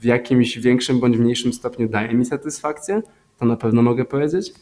w 0.01 0.05
jakimś 0.05 0.57
większym 0.57 0.99
bądź 0.99 1.17
mniejszym 1.17 1.53
stopniu 1.53 1.89
daje 1.89 2.13
mi 2.13 2.25
satysfakcję, 2.25 3.01
to 3.39 3.45
na 3.45 3.55
pewno 3.55 3.82
mogę 3.82 4.05
powiedzieć. 4.05 4.53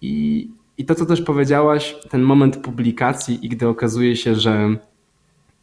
I, 0.00 0.48
i 0.78 0.84
to, 0.84 0.94
co 0.94 1.06
też 1.06 1.22
powiedziałaś, 1.22 1.96
ten 2.10 2.22
moment 2.22 2.56
publikacji 2.56 3.46
i 3.46 3.48
gdy 3.48 3.68
okazuje 3.68 4.16
się, 4.16 4.34
że 4.34 4.76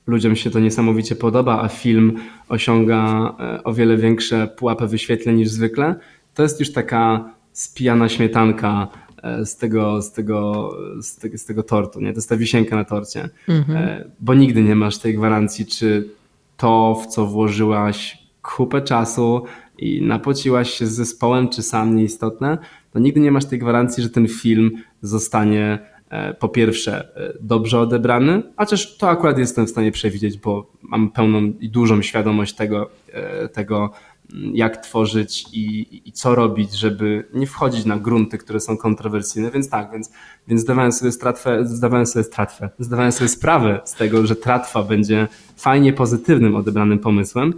ludziom 0.08 0.36
się 0.36 0.50
to 0.50 0.60
niesamowicie 0.60 1.16
podoba, 1.16 1.62
a 1.62 1.68
film 1.68 2.14
osiąga 2.50 3.34
e, 3.40 3.64
o 3.64 3.74
wiele 3.74 3.98
większe 3.98 4.48
pułapy 4.48 4.88
wyświetleń 4.88 5.36
niż 5.36 5.50
zwykle, 5.50 5.96
to 6.34 6.44
jest 6.44 6.60
już 6.60 6.72
taka 6.72 7.34
spijana 7.52 8.10
śmietanka, 8.10 8.88
e, 9.24 9.46
z 9.46 9.58
tego, 9.58 10.02
z 10.02 10.12
tego, 10.12 10.72
z 11.02 11.16
tego, 11.16 11.38
z 11.38 11.46
tego 11.46 11.64
tortu, 11.64 12.02
nie? 12.02 12.12
To 12.14 12.18
jest 12.18 12.30
ta 12.30 12.38
wisienka 12.38 12.76
na 12.76 12.86
torcie, 12.86 13.30
mhm. 13.48 14.04
bo 14.20 14.34
nigdy 14.34 14.64
nie 14.64 14.76
masz 14.76 14.98
tej 14.98 15.16
gwarancji, 15.16 15.66
czy 15.66 16.10
to, 16.58 17.02
w 17.04 17.08
co 17.08 17.26
włożyłaś 17.26 18.28
kupę 18.42 18.82
czasu 18.82 19.44
i 19.78 20.02
napociłaś 20.02 20.70
się 20.70 20.88
z 20.88 20.92
zespołem, 20.92 21.50
czy 21.50 21.62
sam 21.62 21.96
nieistotne, 21.96 22.58
to 22.94 23.00
nigdy 23.00 23.20
nie 23.20 23.32
masz 23.32 23.46
tej 23.46 23.60
gwarancji, 23.60 24.04
że 24.04 24.10
ten 24.10 24.28
film 24.28 24.72
zostanie 25.02 25.80
E, 25.97 25.97
po 26.40 26.50
pierwsze 26.50 27.16
e, 27.16 27.34
dobrze 27.42 27.80
odebrany, 27.80 28.44
a 28.56 28.66
też 28.66 28.98
to 28.98 29.10
akurat 29.10 29.38
jestem 29.38 29.68
w 29.68 29.70
stanie 29.70 29.92
przewidzieć, 29.92 30.38
bo 30.38 30.72
mam 30.82 31.12
pełną 31.12 31.42
i 31.60 31.70
dużą 31.70 32.02
świadomość 32.02 32.56
tego, 32.56 32.90
e, 33.14 33.50
tego 33.50 33.92
mm, 34.34 34.56
jak 34.56 34.78
tworzyć 34.78 35.46
i, 35.54 35.88
i 36.06 36.12
co 36.12 36.36
robić, 36.36 36.74
żeby 36.74 37.28
nie 37.34 37.48
wchodzić 37.48 37.86
na 37.86 37.98
grunty, 37.98 38.38
które 38.38 38.60
są 38.60 38.78
kontrowersyjne, 38.78 39.52
więc 39.52 39.70
tak, 39.70 39.92
więc, 39.92 40.12
więc 40.48 40.62
zdawałem 40.62 40.92
sobie 40.92 41.12
stratwę, 41.12 41.66
zdawałem 41.66 42.06
sobie 42.06 42.24
stratwę, 42.24 42.70
zdawałem 42.80 43.12
sobie 43.12 43.28
sprawę 43.28 43.82
z 43.86 43.94
tego, 43.94 44.28
że 44.28 44.36
tratwa 44.36 44.84
będzie 44.84 45.28
fajnie 45.58 45.94
pozytywnym 45.94 46.56
odebranym 46.56 47.00
pomysłem, 47.00 47.54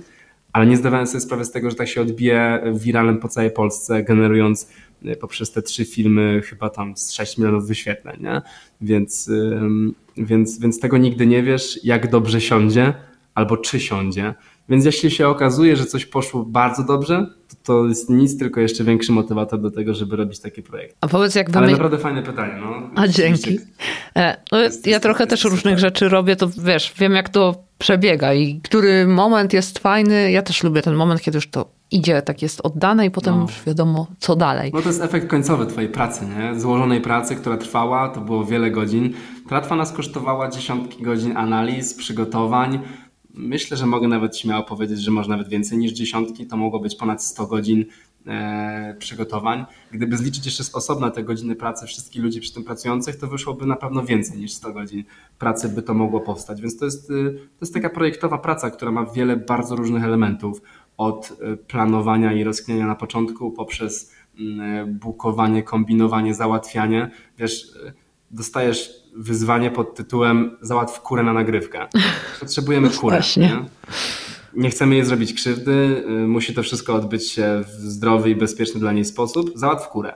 ale 0.54 0.68
nie 0.68 0.78
zdawałem 0.78 1.08
sobie 1.08 1.22
sprawy 1.22 1.46
z 1.46 1.52
tego, 1.52 1.70
że 1.70 1.76
tak 1.76 1.88
się 1.88 2.02
odbije 2.02 2.64
wiralem 2.74 3.18
po 3.18 3.28
całej 3.28 3.52
Polsce, 3.52 4.04
generując 4.04 4.68
Y, 5.06 5.16
poprzez 5.16 5.52
te 5.52 5.62
trzy 5.62 5.86
filmy 5.86 6.42
chyba 6.46 6.70
tam 6.70 6.98
z 6.98 7.12
6 7.12 7.38
milionów 7.38 7.68
wyświetleń, 7.68 8.24
nie? 8.24 8.42
Więc, 8.82 9.32
więc, 10.18 10.60
więc 10.60 10.80
tego 10.80 10.98
nigdy 10.98 11.28
nie 11.28 11.44
wiesz, 11.44 11.80
jak 11.84 12.10
dobrze 12.10 12.42
siądzie 12.42 12.94
albo 13.36 13.58
czy 13.58 13.80
siądzie. 13.80 14.34
Więc 14.70 14.86
jeśli 14.86 15.12
się 15.12 15.28
okazuje, 15.28 15.76
że 15.76 15.86
coś 15.86 16.06
poszło 16.06 16.46
bardzo 16.46 16.84
dobrze, 16.84 17.28
to, 17.48 17.56
to 17.64 17.88
jest 17.88 18.10
nic, 18.10 18.40
tylko 18.40 18.60
jeszcze 18.60 18.84
większy 18.84 19.12
motywator 19.12 19.62
do 19.62 19.72
tego, 19.72 19.94
żeby 19.94 20.16
robić 20.16 20.40
taki 20.40 20.64
projekt. 20.64 20.96
A 21.02 21.08
powiedz, 21.08 21.36
jak 21.36 21.56
Ale 21.56 21.72
naprawdę 21.72 21.98
fajne 21.98 22.24
pytanie. 22.24 22.54
No. 22.62 22.90
A 22.96 23.08
dzięki. 23.08 23.60
E, 24.16 24.38
no, 24.52 24.58
ja 24.86 25.00
trochę 25.00 25.28
też 25.28 25.44
różnych 25.44 25.80
rzeczy 25.80 26.10
robię, 26.10 26.36
to 26.36 26.50
wiesz, 26.64 26.94
wiem 26.98 27.14
jak 27.14 27.30
to 27.30 27.56
przebiega 27.78 28.34
i 28.34 28.62
który 28.64 29.08
moment 29.08 29.54
jest 29.54 29.80
fajny. 29.80 30.32
Ja 30.32 30.42
też 30.42 30.64
lubię 30.64 30.82
ten 30.82 30.96
moment, 30.96 31.22
kiedy 31.22 31.38
już 31.38 31.50
to 31.50 31.66
idzie, 31.92 32.22
tak 32.22 32.42
jest 32.42 32.62
oddane 32.64 33.06
i 33.06 33.12
potem 33.12 33.36
no. 33.36 33.42
już 33.42 33.64
wiadomo, 33.68 34.08
co 34.20 34.36
dalej. 34.36 34.72
No 34.74 34.82
to 34.82 34.88
jest 34.88 35.02
efekt 35.02 35.28
końcowy 35.28 35.66
twojej 35.66 35.90
pracy, 35.90 36.26
nie? 36.26 36.60
Złożonej 36.60 37.02
pracy, 37.02 37.36
która 37.36 37.58
trwała, 37.58 38.10
to 38.10 38.22
było 38.22 38.46
wiele 38.46 38.72
godzin. 38.72 39.14
Tratwa 39.50 39.76
nas 39.76 39.92
kosztowała 39.92 40.50
dziesiątki 40.50 41.04
godzin 41.04 41.38
analiz, 41.38 41.94
przygotowań. 41.94 42.80
Myślę, 43.34 43.78
że 43.78 43.86
mogę 43.86 44.08
nawet 44.08 44.38
śmiało 44.38 44.64
powiedzieć, 44.64 45.00
że 45.00 45.12
może 45.12 45.30
nawet 45.30 45.50
więcej 45.50 45.78
niż 45.78 45.92
dziesiątki. 45.92 46.48
To 46.48 46.58
mogło 46.58 46.80
być 46.80 46.96
ponad 46.96 47.24
100 47.24 47.48
godzin 47.48 47.86
e, 48.28 48.96
przygotowań. 49.00 49.66
Gdyby 49.92 50.18
zliczyć 50.18 50.46
jeszcze 50.46 50.64
z 50.64 50.76
osobna 50.76 51.12
te 51.12 51.24
godziny 51.24 51.56
pracy 51.56 51.86
wszystkich 51.86 52.24
ludzi 52.24 52.42
przy 52.42 52.54
tym 52.54 52.64
pracujących, 52.64 53.16
to 53.16 53.28
wyszłoby 53.28 53.66
na 53.66 53.76
pewno 53.76 54.04
więcej 54.04 54.38
niż 54.38 54.52
100 54.52 54.74
godzin 54.74 55.04
pracy 55.40 55.70
by 55.70 55.82
to 55.82 55.94
mogło 55.94 56.22
powstać. 56.22 56.62
Więc 56.62 56.78
to 56.78 56.86
jest, 56.86 57.10
y, 57.10 57.34
to 57.34 57.66
jest 57.66 57.74
taka 57.74 57.90
projektowa 57.90 58.38
praca, 58.38 58.72
która 58.72 58.92
ma 58.92 59.06
wiele 59.06 59.38
bardzo 59.38 59.76
różnych 59.76 60.04
elementów 60.04 60.62
od 60.98 61.38
e, 61.42 61.58
planowania 61.58 62.34
i 62.34 62.44
rozknienia 62.44 62.88
na 62.88 62.96
początku 62.96 63.52
poprzez 63.52 64.14
mm, 64.40 64.62
e, 64.62 64.86
bukowanie, 64.86 65.64
kombinowanie, 65.64 66.34
załatwianie. 66.34 67.12
Wiesz, 67.38 67.76
e, 67.86 67.94
dostajesz 68.32 68.92
wyzwanie 69.16 69.72
pod 69.72 69.96
tytułem 69.96 70.58
załatw 70.62 71.02
kurę 71.02 71.24
na 71.24 71.34
nagrywkę. 71.34 71.88
Potrzebujemy 72.40 72.90
no 72.90 73.00
kurę. 73.00 73.22
Nie? 73.38 73.66
nie 74.54 74.70
chcemy 74.70 74.96
jej 74.96 75.06
zrobić 75.06 75.34
krzywdy, 75.34 76.04
musi 76.28 76.54
to 76.54 76.64
wszystko 76.64 76.96
odbyć 76.96 77.32
się 77.32 77.62
w 77.64 77.70
zdrowy 77.70 78.30
i 78.30 78.36
bezpieczny 78.36 78.80
dla 78.80 78.92
niej 78.92 79.06
sposób. 79.06 79.52
Załatw 79.56 79.88
kurę. 79.88 80.14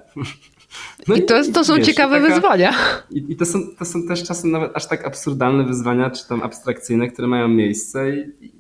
No 1.08 1.16
I 1.16 1.26
to, 1.26 1.38
jest, 1.38 1.54
to 1.54 1.64
są 1.64 1.76
wiesz, 1.76 1.88
ciekawe 1.88 2.22
taka, 2.22 2.34
wyzwania. 2.34 2.74
I, 3.12 3.26
I, 3.30 3.36
to, 3.36 3.46
są, 3.46 3.60
to 3.80 3.86
są 3.86 4.08
też 4.08 4.24
czasem 4.24 4.52
nawet 4.52 4.72
aż 4.76 4.88
tak 4.88 5.06
absurdalne 5.06 5.64
wyzwania, 5.64 6.10
czy 6.10 6.28
tam 6.28 6.44
abstrakcyjne, 6.44 7.08
które 7.08 7.28
mają 7.28 7.48
miejsce 7.48 8.10
i, 8.42 8.52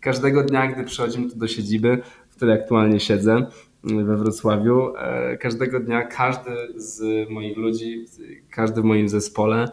każdego 0.00 0.42
dnia, 0.42 0.66
gdy 0.66 0.84
przychodzimy 0.84 1.30
tu 1.30 1.36
do 1.36 1.48
siedziby, 1.48 2.02
w 2.30 2.36
której 2.36 2.54
aktualnie 2.54 3.00
siedzę 3.00 3.46
we 3.84 4.16
Wrocławiu, 4.16 4.96
e, 4.96 5.36
każdego 5.36 5.80
dnia 5.80 6.02
każdy 6.02 6.50
z 6.76 7.30
moich 7.30 7.56
ludzi, 7.56 8.04
każdy 8.50 8.80
w 8.80 8.84
moim 8.84 9.08
zespole 9.08 9.68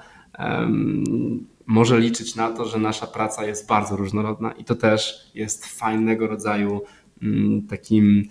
może 1.66 2.00
liczyć 2.00 2.36
na 2.36 2.52
to, 2.52 2.66
że 2.66 2.80
nasza 2.80 3.08
praca 3.08 3.46
jest 3.46 3.68
bardzo 3.68 3.96
różnorodna 3.96 4.52
i 4.52 4.64
to 4.64 4.76
też 4.76 5.32
jest 5.36 5.66
fajnego 5.66 6.28
rodzaju 6.28 6.82
mm, 7.22 7.68
takim, 7.68 8.28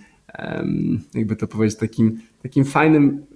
jakby 1.14 1.36
to 1.36 1.46
powiedzieć, 1.46 1.78
takim, 1.78 2.20
takim 2.42 2.64
fajnym 2.64 3.26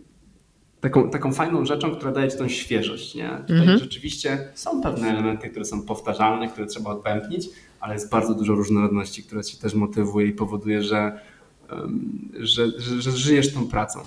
taką, 0.84 1.10
taką 1.10 1.32
fajną 1.32 1.64
rzeczą, 1.64 1.90
która 1.96 2.12
daje 2.12 2.30
ci 2.30 2.38
tą 2.38 2.48
świeżość. 2.48 3.14
Nie? 3.14 3.30
Tutaj 3.40 3.58
mhm. 3.58 3.78
rzeczywiście 3.78 4.48
są 4.54 4.82
pewne 4.82 5.08
elementy, 5.08 5.48
które 5.48 5.64
są 5.64 5.82
powtarzalne, 5.82 6.48
które 6.48 6.66
trzeba 6.66 6.90
odpętnić, 6.90 7.48
ale 7.80 7.94
jest 7.94 8.10
bardzo 8.10 8.34
dużo 8.34 8.54
różnorodności, 8.54 9.22
która 9.22 9.42
ci 9.42 9.56
też 9.56 9.74
motywuje 9.74 10.26
i 10.26 10.32
powoduje, 10.32 10.82
że, 10.82 11.20
że, 12.40 12.66
że, 12.78 13.02
że 13.02 13.12
żyjesz 13.12 13.54
tą 13.54 13.68
pracą. 13.68 14.00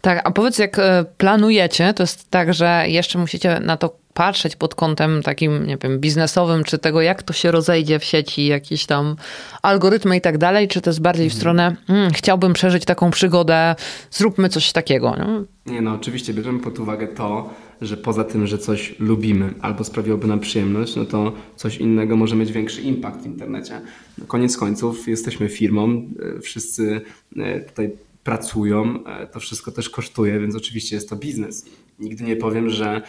Tak, 0.00 0.20
a 0.24 0.30
powiedz, 0.30 0.58
jak 0.58 0.78
e, 0.78 1.04
planujecie, 1.18 1.94
to 1.94 2.02
jest 2.02 2.30
tak, 2.30 2.54
że 2.54 2.84
jeszcze 2.86 3.18
musicie 3.18 3.60
na 3.60 3.76
to 3.76 3.96
patrzeć 4.14 4.56
pod 4.56 4.74
kątem 4.74 5.22
takim, 5.22 5.66
nie 5.66 5.76
wiem, 5.76 5.98
biznesowym, 5.98 6.64
czy 6.64 6.78
tego, 6.78 7.00
jak 7.00 7.22
to 7.22 7.32
się 7.32 7.50
rozejdzie 7.50 7.98
w 7.98 8.04
sieci, 8.04 8.46
jakieś 8.46 8.86
tam 8.86 9.16
algorytmy 9.62 10.16
i 10.16 10.20
tak 10.20 10.38
dalej, 10.38 10.68
czy 10.68 10.80
to 10.80 10.90
jest 10.90 11.00
bardziej 11.00 11.30
w 11.30 11.32
mhm. 11.32 11.40
stronę, 11.40 11.76
hmm, 11.86 12.12
chciałbym 12.12 12.52
przeżyć 12.52 12.84
taką 12.84 13.10
przygodę, 13.10 13.74
zróbmy 14.10 14.48
coś 14.48 14.72
takiego. 14.72 15.16
Nie? 15.16 15.72
nie, 15.72 15.80
no 15.80 15.92
oczywiście 15.92 16.34
bierzemy 16.34 16.60
pod 16.60 16.78
uwagę 16.78 17.08
to, 17.08 17.50
że 17.84 17.96
poza 17.96 18.24
tym, 18.24 18.46
że 18.46 18.58
coś 18.58 18.94
lubimy 18.98 19.54
albo 19.60 19.84
sprawiłoby 19.84 20.26
nam 20.26 20.40
przyjemność, 20.40 20.96
no 20.96 21.04
to 21.04 21.32
coś 21.56 21.76
innego 21.76 22.16
może 22.16 22.36
mieć 22.36 22.52
większy 22.52 22.82
impact 22.82 23.22
w 23.22 23.26
internecie. 23.26 23.80
No 24.18 24.24
koniec 24.26 24.56
końców 24.56 25.08
jesteśmy 25.08 25.48
firmą, 25.48 26.10
e, 26.36 26.40
wszyscy 26.40 27.00
e, 27.36 27.60
tutaj 27.60 27.90
pracują, 28.24 29.04
e, 29.04 29.26
to 29.26 29.40
wszystko 29.40 29.72
też 29.72 29.90
kosztuje, 29.90 30.40
więc 30.40 30.56
oczywiście 30.56 30.96
jest 30.96 31.08
to 31.08 31.16
biznes. 31.16 31.66
Nigdy 31.98 32.24
nie 32.24 32.36
powiem, 32.36 32.70
że, 32.70 33.02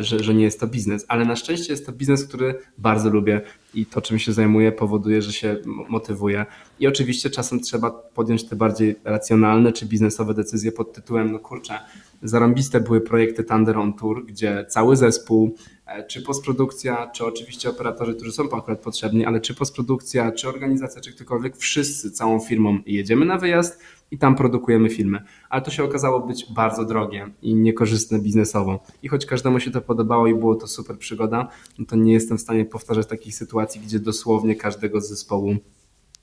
że, 0.00 0.20
że 0.20 0.34
nie 0.34 0.44
jest 0.44 0.60
to 0.60 0.66
biznes, 0.66 1.04
ale 1.08 1.24
na 1.24 1.36
szczęście 1.36 1.72
jest 1.72 1.86
to 1.86 1.92
biznes, 1.92 2.24
który 2.24 2.54
bardzo 2.78 3.10
lubię 3.10 3.40
i 3.74 3.86
to, 3.86 4.00
czym 4.00 4.18
się 4.18 4.32
zajmuję, 4.32 4.72
powoduje, 4.72 5.22
że 5.22 5.32
się 5.32 5.56
motywuje. 5.88 6.46
I 6.80 6.86
oczywiście 6.86 7.30
czasem 7.30 7.60
trzeba 7.60 7.90
podjąć 7.90 8.44
te 8.44 8.56
bardziej 8.56 8.96
racjonalne 9.04 9.72
czy 9.72 9.86
biznesowe 9.86 10.34
decyzje 10.34 10.72
pod 10.72 10.92
tytułem, 10.92 11.32
no 11.32 11.38
kurczę, 11.38 11.78
zarąbiste 12.22 12.80
były 12.80 13.00
projekty 13.00 13.44
Thunder 13.44 13.78
on 13.78 13.92
Tour, 13.92 14.26
gdzie 14.26 14.66
cały 14.68 14.96
zespół, 14.96 15.56
e, 15.86 16.06
czy 16.06 16.22
postprodukcja, 16.22 17.10
czy 17.14 17.24
oczywiście 17.24 17.70
operatorzy, 17.70 18.14
którzy 18.14 18.32
są 18.32 18.44
akurat 18.44 18.80
potrzebni, 18.80 19.24
ale 19.24 19.40
czy 19.40 19.54
postprodukcja, 19.54 20.32
czy 20.32 20.48
organizacja, 20.48 21.02
czy 21.02 21.12
ktokolwiek, 21.12 21.56
wszyscy 21.56 22.10
całą 22.10 22.40
firmą 22.40 22.78
jedziemy 22.86 23.26
na 23.26 23.38
wyjazd 23.38 23.80
i 24.10 24.18
tam 24.18 24.36
produkujemy 24.36 24.90
filmy. 24.90 25.22
Ale 25.50 25.62
to 25.62 25.70
się 25.70 25.84
okazało 25.84 26.20
być 26.20 26.52
bardzo 26.52 26.84
drogie 26.84 27.30
i 27.42 27.54
niekorzystne 27.54 28.18
biznesowo. 28.18 28.84
I 29.02 29.08
choć 29.08 29.26
każdemu 29.26 29.60
się 29.60 29.70
to 29.70 29.80
podobało 29.80 30.26
i 30.26 30.34
było 30.34 30.54
to 30.54 30.66
super 30.66 30.98
przygoda, 30.98 31.48
no 31.78 31.84
to 31.86 31.96
nie 31.96 32.12
jestem 32.12 32.38
w 32.38 32.40
stanie 32.40 32.64
powtarzać 32.64 33.06
takich 33.06 33.34
sytuacji, 33.34 33.80
gdzie 33.80 33.98
dosłownie 34.00 34.56
każdego 34.56 35.00
z 35.00 35.08
zespołu 35.08 35.56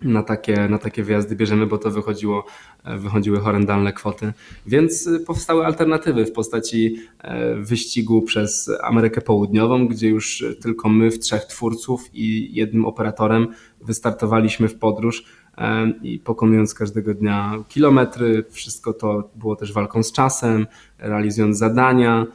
na 0.01 0.23
takie, 0.23 0.67
na 0.69 0.77
takie 0.77 1.03
wyjazdy 1.03 1.35
bierzemy, 1.35 1.67
bo 1.67 1.77
to 1.77 1.91
wychodziło, 1.91 2.45
wychodziły 2.97 3.39
horrendalne 3.39 3.93
kwoty. 3.93 4.33
Więc 4.65 5.07
e, 5.07 5.19
powstały 5.19 5.65
alternatywy 5.65 6.25
w 6.25 6.31
postaci 6.31 6.95
e, 7.19 7.55
wyścigu 7.55 8.21
przez 8.21 8.71
Amerykę 8.83 9.21
Południową, 9.21 9.87
gdzie 9.87 10.09
już 10.09 10.45
tylko 10.61 10.89
my 10.89 11.11
w 11.11 11.19
trzech 11.19 11.45
twórców 11.45 12.09
i 12.13 12.55
jednym 12.55 12.85
operatorem 12.85 13.47
wystartowaliśmy 13.81 14.67
w 14.67 14.79
podróż 14.79 15.25
i 16.01 16.19
pokonując 16.19 16.73
każdego 16.73 17.13
dnia 17.13 17.63
kilometry. 17.67 18.45
Wszystko 18.49 18.93
to 18.93 19.29
było 19.35 19.55
też 19.55 19.73
walką 19.73 20.03
z 20.03 20.11
czasem, 20.11 20.67
realizując 20.97 21.57
zadania. 21.57 22.25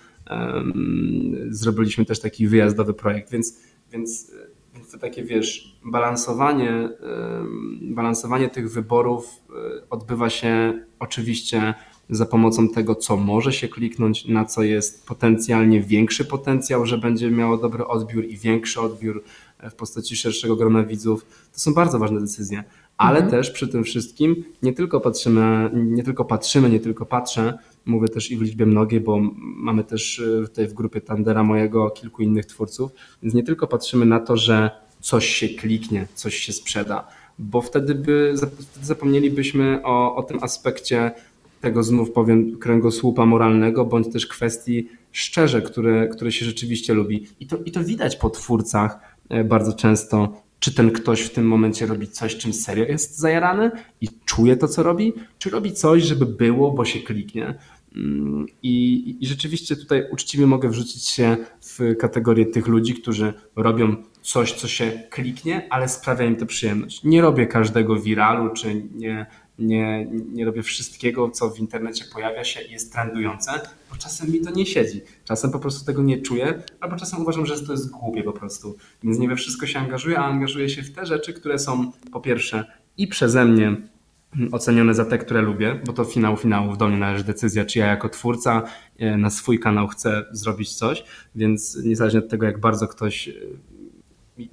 Zrobiliśmy 1.48 2.04
też 2.04 2.20
taki 2.20 2.48
wyjazdowy 2.48 2.94
projekt, 2.94 3.30
więc, 3.30 3.58
więc 3.92 4.32
to 4.92 4.98
takie, 4.98 5.24
wiesz, 5.24 5.78
balansowanie, 5.84 6.88
balansowanie 7.82 8.48
tych 8.48 8.72
wyborów 8.72 9.26
e, 9.26 9.90
odbywa 9.90 10.30
się 10.30 10.80
oczywiście 10.98 11.74
za 12.10 12.26
pomocą 12.26 12.68
tego, 12.68 12.94
co 12.94 13.16
może 13.16 13.52
się 13.52 13.68
kliknąć, 13.68 14.24
na 14.28 14.44
co 14.44 14.62
jest 14.62 15.06
potencjalnie 15.06 15.80
większy 15.80 16.24
potencjał, 16.24 16.86
że 16.86 16.98
będzie 16.98 17.30
miało 17.30 17.56
dobry 17.56 17.86
odbiór 17.86 18.24
i 18.24 18.36
większy 18.36 18.80
odbiór 18.80 19.24
e, 19.58 19.70
w 19.70 19.74
postaci 19.74 20.16
szerszego 20.16 20.56
grona 20.56 20.84
widzów. 20.84 21.24
To 21.24 21.60
są 21.60 21.74
bardzo 21.74 21.98
ważne 21.98 22.20
decyzje, 22.20 22.64
ale 23.02 23.18
mhm. 23.18 23.30
też 23.30 23.50
przy 23.50 23.68
tym 23.68 23.84
wszystkim 23.84 24.44
nie 24.62 24.72
tylko 24.72 25.00
patrzymy, 25.00 25.70
nie 25.74 26.02
tylko 26.02 26.24
patrzymy, 26.24 26.70
nie 26.70 26.80
tylko 26.80 27.06
patrzę, 27.06 27.58
mówię 27.86 28.08
też 28.08 28.30
i 28.30 28.36
w 28.36 28.42
liczbie 28.42 28.66
mnogiej, 28.66 29.00
bo 29.00 29.18
mamy 29.40 29.84
też 29.84 30.20
e, 30.20 30.42
tutaj 30.42 30.68
w 30.68 30.72
grupie 30.72 31.00
Tandera 31.00 31.42
mojego 31.42 31.90
kilku 31.90 32.22
innych 32.22 32.46
twórców, 32.46 32.90
więc 33.22 33.34
nie 33.34 33.42
tylko 33.42 33.66
patrzymy 33.66 34.06
na 34.06 34.20
to, 34.20 34.36
że 34.36 34.70
coś 35.00 35.26
się 35.26 35.48
kliknie, 35.48 36.06
coś 36.14 36.36
się 36.36 36.52
sprzeda, 36.52 37.08
bo 37.38 37.60
wtedy 37.60 37.94
by 37.94 38.34
zapomnielibyśmy 38.82 39.80
o, 39.84 40.16
o 40.16 40.22
tym 40.22 40.38
aspekcie 40.42 41.12
tego 41.60 41.82
znów 41.82 42.10
powiem 42.10 42.58
kręgosłupa 42.58 43.26
moralnego, 43.26 43.84
bądź 43.84 44.12
też 44.12 44.26
kwestii 44.26 44.88
szczerze, 45.12 45.62
które, 45.62 46.08
które 46.08 46.32
się 46.32 46.44
rzeczywiście 46.44 46.94
lubi. 46.94 47.26
I 47.40 47.46
to, 47.46 47.56
I 47.64 47.72
to 47.72 47.84
widać 47.84 48.16
po 48.16 48.30
twórcach 48.30 48.98
e, 49.28 49.44
bardzo 49.44 49.72
często, 49.72 50.42
czy 50.62 50.74
ten 50.74 50.90
ktoś 50.90 51.20
w 51.20 51.30
tym 51.30 51.46
momencie 51.46 51.86
robi 51.86 52.08
coś, 52.08 52.36
czym 52.36 52.52
serio 52.52 52.84
jest 52.84 53.18
zajarany 53.18 53.70
i 54.00 54.08
czuje 54.24 54.56
to, 54.56 54.68
co 54.68 54.82
robi, 54.82 55.12
czy 55.38 55.50
robi 55.50 55.72
coś, 55.72 56.02
żeby 56.02 56.26
było, 56.26 56.70
bo 56.70 56.84
się 56.84 57.00
kliknie. 57.00 57.54
Mm, 57.96 58.46
I, 58.62 59.16
I 59.20 59.26
rzeczywiście 59.26 59.76
tutaj 59.76 60.04
uczciwie 60.10 60.46
mogę 60.46 60.68
wrzucić 60.68 61.08
się 61.08 61.36
w 61.60 61.96
kategorię 61.98 62.46
tych 62.46 62.66
ludzi, 62.66 62.94
którzy 62.94 63.32
robią 63.56 63.96
coś, 64.22 64.52
co 64.52 64.68
się 64.68 65.02
kliknie, 65.10 65.66
ale 65.70 65.88
sprawia 65.88 66.24
im 66.24 66.36
to 66.36 66.46
przyjemność. 66.46 67.04
Nie 67.04 67.22
robię 67.22 67.46
każdego 67.46 67.96
wiralu, 67.96 68.52
czy 68.52 68.82
nie, 68.94 69.26
nie, 69.58 70.06
nie 70.32 70.44
robię 70.44 70.62
wszystkiego, 70.62 71.30
co 71.30 71.50
w 71.50 71.58
internecie 71.58 72.04
pojawia 72.12 72.44
się 72.44 72.60
i 72.62 72.72
jest 72.72 72.92
trendujące, 72.92 73.52
bo 73.90 73.96
czasem 73.96 74.30
mi 74.30 74.40
to 74.40 74.50
nie 74.50 74.66
siedzi. 74.66 75.00
Czasem 75.24 75.50
po 75.50 75.58
prostu 75.58 75.86
tego 75.86 76.02
nie 76.02 76.22
czuję, 76.22 76.62
albo 76.80 76.96
czasem 76.96 77.22
uważam, 77.22 77.46
że 77.46 77.66
to 77.66 77.72
jest 77.72 77.90
głupie 77.90 78.22
po 78.22 78.32
prostu. 78.32 78.76
Więc 79.02 79.18
nie 79.18 79.28
we 79.28 79.36
wszystko 79.36 79.66
się 79.66 79.78
angażuję, 79.78 80.18
a 80.18 80.24
angażuję 80.24 80.68
się 80.68 80.82
w 80.82 80.92
te 80.92 81.06
rzeczy, 81.06 81.32
które 81.32 81.58
są 81.58 81.92
po 82.12 82.20
pierwsze 82.20 82.64
i 82.96 83.06
przeze 83.06 83.44
mnie 83.44 83.76
ocenione 84.52 84.94
za 84.94 85.04
te, 85.04 85.18
które 85.18 85.42
lubię, 85.42 85.80
bo 85.86 85.92
to 85.92 86.04
finał 86.04 86.36
finałów 86.36 86.78
do 86.78 86.88
mnie 86.88 86.98
należy 86.98 87.24
decyzja, 87.24 87.64
czy 87.64 87.78
ja 87.78 87.86
jako 87.86 88.08
twórca 88.08 88.62
e, 88.98 89.16
na 89.16 89.30
swój 89.30 89.58
kanał 89.58 89.88
chcę 89.88 90.24
zrobić 90.30 90.74
coś, 90.74 91.04
więc 91.34 91.78
niezależnie 91.84 92.20
od 92.20 92.28
tego, 92.28 92.46
jak 92.46 92.60
bardzo 92.60 92.88
ktoś 92.88 93.28
e, 93.28 93.32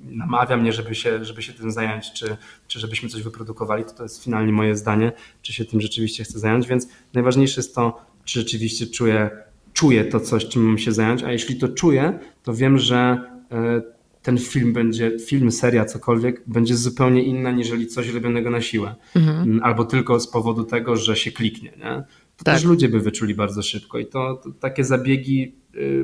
namawia 0.01 0.57
mnie, 0.57 0.73
żeby 0.73 0.95
się, 0.95 1.25
żeby 1.25 1.41
się 1.41 1.53
tym 1.53 1.71
zająć, 1.71 2.13
czy, 2.13 2.37
czy 2.67 2.79
żebyśmy 2.79 3.09
coś 3.09 3.23
wyprodukowali, 3.23 3.85
to 3.85 3.91
to 3.91 4.03
jest 4.03 4.23
finalnie 4.23 4.53
moje 4.53 4.75
zdanie, 4.75 5.11
czy 5.41 5.53
się 5.53 5.65
tym 5.65 5.81
rzeczywiście 5.81 6.23
chcę 6.23 6.39
zająć, 6.39 6.67
więc 6.67 6.87
najważniejsze 7.13 7.61
jest 7.61 7.75
to, 7.75 8.05
czy 8.25 8.39
rzeczywiście 8.39 8.87
czuję, 8.87 9.29
czuję 9.73 10.05
to 10.05 10.19
coś, 10.19 10.45
czym 10.45 10.61
mam 10.63 10.77
się 10.77 10.91
zająć, 10.91 11.23
a 11.23 11.31
jeśli 11.31 11.55
to 11.55 11.67
czuję, 11.67 12.19
to 12.43 12.53
wiem, 12.53 12.77
że 12.77 13.21
e, 13.51 13.81
ten 14.21 14.37
film 14.37 14.73
będzie, 14.73 15.19
film, 15.19 15.51
seria, 15.51 15.85
cokolwiek, 15.85 16.43
będzie 16.47 16.75
zupełnie 16.75 17.23
inna, 17.23 17.51
niżeli 17.51 17.87
coś 17.87 18.09
robionego 18.09 18.49
na 18.49 18.61
siłę. 18.61 18.95
Mhm. 19.15 19.37
Mm, 19.43 19.63
albo 19.63 19.85
tylko 19.85 20.19
z 20.19 20.27
powodu 20.27 20.63
tego, 20.63 20.95
że 20.95 21.15
się 21.15 21.31
kliknie. 21.31 21.71
Nie? 21.77 22.03
To 22.37 22.43
tak. 22.43 22.55
też 22.55 22.63
ludzie 22.63 22.89
by 22.89 22.99
wyczuli 22.99 23.35
bardzo 23.35 23.61
szybko 23.61 23.99
i 23.99 24.05
to, 24.05 24.41
to, 24.43 24.51
takie 24.51 24.83
zabiegi 24.83 25.55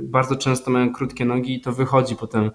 bardzo 0.01 0.35
często 0.35 0.71
mają 0.71 0.93
krótkie 0.93 1.25
nogi 1.25 1.55
i 1.55 1.61
to 1.61 1.71
wychodzi 1.71 2.15
potem 2.15 2.51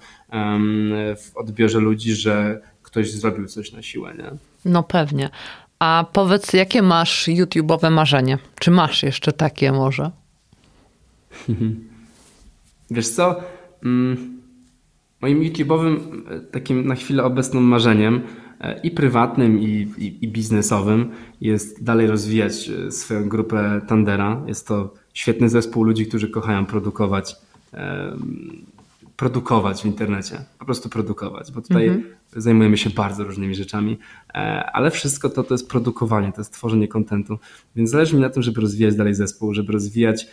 w 1.17 1.31
odbiorze 1.35 1.81
ludzi, 1.81 2.13
że 2.13 2.61
ktoś 2.83 3.13
zrobił 3.13 3.47
coś 3.47 3.73
na 3.73 3.83
siłę. 3.83 4.15
Nie? 4.15 4.31
No 4.65 4.83
pewnie. 4.83 5.31
A 5.79 6.07
powiedz, 6.13 6.53
jakie 6.53 6.83
masz 6.83 7.29
YouTube'owe 7.29 7.91
marzenie? 7.91 8.39
Czy 8.59 8.71
masz 8.71 9.03
jeszcze 9.03 9.33
takie 9.33 9.73
może? 9.73 10.11
Wiesz 12.91 13.09
co? 13.09 13.41
Mm 13.85 14.41
Moim 15.21 15.41
YouTube'owym 15.41 15.97
e, 16.31 16.41
takim 16.41 16.87
na 16.87 16.95
chwilę 16.95 17.25
obecną 17.25 17.61
marzeniem 17.61 18.21
e, 18.61 18.81
i 18.81 18.91
prywatnym, 18.91 19.61
i, 19.61 19.67
i, 19.99 20.25
i, 20.25 20.29
biznesowym 20.29 21.11
jest 21.41 21.85
dalej 21.85 22.07
rozwijać 22.07 22.69
e, 22.69 22.91
swoją 22.91 23.29
grupę 23.29 23.81
Tandera. 23.89 24.43
Jest 24.47 24.69
to 24.69 24.95
świetny 25.15 25.49
zespół 25.49 25.85
ludzi, 25.85 26.07
którzy 26.07 26.29
kochają 26.29 26.67
produkować, 26.67 27.37
produkować 29.17 29.83
w 29.83 29.85
internecie. 29.85 30.45
Po 30.59 30.65
prostu 30.65 30.89
produkować, 30.89 31.53
bo 31.53 31.63
tutaj 31.63 31.87
mhm. 31.87 32.15
zajmujemy 32.37 32.77
się 32.77 32.91
bardzo 32.91 33.25
różnymi 33.25 33.55
rzeczami, 33.55 33.99
ale 34.73 34.91
wszystko 34.91 35.29
to 35.29 35.43
to 35.43 35.55
jest 35.55 35.69
produkowanie, 35.69 36.33
to 36.33 36.41
jest 36.41 36.53
tworzenie 36.53 36.89
kontentu. 36.89 37.39
Więc 37.77 37.91
zależy 37.91 38.17
mi 38.17 38.23
na 38.23 38.31
tym, 38.31 38.43
żeby 38.43 38.61
rozwijać 38.61 38.97
dalej 38.97 39.15
zespół, 39.15 39.55
żeby 39.55 39.73
rozwijać, 39.73 40.27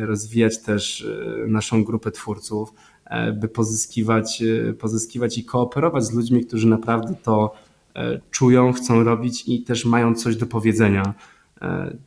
rozwijać 0.00 0.62
też 0.62 1.08
naszą 1.46 1.84
grupę 1.84 2.10
twórców, 2.10 2.72
E, 3.06 3.32
by 3.32 3.48
pozyskiwać, 3.48 4.42
e, 4.42 4.72
pozyskiwać 4.72 5.38
i 5.38 5.44
kooperować 5.44 6.04
z 6.04 6.12
ludźmi, 6.12 6.46
którzy 6.46 6.68
naprawdę 6.68 7.14
to 7.22 7.54
e, 7.96 8.20
czują, 8.30 8.72
chcą 8.72 9.04
robić 9.04 9.48
i 9.48 9.62
też 9.62 9.84
mają 9.84 10.14
coś 10.14 10.36
do 10.36 10.46
powiedzenia. 10.46 11.14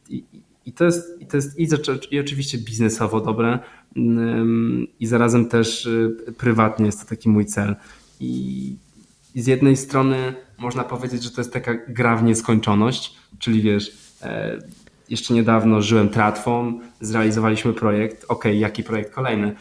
I, 0.10 0.24
i 0.66 0.72
to 0.74 0.86
jest, 0.86 1.22
i, 1.22 1.28
to 1.28 1.38
jest 1.38 1.60
i, 1.60 1.68
i 2.12 2.20
oczywiście 2.20 2.58
biznesowo 2.58 3.22
dobre, 3.22 3.60
i 5.00 5.08
zarazem 5.08 5.50
też 5.50 5.90
prywatnie 6.38 6.86
jest 6.86 7.02
to 7.02 7.06
taki 7.06 7.30
mój 7.30 7.46
cel. 7.46 7.76
I, 8.20 8.76
I 9.36 9.42
z 9.42 9.48
jednej 9.48 9.78
strony 9.78 10.34
można 10.58 10.84
powiedzieć, 10.84 11.24
że 11.24 11.32
to 11.32 11.42
jest 11.42 11.54
taka 11.54 11.74
gra 11.88 12.16
w 12.16 12.24
nieskończoność, 12.24 13.16
czyli 13.40 13.62
wiesz, 13.62 13.98
jeszcze 15.10 15.34
niedawno 15.34 15.82
żyłem 15.82 16.10
tratwą, 16.10 16.80
zrealizowaliśmy 17.02 17.74
projekt, 17.74 18.26
ok, 18.28 18.46
jaki 18.46 18.84
projekt 18.84 19.14
kolejny? 19.14 19.56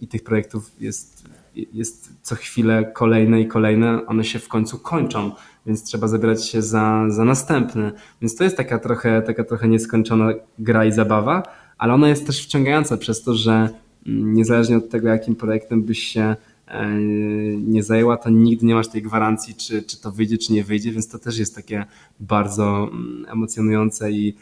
I 0.00 0.08
tych 0.08 0.24
projektów 0.24 0.70
jest, 0.80 1.24
jest 1.54 2.12
co 2.22 2.34
chwilę 2.34 2.92
kolejne 2.94 3.40
i 3.40 3.48
kolejne, 3.48 4.06
one 4.06 4.24
się 4.24 4.38
w 4.38 4.48
końcu 4.48 4.78
kończą, 4.78 5.32
więc 5.66 5.84
trzeba 5.84 6.08
zabierać 6.08 6.48
się 6.48 6.62
za, 6.62 7.04
za 7.08 7.24
następny. 7.24 7.92
Więc 8.20 8.36
to 8.36 8.44
jest 8.44 8.56
taka 8.56 8.78
trochę, 8.78 9.22
taka 9.22 9.44
trochę 9.44 9.68
nieskończona 9.68 10.32
gra 10.58 10.84
i 10.84 10.92
zabawa, 10.92 11.42
ale 11.78 11.94
ona 11.94 12.08
jest 12.08 12.26
też 12.26 12.44
wciągająca 12.44 12.96
przez 12.96 13.22
to, 13.22 13.34
że 13.34 13.68
mm, 14.06 14.34
niezależnie 14.34 14.76
od 14.76 14.90
tego, 14.90 15.08
jakim 15.08 15.36
projektem 15.36 15.82
byś 15.82 15.98
się 15.98 16.36
e, 16.66 16.88
nie 17.56 17.82
zajęła, 17.82 18.16
to 18.16 18.30
nigdy 18.30 18.66
nie 18.66 18.74
masz 18.74 18.88
tej 18.88 19.02
gwarancji, 19.02 19.54
czy, 19.54 19.82
czy 19.82 20.00
to 20.00 20.12
wyjdzie, 20.12 20.38
czy 20.38 20.52
nie 20.52 20.64
wyjdzie, 20.64 20.92
więc 20.92 21.08
to 21.08 21.18
też 21.18 21.38
jest 21.38 21.54
takie 21.54 21.84
bardzo 22.20 22.88
mm, 22.92 23.26
emocjonujące 23.28 24.10
i, 24.10 24.36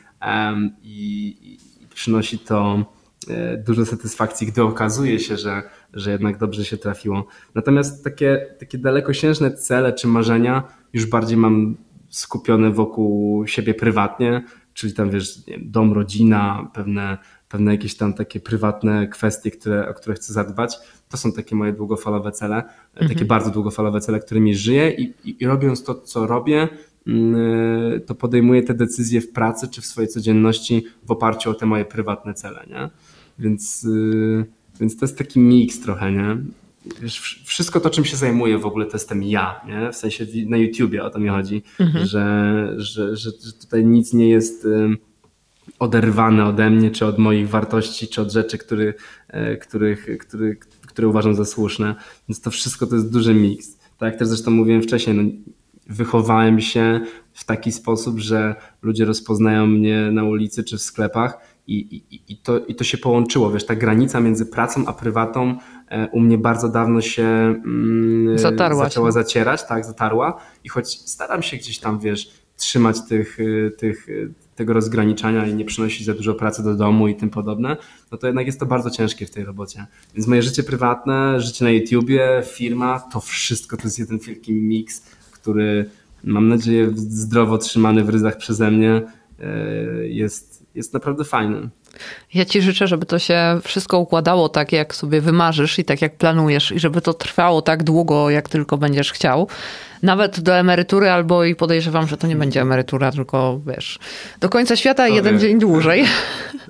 i, 0.82 1.36
i 1.82 1.86
przynosi 1.94 2.38
to 2.38 2.84
E, 3.28 3.56
dużo 3.56 3.86
satysfakcji, 3.86 4.46
gdy 4.46 4.62
okazuje 4.62 5.20
się, 5.20 5.36
że, 5.36 5.62
że 5.94 6.10
jednak 6.10 6.38
dobrze 6.38 6.64
się 6.64 6.76
trafiło. 6.76 7.26
Natomiast 7.54 8.04
takie, 8.04 8.46
takie 8.58 8.78
dalekosiężne 8.78 9.50
cele 9.50 9.92
czy 9.92 10.08
marzenia 10.08 10.62
już 10.92 11.06
bardziej 11.06 11.36
mam 11.36 11.76
skupione 12.08 12.70
wokół 12.70 13.46
siebie 13.46 13.74
prywatnie, 13.74 14.44
czyli 14.74 14.94
tam 14.94 15.10
wiesz, 15.10 15.38
dom, 15.58 15.92
rodzina, 15.92 16.70
pewne, 16.74 17.18
pewne 17.48 17.72
jakieś 17.72 17.96
tam 17.96 18.14
takie 18.14 18.40
prywatne 18.40 19.08
kwestie, 19.08 19.50
które, 19.50 19.88
o 19.88 19.94
które 19.94 20.14
chcę 20.14 20.32
zadbać. 20.32 20.76
To 21.08 21.16
są 21.16 21.32
takie 21.32 21.56
moje 21.56 21.72
długofalowe 21.72 22.32
cele, 22.32 22.54
mhm. 22.56 23.08
takie 23.08 23.24
bardzo 23.24 23.50
długofalowe 23.50 24.00
cele, 24.00 24.20
którymi 24.20 24.54
żyję 24.54 24.90
i, 24.90 25.14
i, 25.24 25.42
i 25.42 25.46
robiąc 25.46 25.84
to, 25.84 25.94
co 25.94 26.26
robię, 26.26 26.68
mm, 27.06 27.34
e, 27.96 28.00
to 28.00 28.14
podejmuję 28.14 28.62
te 28.62 28.74
decyzje 28.74 29.20
w 29.20 29.32
pracy 29.32 29.68
czy 29.68 29.80
w 29.80 29.86
swojej 29.86 30.08
codzienności 30.08 30.84
w 31.04 31.10
oparciu 31.10 31.50
o 31.50 31.54
te 31.54 31.66
moje 31.66 31.84
prywatne 31.84 32.34
cele. 32.34 32.66
Nie? 32.70 32.90
Więc, 33.38 33.84
y, 33.84 34.59
więc 34.80 34.96
to 34.96 35.04
jest 35.04 35.18
taki 35.18 35.40
miks 35.40 35.80
trochę, 35.80 36.12
nie? 36.12 36.36
Wiesz, 37.00 37.42
wszystko 37.44 37.80
to, 37.80 37.90
czym 37.90 38.04
się 38.04 38.16
zajmuję 38.16 38.58
w 38.58 38.66
ogóle, 38.66 38.86
to 38.86 38.92
jestem 38.92 39.22
ja, 39.22 39.60
nie? 39.66 39.92
W 39.92 39.96
sensie 39.96 40.26
na 40.46 40.56
YouTubie 40.56 41.04
o 41.04 41.10
to 41.10 41.18
mi 41.18 41.28
chodzi, 41.28 41.62
mhm. 41.80 42.06
że, 42.06 42.74
że, 42.76 43.16
że, 43.16 43.30
że 43.30 43.52
tutaj 43.52 43.84
nic 43.84 44.12
nie 44.12 44.28
jest 44.28 44.66
oderwane 45.78 46.46
ode 46.46 46.70
mnie, 46.70 46.90
czy 46.90 47.06
od 47.06 47.18
moich 47.18 47.48
wartości, 47.48 48.08
czy 48.08 48.20
od 48.22 48.32
rzeczy, 48.32 48.58
który, 48.58 48.94
e, 49.28 49.56
których, 49.56 50.18
który, 50.18 50.56
które 50.86 51.08
uważam 51.08 51.34
za 51.34 51.44
słuszne. 51.44 51.94
Więc 52.28 52.40
to 52.40 52.50
wszystko 52.50 52.86
to 52.86 52.94
jest 52.94 53.12
duży 53.12 53.34
miks. 53.34 53.76
Tak 53.98 54.10
jak 54.12 54.18
też 54.18 54.28
zresztą 54.28 54.50
mówiłem 54.50 54.82
wcześniej, 54.82 55.16
no, 55.16 55.22
wychowałem 55.86 56.60
się 56.60 57.00
w 57.32 57.44
taki 57.44 57.72
sposób, 57.72 58.18
że 58.18 58.54
ludzie 58.82 59.04
rozpoznają 59.04 59.66
mnie 59.66 60.10
na 60.12 60.24
ulicy 60.24 60.64
czy 60.64 60.78
w 60.78 60.82
sklepach 60.82 61.38
i, 61.66 61.96
i, 62.10 62.32
i, 62.32 62.36
to, 62.36 62.58
i 62.58 62.74
to 62.74 62.84
się 62.84 62.98
połączyło, 62.98 63.50
wiesz, 63.50 63.66
ta 63.66 63.74
granica 63.74 64.20
między 64.20 64.46
pracą 64.46 64.86
a 64.86 64.92
prywatą 64.92 65.58
e, 65.88 66.08
u 66.08 66.20
mnie 66.20 66.38
bardzo 66.38 66.68
dawno 66.68 67.00
się 67.00 67.22
mm, 67.22 68.38
Zatarła 68.38 68.84
zaczęła 68.84 69.08
się. 69.08 69.12
zacierać, 69.12 69.66
tak, 69.66 69.84
zatarła 69.84 70.40
i 70.64 70.68
choć 70.68 71.00
staram 71.10 71.42
się 71.42 71.56
gdzieś 71.56 71.78
tam, 71.78 71.98
wiesz, 71.98 72.30
trzymać 72.56 72.96
tych, 73.08 73.38
e, 73.40 73.70
tych, 73.70 74.08
e, 74.08 74.12
tego 74.56 74.72
rozgraniczania 74.72 75.46
i 75.46 75.54
nie 75.54 75.64
przynosić 75.64 76.06
za 76.06 76.14
dużo 76.14 76.34
pracy 76.34 76.62
do 76.64 76.74
domu 76.74 77.08
i 77.08 77.14
tym 77.14 77.30
podobne, 77.30 77.76
no 78.12 78.18
to 78.18 78.26
jednak 78.26 78.46
jest 78.46 78.60
to 78.60 78.66
bardzo 78.66 78.90
ciężkie 78.90 79.26
w 79.26 79.30
tej 79.30 79.44
robocie. 79.44 79.86
Więc 80.14 80.26
moje 80.26 80.42
życie 80.42 80.62
prywatne, 80.62 81.40
życie 81.40 81.64
na 81.64 81.70
YouTubie, 81.70 82.42
firma, 82.46 83.00
to 83.12 83.20
wszystko 83.20 83.76
to 83.76 83.82
jest 83.84 83.98
jeden 83.98 84.18
wielki 84.18 84.52
miks, 84.52 85.02
który 85.32 85.90
mam 86.24 86.48
nadzieję 86.48 86.90
zdrowo 86.96 87.58
trzymany 87.58 88.04
w 88.04 88.08
ryzach 88.08 88.36
przeze 88.36 88.70
mnie 88.70 89.02
jest 90.02 90.49
jest 90.74 90.94
naprawdę 90.94 91.24
fajny. 91.24 91.68
Ja 92.34 92.44
ci 92.44 92.62
życzę, 92.62 92.86
żeby 92.86 93.06
to 93.06 93.18
się 93.18 93.60
wszystko 93.62 93.98
układało 93.98 94.48
tak, 94.48 94.72
jak 94.72 94.94
sobie 94.94 95.20
wymarzysz 95.20 95.78
i 95.78 95.84
tak, 95.84 96.02
jak 96.02 96.16
planujesz, 96.16 96.72
i 96.72 96.80
żeby 96.80 97.00
to 97.00 97.14
trwało 97.14 97.62
tak 97.62 97.82
długo, 97.82 98.30
jak 98.30 98.48
tylko 98.48 98.78
będziesz 98.78 99.12
chciał. 99.12 99.48
Nawet 100.02 100.40
do 100.40 100.54
emerytury, 100.54 101.10
albo 101.10 101.44
i 101.44 101.54
podejrzewam, 101.54 102.06
że 102.06 102.16
to 102.16 102.26
nie 102.26 102.36
będzie 102.36 102.60
emerytura, 102.60 103.12
tylko 103.12 103.60
wiesz, 103.66 103.98
do 104.40 104.48
końca 104.48 104.76
świata 104.76 105.06
to 105.06 105.14
jeden 105.14 105.34
wie. 105.34 105.40
dzień 105.40 105.58
dłużej. 105.58 106.04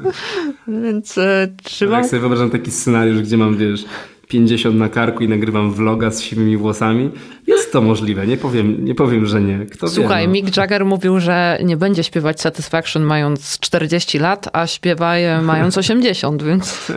Więc 0.84 1.18
e, 1.18 1.48
trzymam. 1.62 2.01
Jak 2.01 2.11
sobie 2.11 2.20
wyobrażam 2.20 2.51
taki 2.51 2.70
scenariusz, 2.70 3.22
gdzie 3.22 3.36
mam, 3.36 3.57
wiesz, 3.57 3.84
50 4.30 4.76
na 4.76 4.88
karku 4.88 5.24
i 5.24 5.28
nagrywam 5.28 5.72
vloga 5.72 6.10
z 6.10 6.20
siwymi 6.20 6.56
włosami. 6.56 7.10
Jest 7.46 7.72
to 7.72 7.80
możliwe, 7.80 8.26
nie 8.26 8.36
powiem, 8.36 8.84
nie 8.84 8.94
powiem 8.94 9.26
że 9.26 9.40
nie. 9.40 9.66
Kto 9.66 9.88
Słuchaj, 9.88 10.22
wie, 10.22 10.26
no. 10.26 10.32
Mick 10.32 10.56
Jagger 10.56 10.84
mówił, 10.84 11.20
że 11.20 11.58
nie 11.64 11.76
będzie 11.76 12.04
śpiewać 12.04 12.40
Satisfaction 12.40 13.02
mając 13.02 13.58
40 13.58 14.18
lat, 14.18 14.48
a 14.52 14.66
śpiewa 14.66 15.16
je 15.16 15.40
mając 15.42 15.78
80, 15.84 16.42
więc 16.42 16.92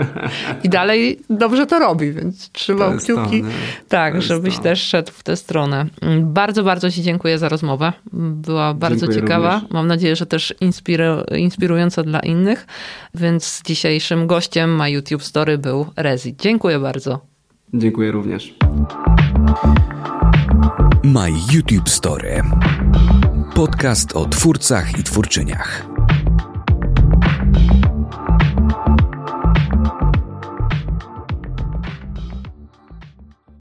i 0.63 0.69
dalej 0.69 1.19
dobrze 1.29 1.65
to 1.65 1.79
robi, 1.79 2.11
więc 2.11 2.51
trzymał 2.51 2.97
kciuki. 2.97 3.41
To, 3.41 3.47
tak, 3.88 4.21
żebyś 4.21 4.57
to. 4.57 4.63
też 4.63 4.81
szedł 4.81 5.11
w 5.11 5.23
tę 5.23 5.36
stronę. 5.36 5.86
Bardzo, 6.21 6.63
bardzo 6.63 6.91
Ci 6.91 7.01
dziękuję 7.01 7.38
za 7.38 7.49
rozmowę. 7.49 7.93
Była 8.13 8.73
bardzo 8.73 9.05
dziękuję 9.07 9.21
ciekawa. 9.21 9.53
Również. 9.53 9.71
Mam 9.71 9.88
nadzieję, 9.88 10.15
że 10.15 10.25
też 10.25 10.53
inspiru 10.61 11.03
inspirująca 11.38 12.03
dla 12.03 12.19
innych, 12.19 12.67
więc 13.15 13.61
dzisiejszym 13.65 14.27
gościem 14.27 14.75
ma 14.75 14.89
YouTube 14.89 15.23
Story 15.23 15.57
był 15.57 15.86
Rezi. 15.95 16.36
Dziękuję 16.39 16.79
bardzo. 16.79 17.22
Dziękuję 17.76 18.11
również. 18.11 18.55
My 21.03 21.30
YouTube 21.53 21.89
Story. 21.89 22.41
Podcast 23.55 24.15
o 24.15 24.26
twórcach 24.26 24.99
i 24.99 25.03
twórczyniach. 25.03 25.86